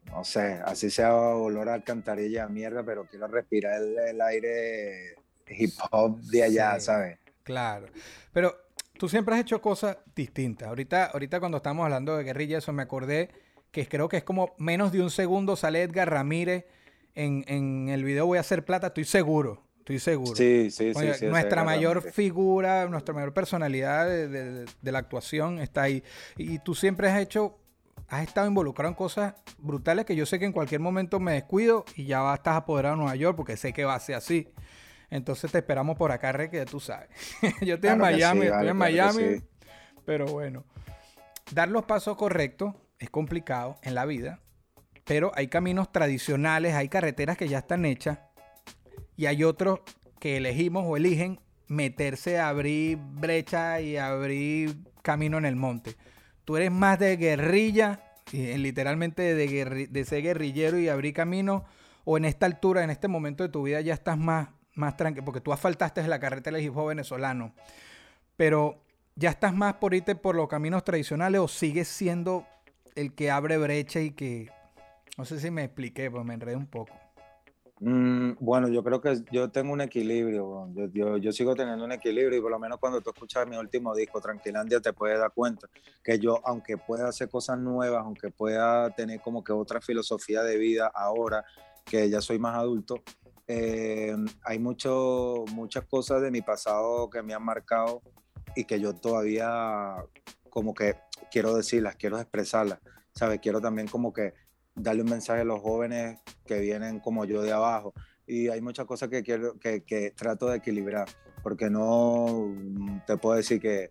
no 0.07 0.23
sé, 0.23 0.59
así 0.65 0.89
sea 0.89 1.15
olor 1.15 1.69
a 1.69 1.75
alcantarilla 1.75 2.47
de 2.47 2.53
mierda, 2.53 2.83
pero 2.83 3.05
quiero 3.05 3.27
respirar 3.27 3.81
el, 3.81 3.97
el 3.97 4.21
aire 4.21 5.15
hip 5.47 5.71
hop 5.91 6.19
de 6.21 6.43
allá, 6.43 6.75
Sí. 6.79 6.85
¿sabes? 6.87 7.17
Claro. 7.43 7.87
Pero 8.31 8.53
tú 8.99 9.09
siempre 9.09 9.33
has 9.33 9.41
hecho 9.41 9.59
cosas 9.61 9.97
distintas. 10.15 10.67
Ahorita, 10.67 11.05
ahorita 11.05 11.39
cuando 11.39 11.57
estamos 11.57 11.83
hablando 11.83 12.15
de 12.15 12.23
guerrilla, 12.23 12.59
eso 12.59 12.71
me 12.71 12.83
acordé 12.83 13.29
que 13.71 13.87
creo 13.87 14.07
que 14.09 14.17
es 14.17 14.23
como 14.23 14.53
menos 14.59 14.91
de 14.91 15.01
un 15.01 15.09
segundo 15.09 15.55
sale 15.55 15.81
Edgar 15.81 16.09
Ramírez 16.11 16.65
en, 17.15 17.43
en 17.47 17.89
el 17.89 18.03
video 18.03 18.25
Voy 18.27 18.37
a 18.37 18.41
hacer 18.41 18.63
plata, 18.65 18.87
estoy 18.87 19.05
seguro. 19.05 19.63
Estoy 19.79 19.99
seguro. 19.99 20.35
Sí, 20.35 20.69
sí, 20.69 20.93
sí. 20.93 20.99
Oye, 20.99 21.13
sí, 21.15 21.25
nuestra 21.25 21.63
mayor 21.63 22.01
figura, 22.11 22.87
nuestra 22.87 23.13
mayor 23.15 23.33
personalidad 23.33 24.07
de, 24.07 24.27
de- 24.27 24.65
de 24.81 24.91
la 24.91 24.99
actuación 24.99 25.59
está 25.59 25.81
ahí. 25.83 26.03
Y 26.37 26.59
tú 26.59 26.75
siempre 26.75 27.09
has 27.09 27.19
hecho, 27.19 27.57
has 28.07 28.21
estado 28.27 28.47
involucrado 28.47 28.89
en 28.89 28.95
cosas 28.95 29.33
brutales 29.57 30.05
que 30.05 30.15
yo 30.15 30.25
sé 30.27 30.37
que 30.37 30.45
en 30.45 30.51
cualquier 30.51 30.81
momento 30.81 31.19
me 31.19 31.31
descuido 31.33 31.85
y 31.95 32.05
ya 32.05 32.31
estás 32.35 32.55
apoderado 32.57 32.95
de 32.95 33.01
Nueva 33.01 33.15
York 33.15 33.35
porque 33.35 33.57
sé 33.57 33.73
que 33.73 33.83
va 33.85 33.95
a 33.95 33.99
ser 33.99 34.15
así. 34.15 34.49
Entonces 35.09 35.51
te 35.51 35.59
esperamos 35.59 35.97
por 35.97 36.11
acá, 36.11 36.31
Re, 36.31 36.49
que 36.49 36.65
tú 36.65 36.79
sabes. 36.79 37.09
yo 37.61 37.75
estoy 37.75 37.89
en 37.89 37.95
sí, 37.95 38.01
Miami, 38.01 38.41
estoy 38.41 38.49
vale, 38.49 38.69
en 38.69 38.75
claro 38.75 38.75
Miami, 38.75 39.37
sí. 39.37 39.43
pero 40.05 40.25
bueno. 40.27 40.65
Dar 41.51 41.69
los 41.69 41.85
pasos 41.85 42.15
correctos 42.15 42.75
es 42.99 43.09
complicado 43.09 43.77
en 43.81 43.95
la 43.95 44.05
vida, 44.05 44.39
pero 45.05 45.31
hay 45.33 45.47
caminos 45.47 45.91
tradicionales, 45.91 46.75
hay 46.75 46.89
carreteras 46.89 47.37
que 47.37 47.47
ya 47.47 47.59
están 47.59 47.85
hechas 47.85 48.19
y 49.15 49.25
hay 49.25 49.43
otros 49.43 49.79
que 50.19 50.37
elegimos 50.37 50.83
o 50.85 50.95
eligen 50.95 51.39
meterse 51.67 52.39
a 52.39 52.49
abrir 52.49 52.97
brecha 52.99 53.81
y 53.81 53.97
abrir 53.97 54.77
camino 55.01 55.37
en 55.39 55.45
el 55.45 55.55
monte. 55.55 55.95
Tú 56.45 56.57
eres 56.57 56.71
más 56.71 56.99
de 56.99 57.17
guerrilla, 57.17 58.03
eh, 58.31 58.57
literalmente 58.59 59.33
de, 59.33 59.87
de 59.89 60.05
ser 60.05 60.21
guerrillero 60.21 60.77
y 60.77 60.89
abrir 60.89 61.13
camino, 61.13 61.65
o 62.05 62.17
en 62.17 62.25
esta 62.25 62.45
altura, 62.45 62.83
en 62.83 62.89
este 62.91 63.07
momento 63.07 63.43
de 63.43 63.49
tu 63.49 63.63
vida 63.63 63.81
ya 63.81 63.93
estás 63.93 64.17
más 64.17 64.49
más 64.79 64.97
tranquilo, 64.97 65.25
porque 65.25 65.41
tú 65.41 65.53
asfaltaste 65.53 66.05
la 66.07 66.19
carretera 66.19 66.57
del 66.57 66.65
hip 66.65 66.75
venezolano, 66.75 67.53
pero 68.35 68.81
ya 69.15 69.29
estás 69.29 69.53
más 69.53 69.75
por 69.75 69.93
irte 69.93 70.15
por 70.15 70.35
los 70.35 70.47
caminos 70.47 70.83
tradicionales 70.83 71.41
o 71.41 71.47
sigues 71.47 71.87
siendo 71.87 72.45
el 72.95 73.13
que 73.13 73.29
abre 73.29 73.57
brecha 73.57 73.99
y 73.99 74.11
que, 74.11 74.49
no 75.17 75.25
sé 75.25 75.39
si 75.39 75.51
me 75.51 75.65
expliqué, 75.65 76.09
pues 76.09 76.25
me 76.25 76.33
enredé 76.33 76.55
un 76.55 76.67
poco. 76.67 76.93
Mm, 77.81 78.31
bueno, 78.41 78.67
yo 78.67 78.83
creo 78.83 78.99
que 78.99 79.21
yo 79.31 79.49
tengo 79.49 79.71
un 79.71 79.79
equilibrio, 79.79 80.69
yo, 80.73 80.87
yo, 80.91 81.17
yo, 81.17 81.31
sigo 81.31 81.55
teniendo 81.55 81.85
un 81.85 81.93
equilibrio 81.93 82.37
y 82.37 82.41
por 82.41 82.51
lo 82.51 82.59
menos 82.59 82.77
cuando 82.77 82.99
tú 82.99 83.11
escuchas 83.11 83.47
mi 83.47 83.55
último 83.55 83.95
disco, 83.95 84.19
Tranquilandia, 84.19 84.81
te 84.81 84.91
puedes 84.91 85.17
dar 85.17 85.31
cuenta 85.31 85.69
que 86.03 86.19
yo, 86.19 86.41
aunque 86.43 86.77
pueda 86.77 87.07
hacer 87.07 87.29
cosas 87.29 87.57
nuevas, 87.57 88.03
aunque 88.03 88.31
pueda 88.31 88.89
tener 88.89 89.21
como 89.21 89.45
que 89.45 89.53
otra 89.53 89.79
filosofía 89.79 90.43
de 90.43 90.57
vida 90.57 90.91
ahora, 90.93 91.45
que 91.85 92.09
ya 92.09 92.19
soy 92.19 92.37
más 92.37 92.57
adulto, 92.57 93.01
eh, 93.51 94.15
hay 94.43 94.59
mucho, 94.59 95.43
muchas 95.53 95.83
cosas 95.85 96.21
de 96.21 96.29
mi 96.29 96.43
pasado 96.43 97.09
que 97.09 97.23
me 97.23 97.33
han 97.33 97.43
marcado 97.43 98.03
y 98.55 98.65
que 98.65 98.79
yo 98.79 98.93
todavía 98.93 99.95
como 100.51 100.75
que 100.75 100.97
quiero 101.31 101.55
decirlas, 101.55 101.95
quiero 101.95 102.19
expresarlas, 102.19 102.77
¿sabes? 103.11 103.39
Quiero 103.39 103.59
también 103.59 103.87
como 103.87 104.13
que 104.13 104.35
darle 104.75 105.01
un 105.01 105.09
mensaje 105.09 105.41
a 105.41 105.45
los 105.45 105.61
jóvenes 105.61 106.19
que 106.45 106.59
vienen 106.59 106.99
como 106.99 107.25
yo 107.25 107.41
de 107.41 107.51
abajo. 107.51 107.95
Y 108.27 108.49
hay 108.49 108.61
muchas 108.61 108.85
cosas 108.85 109.09
que 109.09 109.23
quiero, 109.23 109.57
que, 109.57 109.83
que 109.83 110.11
trato 110.11 110.47
de 110.49 110.57
equilibrar, 110.57 111.07
porque 111.41 111.71
no 111.71 112.53
te 113.07 113.17
puedo 113.17 113.35
decir 113.35 113.59
que, 113.59 113.89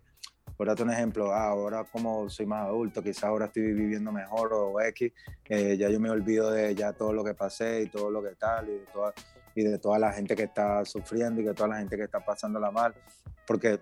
por 0.55 0.67
darte 0.67 0.83
un 0.83 0.91
ejemplo, 0.91 1.33
ah, 1.33 1.49
ahora 1.49 1.83
como 1.83 2.29
soy 2.29 2.45
más 2.45 2.65
adulto, 2.65 3.03
quizás 3.03 3.25
ahora 3.25 3.47
estoy 3.47 3.73
viviendo 3.73 4.13
mejor 4.13 4.53
o 4.53 4.79
X, 4.79 5.11
eh, 5.49 5.75
ya 5.77 5.89
yo 5.89 5.99
me 5.99 6.09
olvido 6.09 6.49
de 6.49 6.73
ya 6.75 6.93
todo 6.93 7.11
lo 7.11 7.25
que 7.25 7.33
pasé 7.33 7.81
y 7.81 7.89
todo 7.89 8.09
lo 8.09 8.23
que 8.23 8.35
tal, 8.35 8.69
y 8.69 8.83
y 9.59 9.63
de 9.63 9.79
toda 9.79 9.99
la 9.99 10.11
gente 10.11 10.35
que 10.35 10.43
está 10.43 10.83
sufriendo 10.85 11.41
y 11.41 11.43
de 11.43 11.53
toda 11.53 11.69
la 11.69 11.77
gente 11.77 11.97
que 11.97 12.03
está 12.03 12.23
pasándola 12.23 12.71
mal, 12.71 12.93
porque 13.45 13.79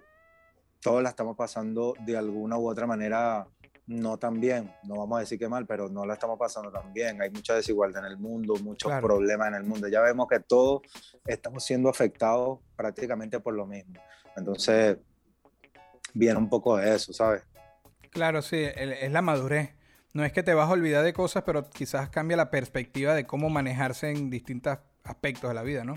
todos 0.82 1.02
la 1.02 1.10
estamos 1.10 1.36
pasando 1.36 1.94
de 2.06 2.18
alguna 2.18 2.58
u 2.58 2.70
otra 2.70 2.88
manera 2.88 3.48
no 3.88 4.18
tan 4.18 4.40
bien, 4.42 4.70
no 4.84 4.96
vamos 4.98 5.18
a 5.18 5.20
decir 5.22 5.40
que 5.40 5.48
mal, 5.48 5.66
pero 5.66 5.88
no 5.88 6.06
la 6.06 6.16
estamos 6.16 6.38
pasando 6.38 6.70
tan 6.70 6.92
bien. 6.92 7.22
Hay 7.22 7.32
mucha 7.32 7.56
desigualdad 7.56 8.06
en 8.06 8.12
el 8.12 8.18
mundo, 8.18 8.56
muchos 8.62 8.92
problemas 9.02 9.48
en 9.48 9.54
el 9.56 9.64
mundo. 9.64 9.88
Ya 9.88 10.02
vemos 10.02 10.28
que 10.28 10.42
todos 10.42 10.82
estamos 11.26 11.64
siendo 11.64 11.88
afectados 11.88 12.60
prácticamente 12.76 13.40
por 13.40 13.54
lo 13.54 13.66
mismo. 13.66 14.02
Entonces, 14.36 14.98
viene 16.14 16.38
un 16.38 16.50
poco 16.50 16.76
de 16.76 16.96
eso, 16.96 17.14
¿sabes? 17.14 17.44
Claro, 18.10 18.42
sí, 18.42 18.58
es 18.60 19.12
la 19.12 19.22
madurez. 19.22 19.74
No 20.14 20.26
es 20.26 20.34
que 20.34 20.44
te 20.44 20.54
vas 20.54 20.70
a 20.70 20.74
olvidar 20.74 21.04
de 21.04 21.14
cosas, 21.14 21.44
pero 21.46 21.70
quizás 21.70 22.10
cambia 22.10 22.36
la 22.36 22.50
perspectiva 22.50 23.14
de 23.14 23.26
cómo 23.26 23.50
manejarse 23.50 24.10
en 24.10 24.30
distintos 24.30 24.80
aspectos 25.08 25.50
de 25.50 25.54
la 25.54 25.64
vida, 25.64 25.84
¿no? 25.84 25.96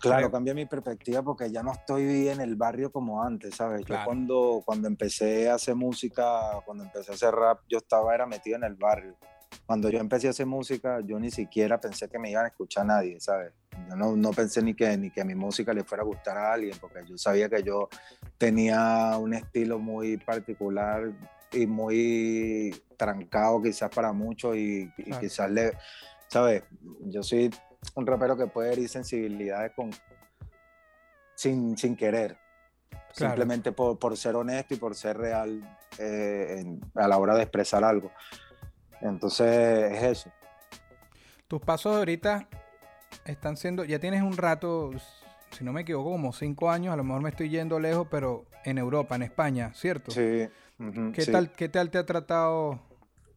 Claro, 0.00 0.30
cambia 0.30 0.54
mi 0.54 0.66
perspectiva 0.66 1.22
porque 1.22 1.50
ya 1.50 1.62
no 1.62 1.72
estoy 1.72 2.28
en 2.28 2.40
el 2.40 2.56
barrio 2.56 2.90
como 2.90 3.22
antes, 3.22 3.54
¿sabes? 3.54 3.84
Yo 3.86 3.96
cuando, 4.04 4.62
cuando 4.64 4.88
empecé 4.88 5.48
a 5.48 5.54
hacer 5.54 5.74
música, 5.74 6.60
cuando 6.64 6.84
empecé 6.84 7.12
a 7.12 7.14
hacer 7.14 7.34
rap, 7.34 7.60
yo 7.68 7.78
estaba 7.78 8.14
era 8.14 8.26
metido 8.26 8.56
en 8.56 8.64
el 8.64 8.74
barrio. 8.74 9.16
Cuando 9.66 9.88
yo 9.88 9.98
empecé 9.98 10.26
a 10.26 10.30
hacer 10.30 10.46
música, 10.46 11.00
yo 11.04 11.18
ni 11.18 11.30
siquiera 11.30 11.80
pensé 11.80 12.08
que 12.08 12.18
me 12.18 12.30
iban 12.30 12.44
a 12.44 12.48
escuchar 12.48 12.86
nadie, 12.86 13.20
¿sabes? 13.20 13.52
Yo 13.88 13.96
no, 13.96 14.16
no 14.16 14.30
pensé 14.32 14.62
ni 14.62 14.74
que, 14.74 14.96
ni 14.96 15.10
que 15.10 15.24
mi 15.24 15.34
música 15.34 15.72
le 15.72 15.84
fuera 15.84 16.02
a 16.02 16.06
gustar 16.06 16.36
a 16.36 16.52
alguien, 16.52 16.76
porque 16.80 17.00
yo 17.06 17.16
sabía 17.16 17.48
que 17.48 17.62
yo 17.62 17.88
tenía 18.36 19.16
un 19.18 19.32
estilo 19.34 19.78
muy 19.78 20.16
particular 20.16 21.12
y 21.52 21.66
muy 21.66 22.82
trancado 22.96 23.62
quizás 23.62 23.90
para 23.90 24.12
muchos 24.12 24.56
y, 24.56 24.90
y 24.98 25.12
quizás 25.18 25.50
le, 25.50 25.72
¿sabes? 26.28 26.64
Yo 27.06 27.22
soy 27.22 27.50
un 27.94 28.06
rapero 28.06 28.36
que 28.36 28.46
puede 28.46 28.72
herir 28.72 28.88
sensibilidades 28.88 29.72
con, 29.74 29.90
sin, 31.34 31.76
sin 31.76 31.96
querer. 31.96 32.38
Simplemente 33.12 33.70
por, 33.70 33.98
por, 33.98 34.16
ser 34.16 34.34
honesto 34.34 34.74
y 34.74 34.76
por 34.76 34.94
ser 34.96 35.16
real 35.16 35.78
eh, 35.98 36.64
a 36.96 37.06
la 37.06 37.18
hora 37.18 37.36
de 37.36 37.42
expresar 37.42 37.84
algo. 37.84 38.10
Entonces 39.00 39.92
es 39.92 40.02
eso. 40.02 40.32
Tus 41.46 41.60
pasos 41.60 41.96
ahorita 41.96 42.48
están 43.24 43.56
siendo, 43.56 43.84
ya 43.84 44.00
tienes 44.00 44.22
un 44.22 44.36
rato, 44.36 44.90
si 45.52 45.62
no 45.62 45.72
me 45.72 45.82
equivoco, 45.82 46.10
como 46.10 46.32
cinco 46.32 46.70
años, 46.70 46.92
a 46.92 46.96
lo 46.96 47.04
mejor 47.04 47.22
me 47.22 47.28
estoy 47.30 47.50
yendo 47.50 47.78
lejos, 47.78 48.08
pero 48.10 48.46
en 48.64 48.78
Europa, 48.78 49.14
en 49.14 49.22
España, 49.22 49.72
¿cierto? 49.74 50.10
Sí. 50.10 50.48
¿Qué, 51.12 51.26
Tal, 51.30 51.52
¿Qué 51.52 51.68
tal 51.68 51.90
te 51.90 51.98
ha 51.98 52.06
tratado 52.06 52.80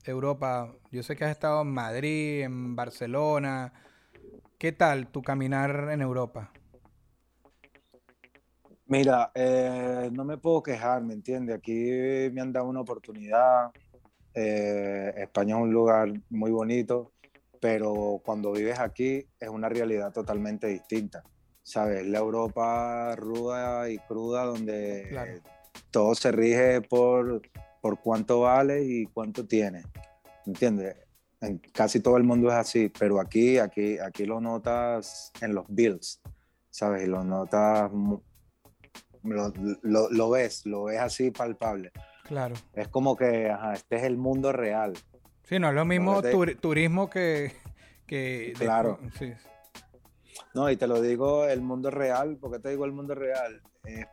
Europa? 0.04 0.74
Yo 0.92 1.04
sé 1.04 1.16
que 1.16 1.26
has 1.26 1.32
estado 1.32 1.62
en 1.62 1.72
Madrid, 1.72 2.42
en 2.42 2.76
Barcelona, 2.76 3.74
¿Qué 4.60 4.72
tal 4.72 5.12
tu 5.12 5.22
caminar 5.22 5.90
en 5.92 6.02
Europa? 6.02 6.52
Mira, 8.88 9.32
eh, 9.36 10.10
no 10.12 10.26
me 10.26 10.38
puedo 10.38 10.64
quejar, 10.64 11.04
¿me 11.04 11.14
entiendes? 11.14 11.58
Aquí 11.58 11.92
me 12.34 12.42
han 12.42 12.52
dado 12.52 12.66
una 12.66 12.82
oportunidad. 12.82 13.70
Eh, 14.34 15.14
España 15.16 15.56
es 15.56 15.62
un 15.62 15.72
lugar 15.72 16.12
muy 16.32 16.50
bonito, 16.50 17.12
pero 17.62 18.20
cuando 18.26 18.52
vives 18.52 18.80
aquí 18.80 19.28
es 19.40 19.48
una 19.48 19.70
realidad 19.70 20.12
totalmente 20.12 20.66
distinta. 20.66 21.22
¿Sabes? 21.62 22.08
La 22.08 22.18
Europa 22.18 23.16
ruda 23.16 23.92
y 23.92 24.00
cruda 24.00 24.46
donde 24.46 25.40
todo 25.92 26.16
se 26.16 26.32
rige 26.32 26.82
por, 26.82 27.44
por 27.80 28.00
cuánto 28.00 28.40
vale 28.42 28.84
y 28.84 29.06
cuánto 29.06 29.46
tiene. 29.46 29.84
¿Entiendes? 30.48 31.07
En 31.42 31.60
casi 31.74 32.00
todo 32.00 32.18
el 32.18 32.24
mundo 32.24 32.50
es 32.50 32.56
así, 32.56 32.92
pero 32.98 33.20
aquí, 33.20 33.58
aquí, 33.58 34.00
aquí 34.00 34.26
lo 34.26 34.42
notas 34.42 35.32
en 35.42 35.54
los 35.54 35.66
bills, 35.68 36.22
¿sabes? 36.70 37.04
Y 37.04 37.08
lo 37.08 37.24
notas, 37.24 37.92
lo, 39.24 39.54
lo, 40.10 40.30
ves, 40.30 40.66
lo 40.66 40.86
ves 40.86 41.00
así 41.00 41.32
palpable. 41.32 41.92
Claro. 42.24 42.56
Es 42.74 42.88
como 42.88 43.16
que, 43.16 43.50
ajá, 43.50 43.74
este 43.74 43.98
es 43.98 44.04
el 44.04 44.18
mundo 44.18 44.52
real. 44.52 44.94
Sí, 45.44 45.60
no 45.60 45.70
es 45.70 45.76
lo 45.76 45.86
mismo 45.86 46.22
turismo 46.60 47.10
que... 47.10 47.54
claro. 48.58 49.00
Sí. 49.18 49.34
No, 50.54 50.70
y 50.70 50.76
te 50.76 50.88
lo 50.88 51.02
digo 51.02 51.46
el 51.46 51.62
mundo 51.62 51.92
real, 51.92 52.38
¿por 52.38 52.52
qué 52.52 52.60
te 52.60 52.70
digo 52.70 52.86
el 52.86 52.92
mundo 52.92 53.16
real? 53.16 53.62
Es 53.84 54.08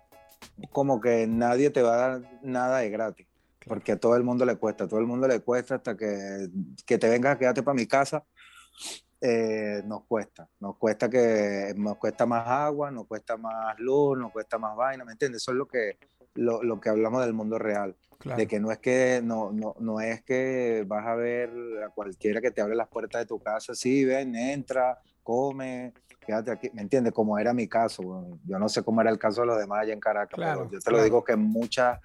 como 0.71 1.01
que 1.01 1.27
nadie 1.27 1.71
te 1.71 1.83
va 1.83 1.95
a 1.95 1.97
dar 1.97 2.41
nada 2.43 2.79
de 2.79 2.91
gratis 2.91 3.27
porque 3.67 3.93
a 3.93 3.97
todo 3.97 4.17
el 4.17 4.23
mundo 4.23 4.45
le 4.45 4.57
cuesta, 4.57 4.85
a 4.85 4.89
todo 4.89 5.01
el 5.01 5.07
mundo 5.07 5.27
le 5.27 5.41
cuesta 5.41 5.77
hasta 5.77 5.97
que, 5.97 6.49
que 6.87 6.99
te 6.99 7.09
vengas 7.09 7.35
a 7.35 7.39
quedarte 7.39 7.63
para 7.63 7.75
mi 7.75 7.87
casa, 7.87 8.25
eh, 9.21 9.83
nos 9.87 10.05
cuesta, 10.05 10.49
nos 10.61 10.77
cuesta 10.77 11.09
que 11.09 11.73
nos 11.77 11.97
cuesta 11.97 12.27
más 12.27 12.47
agua, 12.47 12.91
nos 12.91 13.07
cuesta 13.07 13.37
más 13.37 13.79
luz, 13.79 14.19
nos 14.19 14.33
cuesta 14.33 14.59
más 14.59 14.77
vaina, 14.77 15.05
¿me 15.05 15.13
entiendes? 15.13 15.43
Eso 15.43 15.53
es 15.53 15.57
lo 15.57 15.67
que, 15.67 15.99
lo, 16.35 16.63
lo 16.63 16.81
que 16.81 16.91
hablamos 16.91 17.25
del 17.25 17.33
mundo 17.33 17.59
real, 17.59 17.97
de 18.37 18.47
que 18.47 18.61
no 18.61 18.71
es 18.71 18.79
que 18.79 19.21
no, 19.25 19.51
no, 19.51 19.77
no, 19.81 20.01
es 20.01 20.23
que 20.23 20.85
vas 20.87 21.07
a 21.07 21.15
ver 21.15 21.51
a 21.87 21.89
cualquiera 21.91 22.41
que 22.41 22.51
te 22.51 22.61
abre 22.61 22.75
las 22.75 22.89
puertas 22.89 23.23
de 23.23 23.27
tu 23.27 23.39
casa, 23.39 23.75
sí, 23.75 24.05
ven, 24.05 24.35
entra, 24.35 24.99
come, 25.23 25.95
quédate 26.21 26.51
aquí, 26.51 26.71
¿me 26.75 26.83
entiendes? 26.83 27.13
Como 27.13 27.39
era 27.39 27.55
mi 27.55 27.67
caso, 27.67 28.39
yo 28.45 28.59
no 28.59 28.69
sé 28.69 28.83
cómo 28.83 29.01
era 29.01 29.11
el 29.11 29.19
caso 29.19 29.43
de 29.43 29.47
los 29.47 29.59
demás 29.59 29.83
allá 29.83 29.93
en 29.93 30.01
Caracas, 30.01 30.37
pero 30.37 30.71
yo 30.71 30.81
te 30.81 30.91
lo 30.91 31.03
digo 31.03 31.25
que 31.25 31.37
muchas 31.37 31.99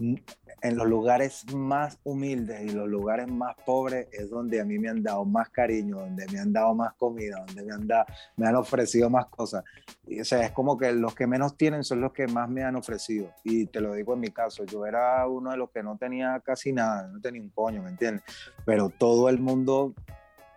en 0.00 0.76
los 0.76 0.86
lugares 0.86 1.44
más 1.54 1.98
humildes 2.04 2.62
y 2.62 2.70
los 2.70 2.88
lugares 2.88 3.28
más 3.28 3.56
pobres 3.64 4.08
es 4.12 4.30
donde 4.30 4.60
a 4.60 4.64
mí 4.64 4.78
me 4.78 4.88
han 4.88 5.02
dado 5.02 5.24
más 5.24 5.48
cariño, 5.50 5.96
donde 5.96 6.26
me 6.32 6.38
han 6.38 6.52
dado 6.52 6.74
más 6.74 6.94
comida, 6.94 7.44
donde 7.46 7.62
me 7.64 7.72
han, 7.72 7.86
dado, 7.86 8.06
me 8.36 8.46
han 8.46 8.56
ofrecido 8.56 9.08
más 9.08 9.26
cosas. 9.26 9.64
Y, 10.06 10.20
o 10.20 10.24
sea, 10.24 10.42
es 10.44 10.52
como 10.52 10.76
que 10.76 10.92
los 10.92 11.14
que 11.14 11.26
menos 11.26 11.56
tienen 11.56 11.84
son 11.84 12.00
los 12.00 12.12
que 12.12 12.26
más 12.26 12.48
me 12.48 12.62
han 12.62 12.76
ofrecido. 12.76 13.30
Y 13.44 13.66
te 13.66 13.80
lo 13.80 13.94
digo 13.94 14.14
en 14.14 14.20
mi 14.20 14.30
caso, 14.30 14.64
yo 14.64 14.86
era 14.86 15.26
uno 15.26 15.50
de 15.50 15.56
los 15.56 15.70
que 15.70 15.82
no 15.82 15.96
tenía 15.96 16.40
casi 16.44 16.72
nada, 16.72 17.08
no 17.08 17.20
tenía 17.20 17.40
un 17.40 17.50
coño, 17.50 17.82
¿me 17.82 17.90
entiendes? 17.90 18.24
Pero 18.64 18.90
todo 18.90 19.28
el 19.28 19.38
mundo 19.38 19.94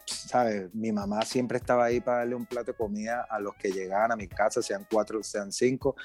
¿sabes? 0.06 0.74
Mi 0.74 0.92
mamá 0.92 1.22
siempre 1.24 1.58
estaba 1.58 1.86
ahí 1.86 2.00
para 2.02 2.20
darle 2.20 2.36
un 2.36 2.46
plato 2.46 2.72
de 2.72 2.78
comida 2.78 3.26
a 3.30 3.40
los 3.40 3.56
que 3.56 3.72
llegaban 3.72 4.12
a 4.12 4.16
mi 4.16 4.28
casa, 4.28 4.62
sean 4.62 4.86
cuatro, 4.90 5.24
sean 5.24 5.52
cinco, 5.52 5.96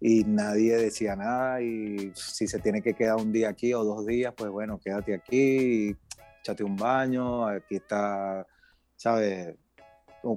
y 0.00 0.24
nadie 0.24 0.76
decía 0.76 1.16
nada. 1.16 1.60
Y 1.60 2.12
si 2.14 2.46
se 2.46 2.58
tiene 2.58 2.82
que 2.82 2.94
quedar 2.94 3.16
un 3.16 3.32
día 3.32 3.48
aquí 3.48 3.74
o 3.74 3.84
dos 3.84 4.06
días, 4.06 4.32
pues 4.36 4.50
bueno, 4.50 4.78
quédate 4.78 5.14
aquí, 5.14 5.96
échate 6.40 6.64
un 6.64 6.76
baño, 6.76 7.46
aquí 7.46 7.76
está, 7.76 8.46
¿sabes? 8.96 9.56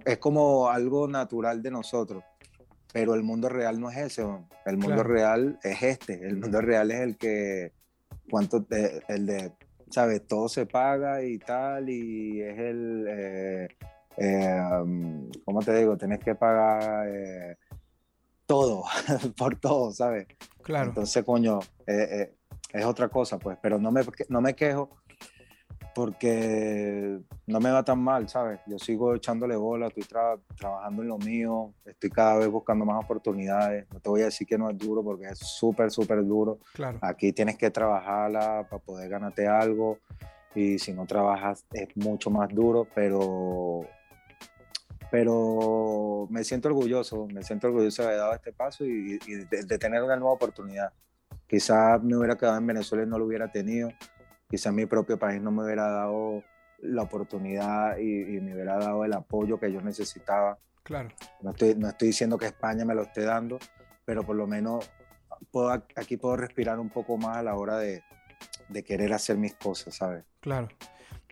Es 0.05 0.17
como 0.17 0.69
algo 0.69 1.07
natural 1.07 1.61
de 1.61 1.71
nosotros. 1.71 2.23
Pero 2.91 3.15
el 3.15 3.23
mundo 3.23 3.49
real 3.49 3.79
no 3.79 3.89
es 3.89 3.97
ese, 3.97 4.23
el 4.65 4.77
mundo 4.77 5.01
real 5.03 5.59
es 5.63 5.81
este, 5.81 6.13
el 6.27 6.37
mundo 6.37 6.61
real 6.61 6.91
es 6.91 6.99
el 6.99 7.17
que, 7.17 7.73
cuánto, 8.29 8.67
el 9.07 9.25
de 9.25 9.51
¿sabes? 9.93 10.25
Todo 10.25 10.49
se 10.49 10.65
paga 10.65 11.23
y 11.23 11.37
tal, 11.37 11.87
y 11.87 12.41
es 12.41 12.57
el, 12.57 13.05
eh, 13.07 13.67
eh, 14.17 14.61
um, 14.81 15.29
¿cómo 15.45 15.61
te 15.61 15.77
digo? 15.77 15.95
Tienes 15.95 16.19
que 16.19 16.33
pagar 16.33 17.07
eh, 17.07 17.57
todo, 18.47 18.83
por 19.37 19.55
todo, 19.59 19.91
¿sabes? 19.91 20.25
Claro. 20.63 20.89
Entonces, 20.89 21.23
coño, 21.23 21.59
es 21.85 22.85
otra 22.85 23.07
cosa, 23.09 23.37
pues, 23.37 23.57
pero 23.61 23.77
no 23.77 23.91
me, 23.91 24.01
no 24.29 24.41
me 24.41 24.55
quejo 24.55 24.89
porque 25.95 27.19
no 27.47 27.59
me 27.59 27.71
va 27.71 27.83
tan 27.83 27.99
mal, 27.99 28.27
¿sabes? 28.27 28.59
Yo 28.65 28.79
sigo 28.79 29.13
echándole 29.15 29.55
bola, 29.55 29.87
estoy 29.87 30.03
tra- 30.03 30.39
trabajando 30.55 31.01
en 31.01 31.07
lo 31.07 31.17
mío, 31.17 31.73
estoy 31.85 32.09
cada 32.09 32.37
vez 32.37 32.47
buscando 32.49 32.85
más 32.85 33.03
oportunidades. 33.03 33.85
No 33.91 33.99
te 33.99 34.09
voy 34.09 34.21
a 34.21 34.25
decir 34.25 34.47
que 34.47 34.57
no 34.57 34.69
es 34.69 34.77
duro 34.77 35.03
porque 35.03 35.25
es 35.27 35.39
súper, 35.39 35.91
súper 35.91 36.25
duro. 36.25 36.59
Claro. 36.73 36.99
Aquí 37.01 37.31
tienes 37.33 37.57
que 37.57 37.69
trabajarla 37.69 38.67
para 38.69 38.81
poder 38.81 39.09
ganarte 39.09 39.47
algo 39.47 39.99
y 40.55 40.79
si 40.79 40.93
no 40.93 41.05
trabajas 41.05 41.65
es 41.71 41.89
mucho 41.95 42.29
más 42.29 42.49
duro, 42.49 42.87
pero, 42.93 43.81
pero 45.11 46.27
me 46.29 46.43
siento 46.43 46.69
orgulloso, 46.69 47.27
me 47.27 47.43
siento 47.43 47.67
orgulloso 47.67 48.01
de 48.01 48.07
haber 48.09 48.19
dado 48.19 48.33
este 48.33 48.53
paso 48.53 48.85
y, 48.85 49.19
y 49.27 49.33
de, 49.45 49.63
de 49.63 49.77
tener 49.77 50.01
una 50.03 50.15
nueva 50.15 50.33
oportunidad. 50.33 50.91
Quizás 51.47 52.01
me 52.01 52.17
hubiera 52.17 52.35
quedado 52.35 52.57
en 52.57 52.65
Venezuela 52.67 53.03
y 53.03 53.07
no 53.07 53.19
lo 53.19 53.25
hubiera 53.25 53.51
tenido, 53.51 53.89
quizás 54.53 54.71
mi 54.71 54.85
propio 54.85 55.17
país 55.17 55.41
no 55.41 55.49
me 55.51 55.63
hubiera 55.63 55.89
dado 55.89 56.43
la 56.77 57.01
oportunidad 57.01 57.97
y, 57.97 58.37
y 58.37 58.39
me 58.39 58.53
hubiera 58.53 58.77
dado 58.77 59.03
el 59.03 59.11
apoyo 59.13 59.59
que 59.59 59.71
yo 59.73 59.81
necesitaba. 59.81 60.59
Claro. 60.83 61.09
No 61.41 61.49
estoy, 61.49 61.73
no 61.73 61.89
estoy 61.89 62.09
diciendo 62.09 62.37
que 62.37 62.45
España 62.45 62.85
me 62.85 62.93
lo 62.93 63.01
esté 63.01 63.23
dando, 63.23 63.57
pero 64.05 64.21
por 64.23 64.35
lo 64.35 64.45
menos 64.45 64.91
puedo, 65.49 65.71
aquí 65.71 66.17
puedo 66.17 66.35
respirar 66.37 66.79
un 66.79 66.91
poco 66.91 67.17
más 67.17 67.37
a 67.37 67.41
la 67.41 67.55
hora 67.55 67.79
de, 67.79 68.03
de 68.69 68.83
querer 68.83 69.11
hacer 69.13 69.37
mis 69.37 69.55
cosas, 69.55 69.95
¿sabes? 69.95 70.23
Claro. 70.39 70.67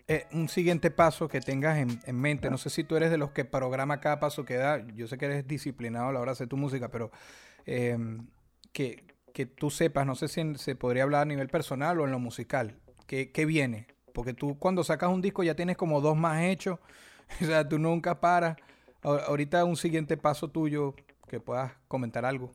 Eh, 0.07 0.25
un 0.31 0.49
siguiente 0.49 0.89
paso 0.89 1.27
que 1.27 1.41
tengas 1.41 1.77
en, 1.77 1.99
en 2.07 2.19
mente, 2.19 2.49
no 2.49 2.57
sé 2.57 2.71
si 2.71 2.83
tú 2.83 2.95
eres 2.95 3.11
de 3.11 3.19
los 3.19 3.33
que 3.33 3.45
programa 3.45 3.99
cada 3.99 4.19
paso 4.19 4.45
que 4.45 4.55
da, 4.55 4.79
yo 4.95 5.05
sé 5.05 5.19
que 5.19 5.25
eres 5.25 5.47
disciplinado 5.47 6.07
a 6.07 6.11
la 6.11 6.21
hora 6.21 6.31
de 6.31 6.37
hacer 6.37 6.47
tu 6.47 6.57
música, 6.57 6.89
pero 6.89 7.11
eh, 7.67 7.99
que, 8.73 9.05
que 9.31 9.45
tú 9.45 9.69
sepas, 9.69 10.07
no 10.07 10.15
sé 10.15 10.27
si 10.27 10.41
en- 10.41 10.57
se 10.57 10.75
podría 10.75 11.03
hablar 11.03 11.21
a 11.21 11.25
nivel 11.25 11.49
personal 11.49 11.99
o 11.99 12.05
en 12.05 12.11
lo 12.11 12.17
musical, 12.17 12.79
¿qué, 13.11 13.29
qué 13.29 13.45
viene? 13.45 13.87
Porque 14.13 14.33
tú 14.33 14.57
cuando 14.57 14.85
sacas 14.85 15.09
un 15.09 15.21
disco 15.21 15.43
ya 15.43 15.53
tienes 15.53 15.75
como 15.75 15.99
dos 15.99 16.15
más 16.15 16.41
hechos, 16.43 16.79
o 17.41 17.45
sea, 17.45 17.67
tú 17.67 17.77
nunca 17.77 18.21
paras. 18.21 18.55
Ahor- 19.03 19.23
Ahorita 19.27 19.65
un 19.65 19.75
siguiente 19.75 20.15
paso 20.15 20.49
tuyo 20.49 20.95
que 21.27 21.41
puedas 21.41 21.73
comentar 21.89 22.23
algo. 22.23 22.51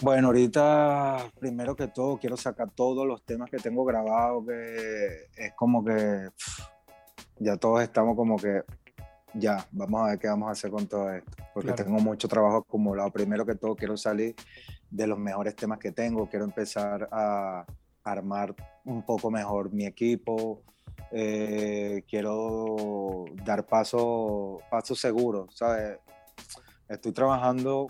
Bueno, 0.00 0.28
ahorita, 0.28 1.30
primero 1.38 1.76
que 1.76 1.86
todo, 1.88 2.16
quiero 2.18 2.34
sacar 2.38 2.70
todos 2.70 3.06
los 3.06 3.22
temas 3.22 3.50
que 3.50 3.58
tengo 3.58 3.84
grabados, 3.84 4.46
que 4.46 5.26
es 5.36 5.52
como 5.54 5.84
que 5.84 6.30
pff, 6.34 6.60
ya 7.40 7.58
todos 7.58 7.82
estamos 7.82 8.16
como 8.16 8.38
que, 8.38 8.62
ya, 9.34 9.66
vamos 9.70 10.00
a 10.00 10.06
ver 10.12 10.18
qué 10.18 10.28
vamos 10.28 10.48
a 10.48 10.52
hacer 10.52 10.70
con 10.70 10.86
todo 10.86 11.12
esto, 11.12 11.30
porque 11.52 11.74
Claro. 11.74 11.84
tengo 11.84 12.00
mucho 12.00 12.26
trabajo 12.26 12.56
acumulado. 12.66 13.10
Primero 13.10 13.44
que 13.44 13.54
todo, 13.56 13.76
quiero 13.76 13.98
salir 13.98 14.34
de 14.90 15.06
los 15.06 15.18
mejores 15.18 15.54
temas 15.54 15.78
que 15.78 15.92
tengo, 15.92 16.26
quiero 16.30 16.46
empezar 16.46 17.06
a 17.12 17.66
armar 18.12 18.54
un 18.84 19.04
poco 19.04 19.30
mejor 19.30 19.72
mi 19.72 19.86
equipo, 19.86 20.62
eh, 21.12 22.04
quiero 22.08 23.24
dar 23.44 23.66
paso, 23.66 24.60
paso 24.70 24.94
seguro, 24.94 25.48
¿sabes? 25.50 25.98
Estoy 26.88 27.12
trabajando 27.12 27.88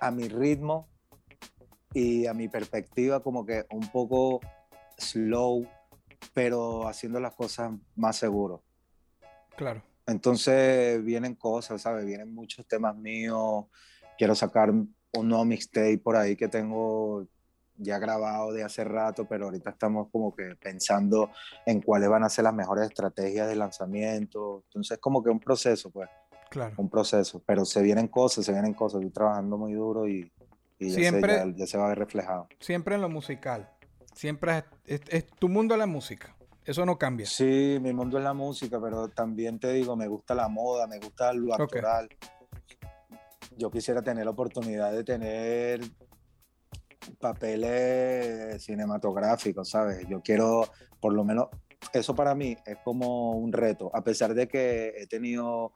a 0.00 0.10
mi 0.10 0.28
ritmo 0.28 0.88
y 1.92 2.26
a 2.26 2.34
mi 2.34 2.48
perspectiva 2.48 3.22
como 3.22 3.44
que 3.46 3.64
un 3.70 3.88
poco 3.90 4.40
slow, 4.98 5.66
pero 6.32 6.86
haciendo 6.88 7.20
las 7.20 7.34
cosas 7.34 7.72
más 7.94 8.16
seguro. 8.16 8.62
Claro. 9.56 9.82
Entonces 10.06 11.02
vienen 11.04 11.34
cosas, 11.34 11.82
¿sabes? 11.82 12.04
Vienen 12.04 12.34
muchos 12.34 12.66
temas 12.66 12.96
míos. 12.96 13.66
Quiero 14.18 14.34
sacar 14.34 14.70
un 14.70 14.94
nuevo 15.28 15.44
mixtape 15.44 15.98
por 15.98 16.16
ahí 16.16 16.36
que 16.36 16.48
tengo 16.48 17.26
ya 17.76 17.98
grabado 17.98 18.52
de 18.52 18.62
hace 18.64 18.84
rato, 18.84 19.26
pero 19.26 19.46
ahorita 19.46 19.70
estamos 19.70 20.08
como 20.10 20.34
que 20.34 20.54
pensando 20.60 21.30
en 21.66 21.80
cuáles 21.80 22.08
van 22.08 22.22
a 22.24 22.28
ser 22.28 22.44
las 22.44 22.54
mejores 22.54 22.84
estrategias 22.88 23.48
de 23.48 23.56
lanzamiento. 23.56 24.62
Entonces 24.68 24.98
como 24.98 25.22
que 25.22 25.30
un 25.30 25.40
proceso, 25.40 25.90
pues, 25.90 26.08
Claro. 26.50 26.74
un 26.78 26.88
proceso. 26.88 27.42
Pero 27.44 27.64
se 27.64 27.82
vienen 27.82 28.06
cosas, 28.08 28.44
se 28.44 28.52
vienen 28.52 28.74
cosas. 28.74 29.00
Estoy 29.00 29.12
trabajando 29.12 29.58
muy 29.58 29.72
duro 29.72 30.06
y, 30.08 30.30
y 30.78 30.90
ya, 30.90 30.94
Siempre- 30.94 31.38
se, 31.40 31.50
ya, 31.50 31.56
ya 31.56 31.66
se 31.66 31.78
va 31.78 31.86
a 31.86 31.88
ver 31.88 31.98
reflejado. 31.98 32.46
Siempre 32.60 32.94
en 32.94 33.00
lo 33.00 33.08
musical. 33.08 33.68
Siempre 34.14 34.58
es, 34.58 34.64
es- 34.86 35.00
es 35.08 35.26
tu 35.26 35.48
mundo 35.48 35.76
la 35.76 35.86
música. 35.86 36.36
Eso 36.64 36.86
no 36.86 36.96
cambia. 36.96 37.26
Sí, 37.26 37.78
mi 37.82 37.92
mundo 37.92 38.16
es 38.18 38.24
la 38.24 38.32
música, 38.32 38.80
pero 38.80 39.08
también 39.08 39.58
te 39.58 39.72
digo, 39.72 39.96
me 39.96 40.06
gusta 40.08 40.34
la 40.34 40.48
moda, 40.48 40.86
me 40.86 40.98
gusta 40.98 41.32
lo 41.32 41.52
actoral. 41.54 42.08
Yo 43.56 43.70
quisiera 43.70 44.00
tener 44.02 44.24
la 44.24 44.30
oportunidad 44.30 44.90
de 44.92 45.04
tener 45.04 45.80
papeles 47.18 48.62
cinematográficos, 48.62 49.68
¿sabes? 49.68 50.06
Yo 50.08 50.20
quiero, 50.22 50.68
por 51.00 51.12
lo 51.12 51.24
menos, 51.24 51.48
eso 51.92 52.14
para 52.14 52.34
mí 52.34 52.56
es 52.64 52.78
como 52.84 53.32
un 53.32 53.52
reto, 53.52 53.90
a 53.94 54.02
pesar 54.02 54.34
de 54.34 54.48
que 54.48 54.94
he 54.96 55.06
tenido 55.06 55.72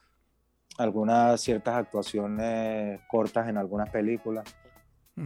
algunas 0.78 1.40
ciertas 1.40 1.74
actuaciones 1.74 3.00
cortas 3.08 3.48
en 3.48 3.56
algunas 3.56 3.90
películas. 3.90 4.44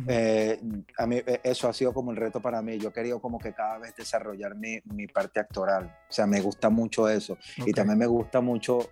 Eh, 0.09 0.59
a 0.97 1.07
mí 1.07 1.17
eh, 1.17 1.41
eso 1.45 1.69
ha 1.69 1.73
sido 1.75 1.93
como 1.93 2.13
el 2.13 2.17
reto 2.17 2.41
para 2.41 2.63
mí. 2.63 2.79
Yo 2.79 2.89
he 2.89 2.93
querido 2.93 3.21
como 3.21 3.39
que 3.39 3.53
cada 3.53 3.77
vez 3.79 3.95
desarrollar 3.95 4.55
mi, 4.55 4.81
mi 4.85 5.07
parte 5.07 5.39
actoral. 5.39 5.85
O 6.09 6.13
sea, 6.13 6.27
me 6.27 6.41
gusta 6.41 6.71
mucho 6.71 7.11
eso. 7.11 7.37
Y 7.59 7.73
también 7.73 7.99
me 7.99 8.07
gusta 8.07 8.41
mucho 8.41 8.89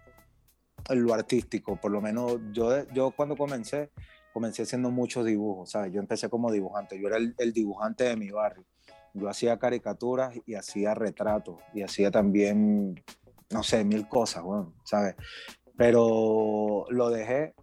lo 0.91 1.15
artístico. 1.15 1.77
Por 1.77 1.91
lo 1.91 2.03
menos 2.03 2.39
yo, 2.53 2.87
yo 2.93 3.13
cuando 3.13 3.35
comencé, 3.35 3.91
comencé 4.33 4.63
haciendo 4.63 4.91
muchos 4.91 5.25
dibujos. 5.25 5.71
¿sabes? 5.71 5.93
Yo 5.93 6.01
empecé 6.01 6.29
como 6.29 6.51
dibujante. 6.51 7.01
Yo 7.01 7.09
era 7.09 7.17
el, 7.17 7.35
el 7.39 7.53
dibujante 7.53 8.05
de 8.05 8.17
mi 8.17 8.31
barrio. 8.31 8.65
Yo 9.15 9.29
hacía 9.29 9.59
caricaturas 9.59 10.35
y 10.47 10.55
hacía 10.55 10.95
retratos. 10.95 11.57
Y 11.75 11.83
hacía 11.83 12.11
también, 12.11 13.03
no 13.51 13.63
sé, 13.63 13.85
mil 13.85 14.09
cosas, 14.09 14.43
bueno, 14.43 14.75
¿sabes? 14.85 15.17
Pero 15.77 16.85
lo 16.91 17.11
dejé 17.11 17.55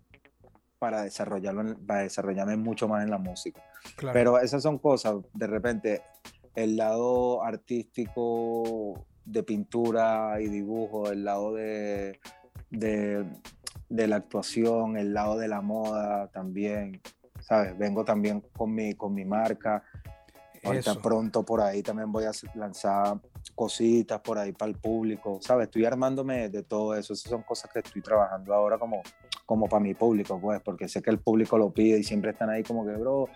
para 0.80 1.03
desarrollarlo, 1.03 1.78
para 1.86 2.01
desarrollarme 2.01 2.57
mucho 2.57 2.88
más 2.88 3.03
en 3.03 3.09
la 3.09 3.18
música. 3.18 3.63
Claro. 3.95 4.13
Pero 4.13 4.39
esas 4.39 4.63
son 4.63 4.78
cosas, 4.80 5.15
de 5.34 5.47
repente, 5.47 6.01
el 6.55 6.76
lado 6.76 7.43
artístico 7.43 9.05
de 9.26 9.43
pintura 9.43 10.41
y 10.41 10.47
dibujo, 10.47 11.11
el 11.11 11.24
lado 11.24 11.53
de, 11.53 12.20
de, 12.70 13.26
de 13.90 14.08
la 14.08 14.18
actuación, 14.18 14.98
el 14.98 15.14
lado 15.14 15.38
de 15.38 15.48
la 15.48 15.62
moda 15.62 16.28
también, 16.28 17.02
¿sabes? 17.42 17.78
Vengo 17.78 18.04
también 18.04 18.42
con 18.56 18.74
mi, 18.74 18.94
con 18.94 19.14
mi 19.14 19.26
marca. 19.26 19.84
Ahorita 20.64 20.92
Eso. 20.92 21.02
pronto 21.02 21.44
por 21.44 21.62
ahí 21.62 21.82
también 21.82 22.12
voy 22.12 22.26
a 22.26 22.32
lanzar 22.56 23.20
cositas 23.56 24.20
por 24.20 24.38
ahí 24.38 24.52
para 24.52 24.70
el 24.70 24.78
público, 24.78 25.40
¿sabes? 25.42 25.68
Estoy 25.68 25.86
armándome 25.86 26.50
de 26.50 26.64
todo 26.64 26.96
eso. 26.96 27.14
Esas 27.14 27.30
son 27.30 27.44
cosas 27.44 27.72
que 27.72 27.80
estoy 27.80 28.02
trabajando 28.02 28.54
ahora 28.54 28.78
como, 28.78 29.02
como 29.46 29.68
para 29.68 29.82
mi 29.82 29.94
público, 29.94 30.40
pues, 30.40 30.62
porque 30.62 30.88
sé 30.88 31.02
que 31.02 31.10
el 31.10 31.20
público 31.20 31.58
lo 31.58 31.72
pide 31.72 32.00
y 32.00 32.04
siempre 32.04 32.32
están 32.32 32.50
ahí 32.50 32.64
como 32.64 32.86
que, 32.86 32.94
bro, 32.94 33.30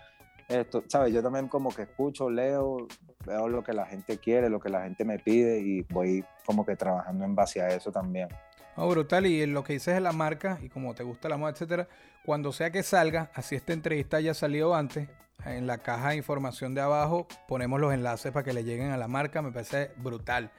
esto, 0.48 0.84
¿sabes? 0.88 1.12
Yo 1.12 1.22
también 1.22 1.48
como 1.48 1.70
que 1.70 1.82
escucho, 1.82 2.28
leo, 2.28 2.86
veo 3.26 3.48
lo 3.48 3.62
que 3.62 3.72
la 3.72 3.86
gente 3.86 4.18
quiere, 4.18 4.50
lo 4.50 4.60
que 4.60 4.68
la 4.68 4.82
gente 4.82 5.04
me 5.04 5.18
pide 5.18 5.60
y 5.60 5.82
voy 5.82 6.24
como 6.44 6.66
que 6.66 6.76
trabajando 6.76 7.24
en 7.24 7.34
base 7.34 7.62
a 7.62 7.68
eso 7.68 7.90
también. 7.90 8.28
No, 8.76 8.88
brutal. 8.88 9.26
Y 9.26 9.46
lo 9.46 9.64
que 9.64 9.74
dices 9.74 9.94
de 9.94 10.00
la 10.00 10.12
marca 10.12 10.58
y 10.62 10.68
como 10.68 10.94
te 10.94 11.02
gusta 11.02 11.28
la 11.28 11.36
moda, 11.36 11.52
etcétera, 11.52 11.88
cuando 12.24 12.52
sea 12.52 12.70
que 12.70 12.82
salga, 12.82 13.30
así 13.34 13.54
esta 13.54 13.72
entrevista 13.72 14.16
haya 14.16 14.34
salido 14.34 14.74
antes, 14.74 15.08
en 15.44 15.66
la 15.66 15.78
caja 15.78 16.10
de 16.10 16.16
información 16.16 16.74
de 16.74 16.80
abajo 16.80 17.26
ponemos 17.48 17.80
los 17.80 17.92
enlaces 17.92 18.30
para 18.30 18.44
que 18.44 18.52
le 18.52 18.64
lleguen 18.64 18.90
a 18.90 18.96
la 18.96 19.08
marca. 19.08 19.42
Me 19.42 19.52
parece 19.52 19.90
brutal. 19.96 20.50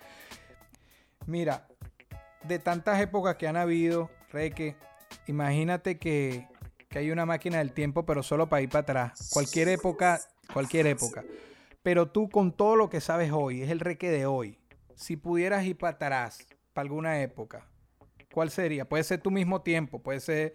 Mira, 1.26 1.68
de 2.44 2.60
tantas 2.60 3.00
épocas 3.00 3.38
que 3.38 3.48
han 3.48 3.56
habido, 3.56 4.10
Reque, 4.32 4.76
imagínate 5.28 5.98
que, 5.98 6.48
que 6.90 7.00
hay 7.00 7.12
una 7.12 7.26
máquina 7.26 7.60
del 7.60 7.72
tiempo, 7.72 8.06
pero 8.06 8.24
solo 8.24 8.50
para 8.50 8.62
ir 8.62 8.70
para 8.70 8.82
atrás. 8.82 9.30
Cualquier 9.32 9.70
época, 9.70 10.20
cualquier 10.52 10.88
época. 10.88 11.24
Pero 11.82 12.10
tú 12.10 12.30
con 12.30 12.52
todo 12.52 12.76
lo 12.76 12.90
que 12.90 13.02
sabes 13.02 13.32
hoy, 13.32 13.62
es 13.62 13.70
el 13.70 13.80
Reque 13.80 14.10
de 14.10 14.26
hoy. 14.26 14.60
Si 14.96 15.16
pudieras 15.16 15.66
ir 15.66 15.78
para 15.78 15.96
atrás, 15.96 16.46
para 16.74 16.84
alguna 16.84 17.22
época, 17.22 17.68
¿cuál 18.34 18.50
sería? 18.50 18.84
Puede 18.84 19.04
ser 19.04 19.22
tu 19.22 19.32
mismo 19.32 19.62
tiempo, 19.62 20.00
puede 20.00 20.20
ser, 20.20 20.54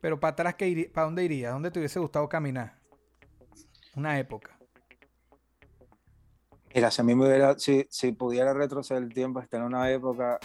pero 0.00 0.20
para 0.20 0.32
atrás, 0.32 0.54
¿qué 0.54 0.90
¿para 0.92 1.06
dónde 1.06 1.24
irías? 1.24 1.52
¿Dónde 1.52 1.70
te 1.70 1.80
hubiese 1.80 1.98
gustado 1.98 2.28
caminar? 2.28 2.78
Una 3.96 4.18
época. 4.18 4.56
Mira, 6.74 6.90
si 6.90 7.00
a 7.00 7.04
mí 7.04 7.14
me 7.14 7.26
hubiera, 7.26 7.58
si, 7.58 7.86
si 7.88 8.12
pudiera 8.12 8.52
retroceder 8.52 9.02
el 9.02 9.14
tiempo, 9.14 9.40
estar 9.40 9.60
en 9.60 9.66
una 9.66 9.90
época, 9.90 10.38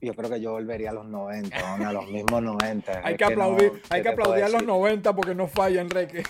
yo 0.00 0.14
creo 0.14 0.30
que 0.30 0.40
yo 0.40 0.52
volvería 0.52 0.90
a 0.90 0.94
los 0.94 1.06
90, 1.06 1.76
¿no? 1.78 1.88
a 1.88 1.92
los 1.92 2.10
mismos 2.10 2.42
90. 2.42 3.02
Hay 3.04 3.16
que 3.16 3.24
aplaudir, 3.24 3.72
¿qué 3.72 3.80
hay 3.90 4.02
que 4.02 4.08
aplaudir 4.08 4.44
a 4.44 4.48
los 4.48 4.54
decir? 4.54 4.68
90 4.68 5.14
porque 5.14 5.34
no 5.34 5.46
falla, 5.46 5.80
Enrique. 5.80 6.22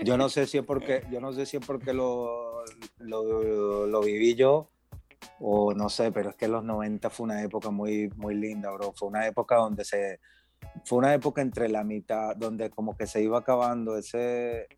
Yo 0.00 0.18
no 0.18 0.28
sé 0.28 0.46
si 0.46 0.58
es 0.58 0.64
porque, 0.64 1.04
yo 1.10 1.20
no 1.20 1.32
sé 1.32 1.46
si 1.46 1.56
es 1.56 1.64
porque 1.64 1.94
lo, 1.94 2.64
lo, 2.98 3.86
lo 3.86 4.00
viví 4.02 4.34
yo 4.34 4.73
o 5.46 5.74
no 5.74 5.90
sé, 5.90 6.10
pero 6.10 6.30
es 6.30 6.36
que 6.36 6.48
los 6.48 6.64
90 6.64 7.10
fue 7.10 7.24
una 7.24 7.42
época 7.42 7.70
muy, 7.70 8.08
muy 8.16 8.34
linda, 8.34 8.70
bro. 8.70 8.94
Fue 8.94 9.08
una 9.08 9.26
época 9.26 9.56
donde 9.56 9.84
se, 9.84 10.18
fue 10.86 10.96
una 10.96 11.12
época 11.12 11.42
entre 11.42 11.68
la 11.68 11.84
mitad, 11.84 12.34
donde 12.34 12.70
como 12.70 12.96
que 12.96 13.06
se 13.06 13.22
iba 13.22 13.40
acabando 13.40 13.98
ese, 13.98 14.68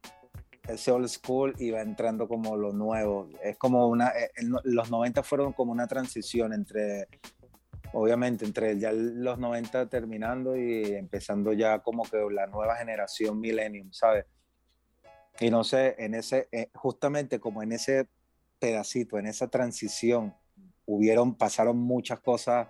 ese 0.67 0.91
old 0.91 1.07
school 1.07 1.55
va 1.73 1.83
entrando 1.83 2.27
como 2.27 2.57
lo 2.57 2.73
nuevo. 2.73 3.29
Es 3.45 3.57
como 3.59 3.87
una, 3.87 4.09
eh, 4.09 4.33
los 4.65 4.91
90 4.91 5.23
fueron 5.23 5.53
como 5.53 5.71
una 5.71 5.87
transición 5.87 6.53
entre, 6.53 7.07
obviamente, 7.93 8.45
entre 8.45 8.77
ya 8.77 8.91
los 8.91 9.39
90 9.39 9.89
terminando 9.89 10.57
y 10.57 10.95
empezando 10.95 11.53
ya 11.53 11.79
como 11.79 12.03
que 12.03 12.17
la 12.33 12.49
nueva 12.49 12.75
generación 12.75 13.39
millennium, 13.39 13.93
¿sabes? 13.93 14.27
Y 15.39 15.49
no 15.49 15.63
sé, 15.63 15.95
en 15.99 16.15
ese, 16.17 16.49
eh, 16.51 16.71
justamente 16.75 17.39
como 17.39 17.63
en 17.63 17.71
ese 17.71 18.09
pedacito, 18.59 19.17
en 19.17 19.27
esa 19.27 19.47
transición, 19.47 20.35
hubieron, 20.87 21.35
pasaron 21.35 21.77
muchas 21.79 22.21
cosas 22.21 22.69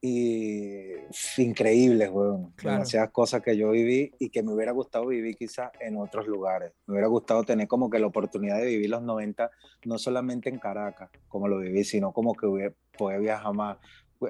y 0.00 0.92
increíbles, 1.38 2.10
weón. 2.10 2.52
Claro. 2.52 2.76
Demasiadas 2.78 3.10
cosas 3.10 3.42
que 3.42 3.56
yo 3.56 3.70
viví 3.70 4.12
y 4.18 4.28
que 4.30 4.42
me 4.42 4.52
hubiera 4.52 4.72
gustado 4.72 5.06
vivir 5.06 5.36
quizás 5.36 5.70
en 5.80 5.96
otros 5.96 6.26
lugares. 6.26 6.72
Me 6.86 6.92
hubiera 6.92 7.08
gustado 7.08 7.44
tener 7.44 7.66
como 7.66 7.90
que 7.90 7.98
la 7.98 8.06
oportunidad 8.06 8.58
de 8.58 8.66
vivir 8.66 8.90
los 8.90 9.02
90, 9.02 9.50
no 9.84 9.98
solamente 9.98 10.48
en 10.48 10.58
Caracas, 10.58 11.10
como 11.28 11.48
lo 11.48 11.58
viví, 11.58 11.82
sino 11.84 12.12
como 12.12 12.34
que 12.34 12.46
hubiera, 12.46 12.74
poder 12.96 13.20
viajar 13.20 13.52
más, 13.54 13.78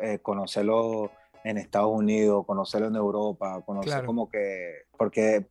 eh, 0.00 0.18
conocerlo 0.20 1.10
en 1.44 1.58
Estados 1.58 1.92
Unidos, 1.92 2.44
conocerlo 2.46 2.88
en 2.88 2.96
Europa, 2.96 3.60
conocer 3.64 3.92
Claro. 3.92 4.06
como 4.06 4.28
que, 4.28 4.86
porque 4.96 5.46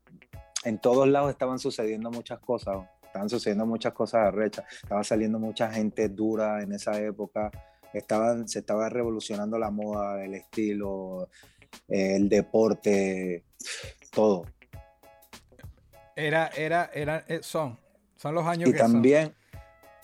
en 0.65 0.79
todos 0.79 1.07
lados 1.07 1.29
estaban 1.29 1.59
sucediendo 1.59 2.09
muchas 2.11 2.39
cosas. 2.39 2.77
Estaban 3.15 3.29
sucediendo 3.29 3.65
muchas 3.65 3.93
cosas 3.93 4.27
arrechas, 4.27 4.65
estaba 4.83 5.01
saliendo 5.01 5.39
mucha 5.39 5.71
gente 5.71 6.09
dura 6.09 6.61
en 6.61 6.73
esa 6.73 6.99
época, 6.99 7.49
estaban, 7.93 8.45
se 8.45 8.59
estaba 8.59 8.89
revolucionando 8.89 9.57
la 9.57 9.71
moda, 9.71 10.21
el 10.21 10.33
estilo, 10.33 11.29
el 11.87 12.27
deporte, 12.27 13.45
todo. 14.11 14.43
Era, 16.13 16.47
era, 16.57 16.89
era, 16.93 17.23
eh, 17.29 17.39
son. 17.41 17.79
Son 18.17 18.35
los 18.35 18.45
años 18.45 18.69
Y 18.69 18.73
que 18.73 18.79
son. 18.79 18.91
también, 18.91 19.33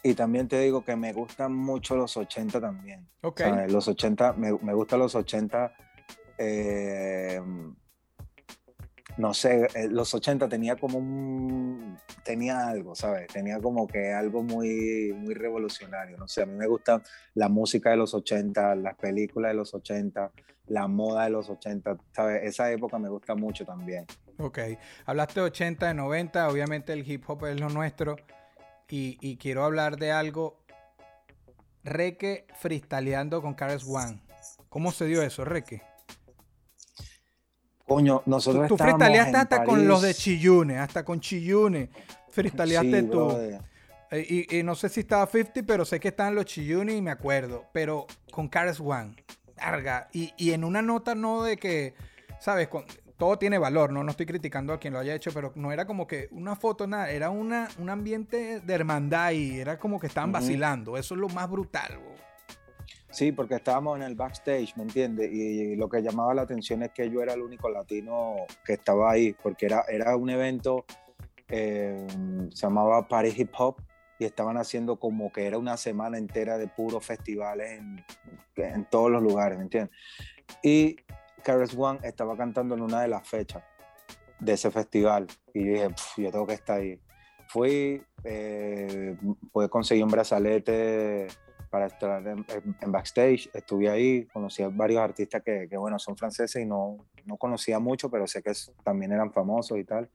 y 0.03 0.13
también 0.13 0.47
te 0.47 0.57
digo 0.61 0.85
que 0.85 0.95
me 0.95 1.11
gustan 1.11 1.53
mucho 1.53 1.97
los 1.97 2.15
80 2.15 2.61
también. 2.61 3.09
Los 3.67 3.89
80, 3.89 4.33
me, 4.33 4.53
me 4.61 4.73
gustan 4.73 4.99
los 4.99 5.15
80. 5.15 5.73
eh, 6.37 7.41
no 9.17 9.33
sé, 9.33 9.67
eh, 9.75 9.87
los 9.89 10.13
80 10.13 10.47
tenía 10.47 10.75
como 10.75 10.99
un. 10.99 11.97
Tenía 12.23 12.67
algo, 12.67 12.95
¿sabes? 12.95 13.27
Tenía 13.27 13.59
como 13.59 13.87
que 13.87 14.13
algo 14.13 14.43
muy, 14.43 15.13
muy 15.13 15.33
revolucionario. 15.33 16.17
No 16.17 16.27
sé, 16.27 16.43
a 16.43 16.45
mí 16.45 16.55
me 16.55 16.67
gusta 16.67 17.01
la 17.33 17.49
música 17.49 17.89
de 17.91 17.97
los 17.97 18.13
80, 18.13 18.75
las 18.75 18.95
películas 18.95 19.51
de 19.51 19.55
los 19.55 19.73
80, 19.73 20.31
la 20.67 20.87
moda 20.87 21.25
de 21.25 21.31
los 21.31 21.49
80, 21.49 21.97
¿sabes? 22.11 22.43
Esa 22.43 22.71
época 22.71 22.97
me 22.99 23.09
gusta 23.09 23.35
mucho 23.35 23.65
también. 23.65 24.05
Ok. 24.37 24.59
Hablaste 25.05 25.39
de 25.39 25.45
80, 25.47 25.87
de 25.87 25.93
90. 25.93 26.47
Obviamente 26.47 26.93
el 26.93 27.09
hip 27.09 27.23
hop 27.27 27.45
es 27.45 27.59
lo 27.59 27.69
nuestro. 27.69 28.15
Y, 28.89 29.37
quiero 29.37 29.63
hablar 29.63 29.97
de 29.97 30.11
algo. 30.11 30.59
Reque 31.83 32.45
freestyleando 32.55 33.41
con 33.41 33.53
Cares 33.53 33.85
One. 33.87 34.21
¿Cómo 34.69 34.91
se 34.91 35.05
dio 35.05 35.21
eso, 35.21 35.45
Reque? 35.45 35.81
Coño, 37.95 38.21
Tú, 38.25 38.29
nosotros 38.29 38.67
tú 38.67 38.73
estábamos 38.75 38.99
freestyleaste 38.99 39.29
en 39.31 39.35
hasta 39.35 39.63
con 39.63 39.87
los 39.87 40.01
de. 40.01 40.13
Chiyune. 40.13 40.77
Hasta 40.79 41.03
con 41.05 41.19
Chiyune. 41.19 41.89
Freestyleaste 42.29 43.01
Sí, 43.01 43.07
tú. 43.07 43.31
Eh, 44.11 44.25
Y, 44.29 44.57
y 44.59 44.63
no 44.63 44.75
sé 44.75 44.89
si 44.89 45.01
estaba 45.01 45.25
50, 45.25 45.63
pero 45.65 45.85
sé 45.85 45.99
que 45.99 46.09
estaban 46.09 46.35
los 46.35 46.45
Chiyuni 46.45 46.95
y 46.95 47.01
me 47.01 47.11
acuerdo. 47.11 47.65
Pero 47.73 48.07
con 48.31 48.47
Cares 48.47 48.79
One. 48.79 49.15
Larga. 49.57 50.09
Y, 50.13 50.33
y 50.37 50.51
en 50.51 50.63
una 50.63 50.81
nota 50.81 51.15
no 51.15 51.43
de 51.43 51.55
que, 51.57 51.93
¿sabes? 52.39 52.67
Con- 52.67 52.85
todo 53.17 53.37
tiene 53.37 53.59
valor, 53.59 53.91
¿no? 53.91 54.03
No 54.03 54.09
estoy 54.11 54.25
criticando 54.25 54.73
a 54.73 54.79
quien 54.79 54.93
lo 54.93 54.99
haya 54.99 55.13
hecho, 55.13 55.31
pero 55.31 55.51
no 55.55 55.71
era 55.71 55.85
como 55.85 56.07
que 56.07 56.27
una 56.31 56.55
foto, 56.55 56.87
nada. 56.87 57.11
Era 57.11 57.29
una, 57.29 57.67
un 57.77 57.89
ambiente 57.91 58.59
de 58.61 58.73
hermandad 58.73 59.31
y 59.31 59.59
era 59.59 59.77
como 59.77 59.99
que 59.99 60.07
estaban 60.07 60.31
vacilando. 60.31 60.97
Eso 60.97 61.13
es 61.13 61.21
lo 61.21 61.29
más 61.29 61.47
brutal, 61.49 61.99
bo. 62.03 62.15
Sí, 63.11 63.33
porque 63.33 63.55
estábamos 63.55 63.97
en 63.97 64.03
el 64.03 64.15
backstage, 64.15 64.75
¿me 64.77 64.83
entiendes? 64.83 65.29
Y 65.31 65.75
lo 65.75 65.89
que 65.89 66.01
llamaba 66.01 66.33
la 66.33 66.43
atención 66.43 66.81
es 66.81 66.91
que 66.91 67.09
yo 67.09 67.21
era 67.21 67.33
el 67.33 67.41
único 67.41 67.69
latino 67.69 68.35
que 68.65 68.73
estaba 68.73 69.11
ahí, 69.11 69.33
porque 69.33 69.65
era, 69.65 69.83
era 69.89 70.15
un 70.15 70.29
evento, 70.29 70.85
eh, 71.49 72.07
se 72.51 72.61
llamaba 72.61 73.05
Paris 73.09 73.37
Hip 73.37 73.51
Hop, 73.57 73.81
y 74.17 74.25
estaban 74.25 74.55
haciendo 74.55 74.97
como 74.97 75.31
que 75.31 75.45
era 75.45 75.57
una 75.57 75.75
semana 75.77 76.17
entera 76.17 76.57
de 76.57 76.67
puros 76.67 77.05
festivales 77.05 77.81
en, 78.55 78.85
todos 78.85 79.09
los 79.09 79.21
lugares, 79.21 79.57
¿me 79.57 79.63
entiendes? 79.63 79.97
Y 80.61 80.95
Carlos 81.43 81.75
One 81.75 81.99
estaba 82.03 82.37
cantando 82.37 82.75
en 82.75 82.81
una 82.81 83.01
de 83.01 83.07
las 83.07 83.27
fechas 83.27 83.63
de 84.39 84.53
ese 84.53 84.71
festival, 84.71 85.27
y 85.53 85.65
yo 85.65 85.73
dije, 85.73 85.89
"Pf, 85.89 86.21
yo 86.21 86.31
tengo 86.31 86.47
que 86.47 86.53
estar 86.53 86.79
ahí. 86.79 86.99
Fui, 87.47 88.01
eh, 88.23 89.17
pude 89.51 89.67
conseguir 89.69 90.03
un 90.03 90.11
brazalete 90.11 91.27
para 91.71 91.87
estar 91.87 92.27
en, 92.27 92.45
en- 92.81 92.91
backstage. 92.91 93.49
Estuve 93.53 93.89
ahí, 93.89 94.25
conocí 94.25 94.61
a 94.61 94.67
varios 94.69 94.99
artistas 94.99 95.41
que, 95.41 95.67
que, 95.67 95.77
bueno, 95.77 95.97
son 95.97 96.15
franceses 96.15 96.61
y 96.61 96.65
no, 96.65 97.07
no 97.25 97.37
conocía 97.37 97.79
mucho, 97.79 98.11
pero 98.11 98.27
sé 98.27 98.43
que 98.43 98.51
también 98.83 99.13
eran 99.13 99.31
famosos 99.31 99.79
y 99.79 99.85
tal. 99.85 100.09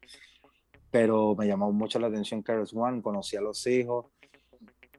Pero 0.91 1.35
me 1.35 1.47
llamó 1.47 1.73
mucho 1.73 1.99
la 1.99 2.07
atención 2.07 2.43
Carlos 2.43 2.73
One, 2.75 3.03
conocí 3.03 3.37
a 3.37 3.41
los 3.41 3.67
hijos 3.67 4.07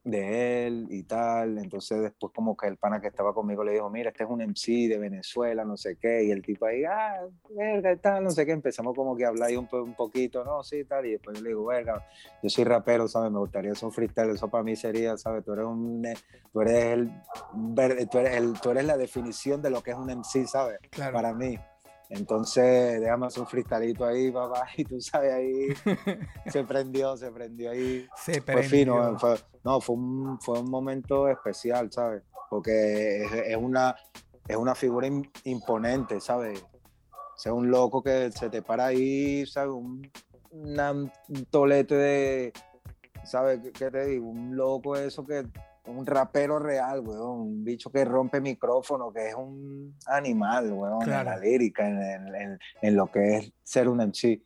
de 0.08 0.68
él 0.68 0.88
y 0.90 1.04
tal. 1.04 1.58
Entonces 1.58 2.02
después 2.02 2.32
como 2.34 2.56
que 2.56 2.68
el 2.68 2.78
pana 2.78 3.02
que 3.02 3.08
estaba 3.08 3.34
conmigo 3.34 3.64
le 3.64 3.74
dijo, 3.74 3.90
mira, 3.90 4.10
este 4.10 4.24
es 4.24 4.30
un 4.30 4.42
MC 4.42 4.88
de 4.88 4.98
Venezuela, 4.98 5.66
no 5.66 5.76
sé 5.76 5.98
qué. 5.98 6.24
Y 6.24 6.32
el 6.32 6.42
tipo 6.42 6.66
ahí, 6.66 6.84
ah, 6.86 7.26
verga 7.50 7.92
y 7.92 7.98
tal, 7.98 8.24
no 8.24 8.32
sé 8.32 8.46
qué. 8.46 8.54
Empezamos 8.54 8.96
como 8.96 9.16
que 9.16 9.26
a 9.26 9.30
hablar 9.30 9.50
ahí 9.50 9.58
un, 9.58 9.68
un 9.72 9.94
poquito, 9.96 10.44
no, 10.44 10.64
sí, 10.64 10.86
tal. 10.86 11.06
Y 11.06 11.12
después 11.12 11.38
yo 11.38 11.44
le 11.44 11.50
digo, 11.50 11.66
verga, 11.66 12.06
yo 12.42 12.50
soy 12.50 12.64
rapero, 12.64 13.08
¿sabes? 13.08 13.32
Me 13.32 13.40
gustaría 13.40 13.74
hacer 13.74 13.86
un 13.86 13.92
freestyle, 13.92 14.30
eso 14.32 14.50
para 14.50 14.64
mí 14.64 14.76
sería, 14.76 15.18
¿sabes? 15.18 15.44
Tú 15.44 15.54
eres 15.54 15.66
un, 15.66 16.04
tú 16.52 16.62
eres 16.62 16.86
el, 16.86 17.12
tú 18.10 18.18
eres 18.20 18.36
el, 18.36 18.54
tú 18.60 18.72
eres 18.72 18.86
la 18.86 18.98
definición 18.98 19.62
de 19.62 19.70
lo 19.70 19.84
que 19.84 19.92
es 19.92 19.98
un 19.98 20.10
MC, 20.10 20.48
¿sabes? 20.48 20.80
Claro. 20.90 21.14
Para 21.14 21.34
mí. 21.34 21.58
Entonces, 22.10 23.02
déjame 23.02 23.28
hacer 23.28 23.42
un 23.42 23.48
freestalito 23.48 24.06
ahí, 24.06 24.32
papá, 24.32 24.66
y 24.78 24.84
tú 24.86 25.00
sabes, 25.02 25.34
ahí 25.34 25.68
se 26.52 26.64
prendió, 26.64 27.18
se 27.18 27.32
prendió 27.32 27.72
ahí. 27.72 28.08
Se 28.16 28.42
Fue 28.42 28.64
fino, 28.64 28.94
prendió. 28.96 29.16
eh, 29.16 29.20
fue- 29.20 29.40
no, 29.64 29.82
fue 29.82 29.96
un, 29.96 30.40
fue 30.40 30.60
un 30.60 30.70
momento 30.70 31.28
especial, 31.28 31.92
¿sabes? 31.92 32.24
Porque 32.50 33.24
es, 33.26 33.32
es 33.34 33.58
una, 33.58 33.96
es 34.48 34.56
una 34.56 34.74
figura 34.76 35.08
im- 35.08 35.30
imponente, 35.44 36.22
¿sabes? 36.22 36.64
O 37.12 37.38
sea, 37.40 37.54
un 37.54 37.70
loco 37.70 38.02
que 38.02 38.32
se 38.32 38.50
te 38.50 38.62
para 38.62 38.86
ahí, 38.88 39.46
¿sabes? 39.46 39.72
Un, 39.74 40.10
una- 40.52 40.92
un 40.94 41.46
tolete 41.52 41.96
de, 41.96 42.54
¿sabes? 43.26 43.60
¿Qué, 43.62 43.72
qué 43.74 43.92
te 43.92 44.06
digo? 44.06 44.28
Un 44.30 44.56
loco 44.56 44.96
eso 44.96 45.26
que, 45.26 45.46
un 45.88 46.06
rapero 46.06 46.60
real, 46.60 47.00
weón, 47.00 47.40
un 47.40 47.64
bicho 47.64 47.90
que 47.90 48.04
rompe 48.06 48.42
micrófono, 48.42 49.12
que 49.12 49.30
es 49.30 49.36
un 49.36 49.96
animal, 50.06 50.72
weón, 50.72 51.02
en 51.02 51.08
Claro. 51.08 51.30
la 51.32 51.38
lírica, 51.38 51.88
en, 51.88 52.02
en- 52.02 52.36
en- 52.36 52.60
en 52.82 52.96
lo 52.96 53.12
que 53.12 53.38
es 53.38 53.52
ser 53.64 53.88
un 53.90 54.00
MC. 54.02 54.42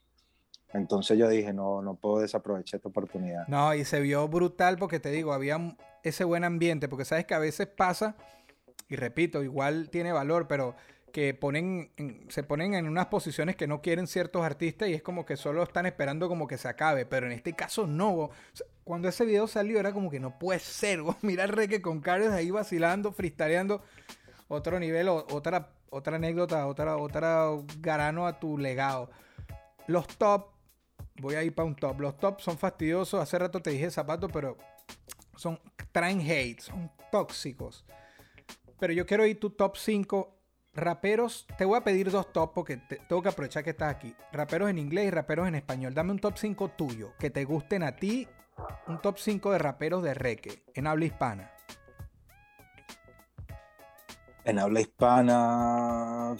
Entonces 0.73 1.17
yo 1.17 1.27
dije, 1.27 1.51
no, 1.51 1.81
no 1.81 1.95
puedo 1.95 2.19
desaprovechar 2.21 2.77
esta 2.77 2.87
oportunidad. 2.89 3.47
No, 3.47 3.73
y 3.75 3.83
se 3.83 3.99
vio 3.99 4.27
brutal 4.27 4.77
porque 4.77 4.99
te 4.99 5.09
digo, 5.11 5.33
había 5.33 5.57
ese 6.03 6.23
buen 6.23 6.43
ambiente, 6.43 6.87
porque 6.87 7.05
sabes 7.05 7.25
que 7.25 7.33
a 7.33 7.39
veces 7.39 7.67
pasa, 7.67 8.15
y 8.87 8.95
repito, 8.95 9.43
igual 9.43 9.89
tiene 9.89 10.11
valor, 10.13 10.47
pero 10.47 10.75
que 11.11 11.33
ponen, 11.33 11.91
en- 11.97 12.25
se 12.29 12.41
ponen 12.43 12.73
en 12.73 12.87
unas 12.87 13.07
posiciones 13.07 13.57
que 13.57 13.67
no 13.67 13.81
quieren 13.81 14.07
ciertos 14.07 14.45
artistas 14.45 14.87
y 14.87 14.93
es 14.93 15.01
como 15.03 15.25
que 15.25 15.35
solo 15.35 15.61
están 15.61 15.85
esperando 15.85 16.29
como 16.29 16.47
que 16.47 16.57
se 16.57 16.69
acabe, 16.69 17.05
pero 17.05 17.25
en 17.25 17.33
este 17.33 17.51
caso 17.53 17.85
no. 17.85 18.13
O 18.13 18.31
sea, 18.53 18.65
cuando 18.83 19.07
ese 19.07 19.25
video 19.25 19.47
salió 19.47 19.79
era 19.79 19.93
como 19.93 20.09
que 20.09 20.19
no 20.19 20.37
puede 20.39 20.59
ser, 20.59 21.01
bo. 21.01 21.15
mira 21.21 21.47
Reque 21.47 21.81
con 21.81 21.99
Carlos 22.01 22.29
ahí 22.31 22.51
vacilando, 22.51 23.11
freestyleando, 23.11 23.81
otro 24.47 24.79
nivel, 24.79 25.07
otra, 25.09 25.73
otra 25.89 26.15
anécdota, 26.17 26.65
otra, 26.67 26.97
otra 26.97 27.47
garano 27.79 28.27
a 28.27 28.39
tu 28.39 28.57
legado. 28.57 29.09
Los 29.87 30.07
top, 30.17 30.47
voy 31.15 31.35
a 31.35 31.43
ir 31.43 31.53
para 31.53 31.67
un 31.67 31.75
top. 31.75 31.99
Los 31.99 32.17
top 32.17 32.41
son 32.41 32.57
fastidiosos. 32.57 33.21
Hace 33.21 33.37
rato 33.39 33.61
te 33.61 33.71
dije 33.71 33.89
zapatos, 33.91 34.29
pero 34.31 34.57
son 35.35 35.59
traen 35.91 36.21
hate, 36.21 36.59
son 36.59 36.91
tóxicos. 37.11 37.85
Pero 38.79 38.93
yo 38.93 39.05
quiero 39.05 39.25
ir 39.25 39.39
tu 39.39 39.49
top 39.51 39.77
5 39.77 40.37
raperos. 40.73 41.45
Te 41.57 41.65
voy 41.65 41.77
a 41.77 41.83
pedir 41.83 42.09
dos 42.09 42.31
top 42.33 42.53
porque 42.53 42.77
te- 42.77 42.97
tengo 43.07 43.21
que 43.21 43.29
aprovechar 43.29 43.63
que 43.63 43.71
estás 43.71 43.93
aquí. 43.93 44.15
Raperos 44.31 44.69
en 44.69 44.79
inglés 44.79 45.07
y 45.07 45.11
raperos 45.11 45.47
en 45.47 45.55
español. 45.55 45.93
Dame 45.93 46.11
un 46.11 46.19
top 46.19 46.37
5 46.37 46.69
tuyo 46.69 47.13
que 47.19 47.29
te 47.29 47.43
gusten 47.45 47.83
a 47.83 47.95
ti. 47.95 48.27
Un 48.87 49.01
top 49.01 49.17
5 49.17 49.51
de 49.51 49.57
raperos 49.57 50.03
de 50.03 50.13
reque 50.13 50.63
en 50.73 50.87
habla 50.87 51.05
hispana. 51.05 51.51
En 54.43 54.59
habla 54.59 54.81
hispana. 54.81 56.35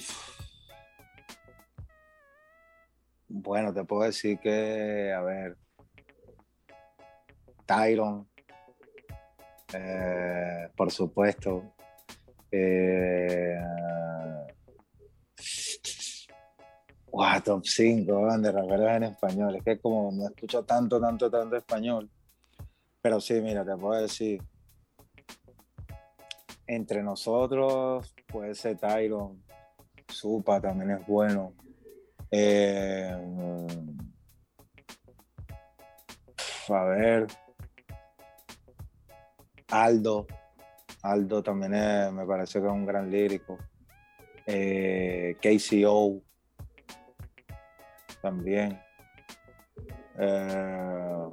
Bueno, 3.28 3.74
te 3.74 3.84
puedo 3.86 4.04
decir 4.04 4.40
que, 4.40 5.14
a 5.16 5.22
ver, 5.22 5.58
Tyron, 7.66 8.28
eh, 9.74 10.70
por 10.76 10.92
supuesto. 10.92 11.74
Eh, 12.52 13.58
Wow, 17.12 17.42
top 17.44 17.66
5 17.66 18.38
de 18.38 18.52
raperos 18.52 18.90
en 18.92 19.04
español. 19.04 19.56
Es 19.58 19.64
que 19.64 19.80
como 19.80 20.12
no 20.14 20.28
escucho 20.28 20.64
tanto, 20.64 21.00
tanto, 21.00 21.30
tanto 21.30 21.58
español. 21.58 22.10
Pero 23.02 23.20
sí, 23.20 23.34
mira, 23.42 23.66
te 23.66 23.76
puedo 23.76 24.02
decir. 24.02 24.42
Entre 26.68 27.04
nosotros 27.04 28.14
puede 28.28 28.56
ser 28.56 28.78
Tyron. 28.78 29.44
Supa 30.08 30.62
también 30.62 30.92
es 30.92 31.06
bueno. 31.06 31.54
Eh, 32.30 33.14
a 36.70 36.84
ver. 36.86 37.28
Aldo. 39.70 40.28
Aldo 41.04 41.44
también 41.44 41.74
es- 41.74 42.12
me 42.14 42.26
parece 42.26 42.62
que 42.62 42.68
es 42.68 42.72
un 42.72 42.86
gran 42.86 43.12
lírico. 43.12 43.58
Eh, 44.46 45.36
KCO 45.42 46.22
también. 48.22 48.80
Eh, 50.18 51.30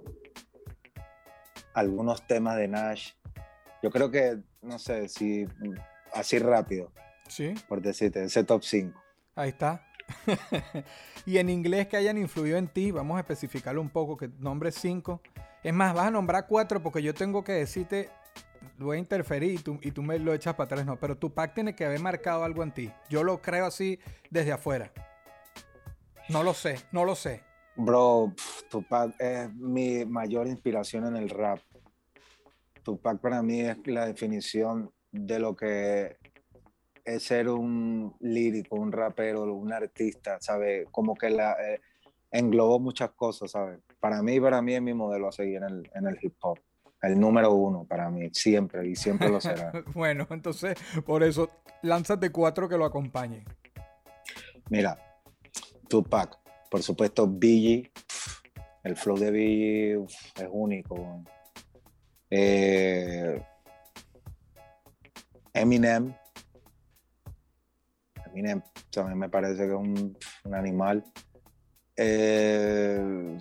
algunos 1.74 2.26
temas 2.26 2.56
de 2.56 2.68
Nash. 2.68 3.12
Yo 3.82 3.90
creo 3.90 4.10
que, 4.10 4.38
no 4.62 4.78
sé, 4.78 5.08
si 5.08 5.46
así 6.12 6.38
rápido, 6.38 6.90
Sí, 7.28 7.54
por 7.68 7.82
decirte, 7.82 8.24
ese 8.24 8.42
top 8.42 8.62
5. 8.64 8.98
ahí 9.36 9.50
está. 9.50 9.84
y 11.26 11.36
en 11.36 11.50
inglés 11.50 11.86
que 11.86 11.98
hayan 11.98 12.16
influido 12.16 12.56
en 12.56 12.66
ti, 12.68 12.90
vamos 12.90 13.18
a 13.18 13.20
especificarlo 13.20 13.82
un 13.82 13.90
poco, 13.90 14.16
que 14.16 14.28
nombre 14.38 14.72
5. 14.72 15.20
Es 15.62 15.74
más, 15.74 15.94
vas 15.94 16.06
a 16.06 16.10
nombrar 16.10 16.46
4 16.46 16.82
porque 16.82 17.02
yo 17.02 17.12
tengo 17.12 17.44
que 17.44 17.52
decirte, 17.52 18.08
voy 18.78 18.96
a 18.96 19.00
interferir 19.00 19.52
y 19.52 19.58
tú, 19.58 19.78
y 19.82 19.90
tú 19.90 20.02
me 20.02 20.18
lo 20.18 20.32
echas 20.32 20.54
para 20.54 20.64
atrás, 20.64 20.86
no, 20.86 20.98
pero 20.98 21.16
Tupac 21.16 21.52
tiene 21.54 21.74
que 21.74 21.84
haber 21.84 22.00
marcado 22.00 22.44
algo 22.44 22.62
en 22.62 22.72
ti. 22.72 22.90
Yo 23.10 23.22
lo 23.22 23.42
creo 23.42 23.66
así 23.66 24.00
desde 24.30 24.52
afuera. 24.52 24.90
No 26.28 26.42
lo 26.42 26.54
sé, 26.54 26.76
no 26.92 27.04
lo 27.04 27.14
sé. 27.14 27.42
Bro, 27.76 28.34
Tupac 28.68 29.14
es 29.20 29.52
mi 29.54 30.04
mayor 30.04 30.46
inspiración 30.46 31.06
en 31.06 31.16
el 31.16 31.30
rap. 31.30 31.60
Tupac 32.82 33.20
para 33.20 33.42
mí 33.42 33.60
es 33.60 33.78
la 33.86 34.06
definición 34.06 34.90
de 35.12 35.38
lo 35.38 35.54
que 35.54 36.18
es 37.04 37.22
ser 37.22 37.48
un 37.48 38.14
lírico, 38.20 38.76
un 38.76 38.92
rapero, 38.92 39.44
un 39.54 39.72
artista, 39.72 40.38
¿sabes? 40.40 40.86
Como 40.90 41.14
que 41.14 41.30
la, 41.30 41.52
eh, 41.52 41.80
englobó 42.30 42.78
muchas 42.78 43.10
cosas, 43.12 43.50
¿sabes? 43.50 43.80
Para 44.00 44.22
mí, 44.22 44.40
para 44.40 44.60
mí 44.60 44.74
es 44.74 44.82
mi 44.82 44.94
modelo 44.94 45.28
a 45.28 45.32
seguir 45.32 45.56
en 45.56 45.64
el, 45.64 45.90
en 45.94 46.06
el 46.06 46.18
hip 46.20 46.34
hop. 46.40 46.58
El 47.00 47.18
número 47.18 47.52
uno 47.52 47.84
para 47.84 48.10
mí, 48.10 48.28
siempre 48.32 48.86
y 48.86 48.96
siempre 48.96 49.28
lo 49.28 49.40
será. 49.40 49.72
bueno, 49.94 50.26
entonces, 50.30 50.76
por 51.06 51.22
eso, 51.22 51.50
lánzate 51.82 52.30
cuatro 52.30 52.68
que 52.68 52.76
lo 52.76 52.84
acompañen. 52.84 53.44
Mira, 54.68 54.98
Tupac, 55.88 56.38
por 56.70 56.82
supuesto, 56.82 57.26
Biggie, 57.26 57.90
el 58.84 58.96
flow 58.96 59.16
de 59.18 59.30
Biggie 59.30 59.94
es 60.36 60.48
único. 60.50 61.24
Eh, 62.30 63.42
Eminem, 65.54 66.14
Eminem 68.26 68.62
también 68.90 69.18
me 69.18 69.28
parece 69.28 69.56
que 69.66 69.68
es 69.72 69.78
un, 69.78 70.16
un 70.44 70.54
animal. 70.54 71.04
Eh, 71.96 73.38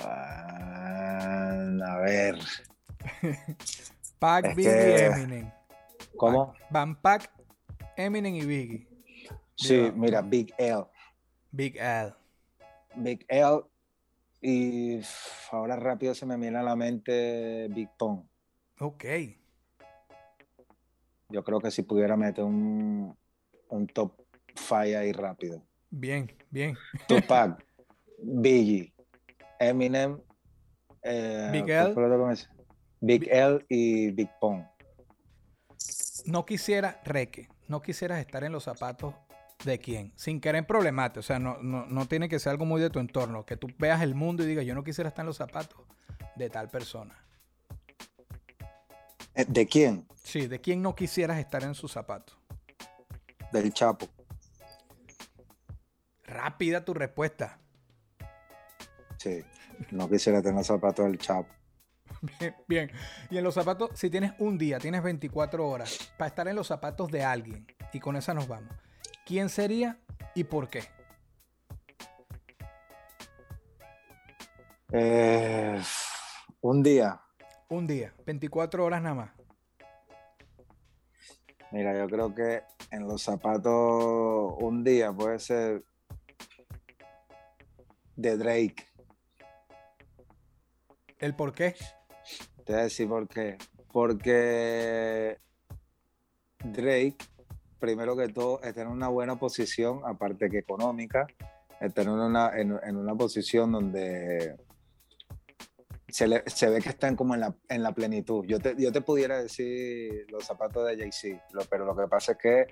ah, 0.00 1.68
a 1.86 1.96
ver, 1.98 2.36
Pac, 4.18 4.44
Es 4.46 4.56
Biggie, 4.56 4.72
que- 4.72 5.06
Eminem. 5.06 5.52
¿cómo? 6.16 6.54
Van 6.70 7.00
Pac, 7.00 7.30
Eminem 7.96 8.34
y 8.34 8.44
Biggie. 8.44 8.86
Sí, 9.54 9.92
mira, 9.94 10.22
Big 10.22 10.52
L. 10.58 10.84
Big 11.50 11.76
L. 11.76 12.14
Big 12.96 13.24
L 13.28 13.62
y 14.40 15.00
ahora 15.50 15.76
rápido 15.76 16.14
se 16.14 16.26
me 16.26 16.36
viene 16.36 16.58
a 16.58 16.62
la 16.62 16.74
mente 16.74 17.68
Big 17.68 17.88
Pong. 17.96 18.24
Ok. 18.80 19.04
Yo 21.28 21.44
creo 21.44 21.60
que 21.60 21.70
si 21.70 21.82
pudiera 21.82 22.16
meter 22.16 22.44
un, 22.44 23.16
un 23.68 23.86
top 23.86 24.12
5 24.54 24.74
ahí 24.74 25.12
rápido. 25.12 25.62
Bien, 25.90 26.30
bien. 26.50 26.76
Tupac, 27.06 27.64
Biggie, 28.18 28.92
Eminem, 29.58 30.18
eh, 31.02 31.48
Big 31.52 31.64
¿cuál 31.64 32.12
L. 32.12 32.48
Big 33.00 33.28
L 33.30 33.64
y 33.68 34.10
Big 34.10 34.30
Pong. 34.40 34.64
No 36.26 36.44
quisiera, 36.44 37.00
Reque, 37.04 37.48
no 37.72 37.80
quisieras 37.80 38.20
estar 38.20 38.44
en 38.44 38.52
los 38.52 38.64
zapatos 38.64 39.14
de 39.64 39.78
quién, 39.78 40.12
sin 40.14 40.40
querer 40.40 40.66
problemarte. 40.66 41.20
O 41.20 41.22
sea, 41.22 41.38
no, 41.38 41.56
no, 41.62 41.86
no 41.86 42.06
tiene 42.06 42.28
que 42.28 42.38
ser 42.38 42.50
algo 42.50 42.66
muy 42.66 42.80
de 42.80 42.90
tu 42.90 42.98
entorno. 42.98 43.46
Que 43.46 43.56
tú 43.56 43.68
veas 43.78 44.02
el 44.02 44.14
mundo 44.14 44.44
y 44.44 44.46
digas, 44.46 44.66
yo 44.66 44.74
no 44.74 44.84
quisiera 44.84 45.08
estar 45.08 45.22
en 45.22 45.28
los 45.28 45.38
zapatos 45.38 45.80
de 46.36 46.50
tal 46.50 46.68
persona. 46.68 47.16
Eh, 49.34 49.46
¿De 49.48 49.66
quién? 49.66 50.06
Sí, 50.22 50.46
de 50.46 50.60
quién 50.60 50.82
no 50.82 50.94
quisieras 50.94 51.38
estar 51.38 51.62
en 51.62 51.74
sus 51.74 51.90
zapatos. 51.92 52.36
Del 53.50 53.72
Chapo. 53.72 54.06
Rápida 56.24 56.84
tu 56.84 56.92
respuesta. 56.92 57.58
Sí. 59.16 59.42
No 59.90 60.10
quisiera 60.10 60.42
tener 60.42 60.62
zapatos 60.62 61.06
del 61.06 61.18
Chapo. 61.18 61.48
Bien, 62.22 62.54
bien. 62.68 62.90
Y 63.30 63.38
en 63.38 63.44
los 63.44 63.54
zapatos, 63.54 63.90
si 63.94 64.08
tienes 64.08 64.32
un 64.38 64.56
día, 64.56 64.78
tienes 64.78 65.02
24 65.02 65.68
horas 65.68 66.12
para 66.16 66.28
estar 66.28 66.46
en 66.46 66.54
los 66.54 66.68
zapatos 66.68 67.10
de 67.10 67.24
alguien, 67.24 67.66
y 67.92 67.98
con 67.98 68.14
esa 68.14 68.32
nos 68.32 68.46
vamos. 68.46 68.72
¿Quién 69.26 69.48
sería 69.48 69.98
y 70.34 70.44
por 70.44 70.68
qué? 70.68 70.84
Eh, 74.92 75.80
un 76.60 76.82
día. 76.82 77.20
Un 77.68 77.86
día, 77.86 78.14
24 78.24 78.84
horas 78.84 79.02
nada 79.02 79.14
más. 79.14 79.30
Mira, 81.72 81.96
yo 81.98 82.06
creo 82.06 82.34
que 82.34 82.62
en 82.90 83.08
los 83.08 83.22
zapatos 83.22 84.54
un 84.60 84.84
día 84.84 85.12
puede 85.12 85.38
ser 85.38 85.82
de 88.14 88.36
Drake. 88.36 88.86
¿El 91.18 91.34
por 91.34 91.52
qué? 91.52 91.74
Te 92.64 92.72
voy 92.72 92.80
a 92.80 92.84
decir 92.84 93.08
por 93.08 93.28
qué. 93.28 93.58
Porque 93.92 95.38
Drake, 96.64 97.16
primero 97.78 98.16
que 98.16 98.28
todo, 98.28 98.62
está 98.62 98.82
en 98.82 98.88
una 98.88 99.08
buena 99.08 99.36
posición, 99.36 100.00
aparte 100.04 100.48
que 100.48 100.58
económica, 100.58 101.26
está 101.80 102.02
en 102.02 102.10
una, 102.10 102.52
en, 102.56 102.96
una 102.96 103.14
posición 103.14 103.72
donde 103.72 104.56
se, 106.08 106.42
se 106.46 106.70
ve 106.70 106.80
que 106.80 106.90
están 106.90 107.16
como 107.16 107.34
en 107.34 107.40
la, 107.40 107.54
en 107.68 107.82
la 107.82 107.92
plenitud. 107.92 108.44
Yo 108.46 108.60
te, 108.60 108.74
yo 108.78 108.92
te 108.92 109.00
pudiera 109.00 109.42
decir 109.42 110.26
los 110.30 110.44
zapatos 110.44 110.86
de 110.86 110.96
Jay-Z, 110.96 111.42
pero 111.68 111.84
lo 111.84 111.96
que 111.96 112.06
pasa 112.06 112.32
es 112.32 112.38
que 112.38 112.66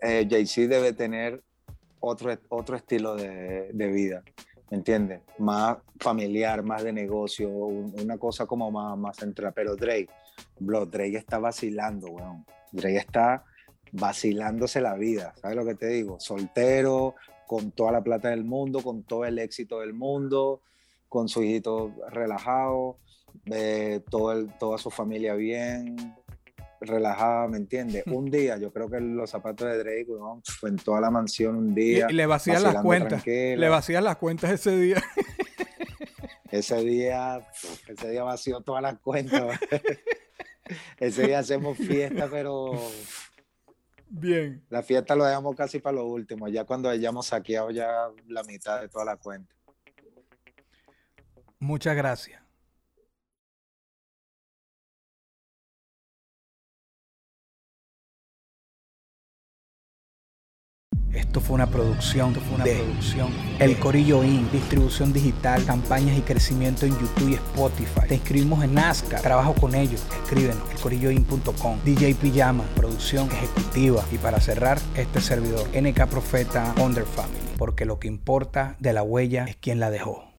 eh, 0.00 0.26
Jay-Z 0.28 0.68
debe 0.68 0.92
tener 0.92 1.42
otro, 2.00 2.36
otro 2.48 2.76
estilo 2.76 3.16
de, 3.16 3.70
de 3.72 3.88
vida. 3.88 4.22
¿Me 4.70 4.76
entiendes? 4.78 5.20
Más 5.38 5.78
familiar, 5.98 6.62
más 6.62 6.82
de 6.82 6.92
negocio, 6.92 7.48
un- 7.50 7.94
una 8.00 8.16
cosa 8.18 8.46
como 8.46 8.70
más, 8.70 8.96
más 8.96 9.16
central. 9.16 9.52
Pero 9.54 9.76
Drake, 9.76 10.08
bro, 10.58 10.86
Drake 10.86 11.16
está 11.16 11.38
vacilando, 11.38 12.08
weón. 12.08 12.44
Drake 12.72 12.96
está 12.98 13.44
vacilándose 13.92 14.80
la 14.80 14.94
vida, 14.94 15.34
¿sabes 15.40 15.56
lo 15.56 15.64
que 15.64 15.74
te 15.74 15.88
digo? 15.88 16.20
Soltero, 16.20 17.16
con 17.46 17.72
toda 17.72 17.90
la 17.90 18.02
plata 18.02 18.28
del 18.30 18.44
mundo, 18.44 18.80
con 18.80 19.02
todo 19.02 19.24
el 19.24 19.38
éxito 19.40 19.80
del 19.80 19.92
mundo, 19.92 20.60
con 21.08 21.28
su 21.28 21.42
hijito 21.42 21.92
relajado, 22.10 22.98
eh, 23.46 24.00
todo 24.08 24.30
el- 24.32 24.56
toda 24.58 24.78
su 24.78 24.90
familia 24.90 25.34
bien, 25.34 25.96
relajada, 26.80 27.46
¿me 27.48 27.58
entiendes? 27.58 28.04
Un 28.06 28.30
día, 28.30 28.56
yo 28.56 28.72
creo 28.72 28.88
que 28.90 29.00
los 29.00 29.30
zapatos 29.30 29.68
de 29.68 29.78
Drake, 29.78 30.06
weón, 30.08 30.42
fue 30.44 30.70
en 30.70 30.76
toda 30.76 31.00
la 31.00 31.10
mansión 31.10 31.56
un 31.56 31.74
día. 31.74 32.06
y 32.08 32.14
le 32.14 32.26
vacías 32.26 32.62
las 32.62 32.82
cuentas. 32.82 33.22
tranquila. 33.22 33.56
Le 33.56 33.68
vacías 33.68 34.02
las 34.02 34.16
cuentas 34.16 34.50
ese 34.50 34.76
día. 34.76 35.02
Ese 36.50 36.76
día, 36.82 37.46
ese 37.86 38.10
día 38.10 38.24
vació 38.24 38.60
todas 38.60 38.82
las 38.82 38.98
cuentas. 38.98 39.58
ese 40.98 41.26
día 41.26 41.38
hacemos 41.38 41.78
fiesta, 41.78 42.28
pero 42.28 42.72
Bien. 44.08 44.64
la 44.68 44.82
fiesta 44.82 45.14
lo 45.14 45.24
dejamos 45.24 45.54
casi 45.54 45.78
para 45.78 45.96
lo 45.96 46.06
último, 46.06 46.48
ya 46.48 46.64
cuando 46.64 46.88
hayamos 46.88 47.26
saqueado 47.26 47.70
ya 47.70 48.08
la 48.26 48.42
mitad 48.42 48.80
de 48.80 48.88
toda 48.88 49.04
la 49.04 49.16
cuenta. 49.16 49.54
Muchas 51.60 51.94
gracias. 51.94 52.42
Esto 61.14 61.40
fue 61.40 61.54
una 61.54 61.66
producción, 61.66 62.34
fue 62.34 62.54
una 62.54 62.64
producción. 62.64 63.28
El 63.58 63.78
Corillo 63.78 64.22
Inc. 64.22 64.50
Distribución 64.52 65.12
digital, 65.12 65.64
campañas 65.64 66.16
y 66.16 66.20
crecimiento 66.22 66.86
en 66.86 66.92
YouTube 66.92 67.30
y 67.30 67.34
Spotify. 67.34 68.06
Te 68.08 68.14
inscribimos 68.14 68.62
en 68.62 68.74
Nazca. 68.74 69.18
Trabajo 69.20 69.54
con 69.54 69.74
ellos. 69.74 70.04
Escríbenos. 70.22 70.70
Elcorilloin.com. 70.70 71.78
DJ 71.84 72.14
Pijama. 72.14 72.64
Producción 72.76 73.28
ejecutiva. 73.30 74.04
Y 74.12 74.18
para 74.18 74.40
cerrar, 74.40 74.78
este 74.94 75.20
servidor. 75.20 75.68
NK 75.76 76.06
Profeta 76.06 76.74
Under 76.80 77.04
Family. 77.04 77.40
Porque 77.58 77.84
lo 77.84 77.98
que 77.98 78.08
importa 78.08 78.76
de 78.78 78.92
la 78.92 79.02
huella 79.02 79.44
es 79.46 79.56
quien 79.56 79.80
la 79.80 79.90
dejó. 79.90 80.29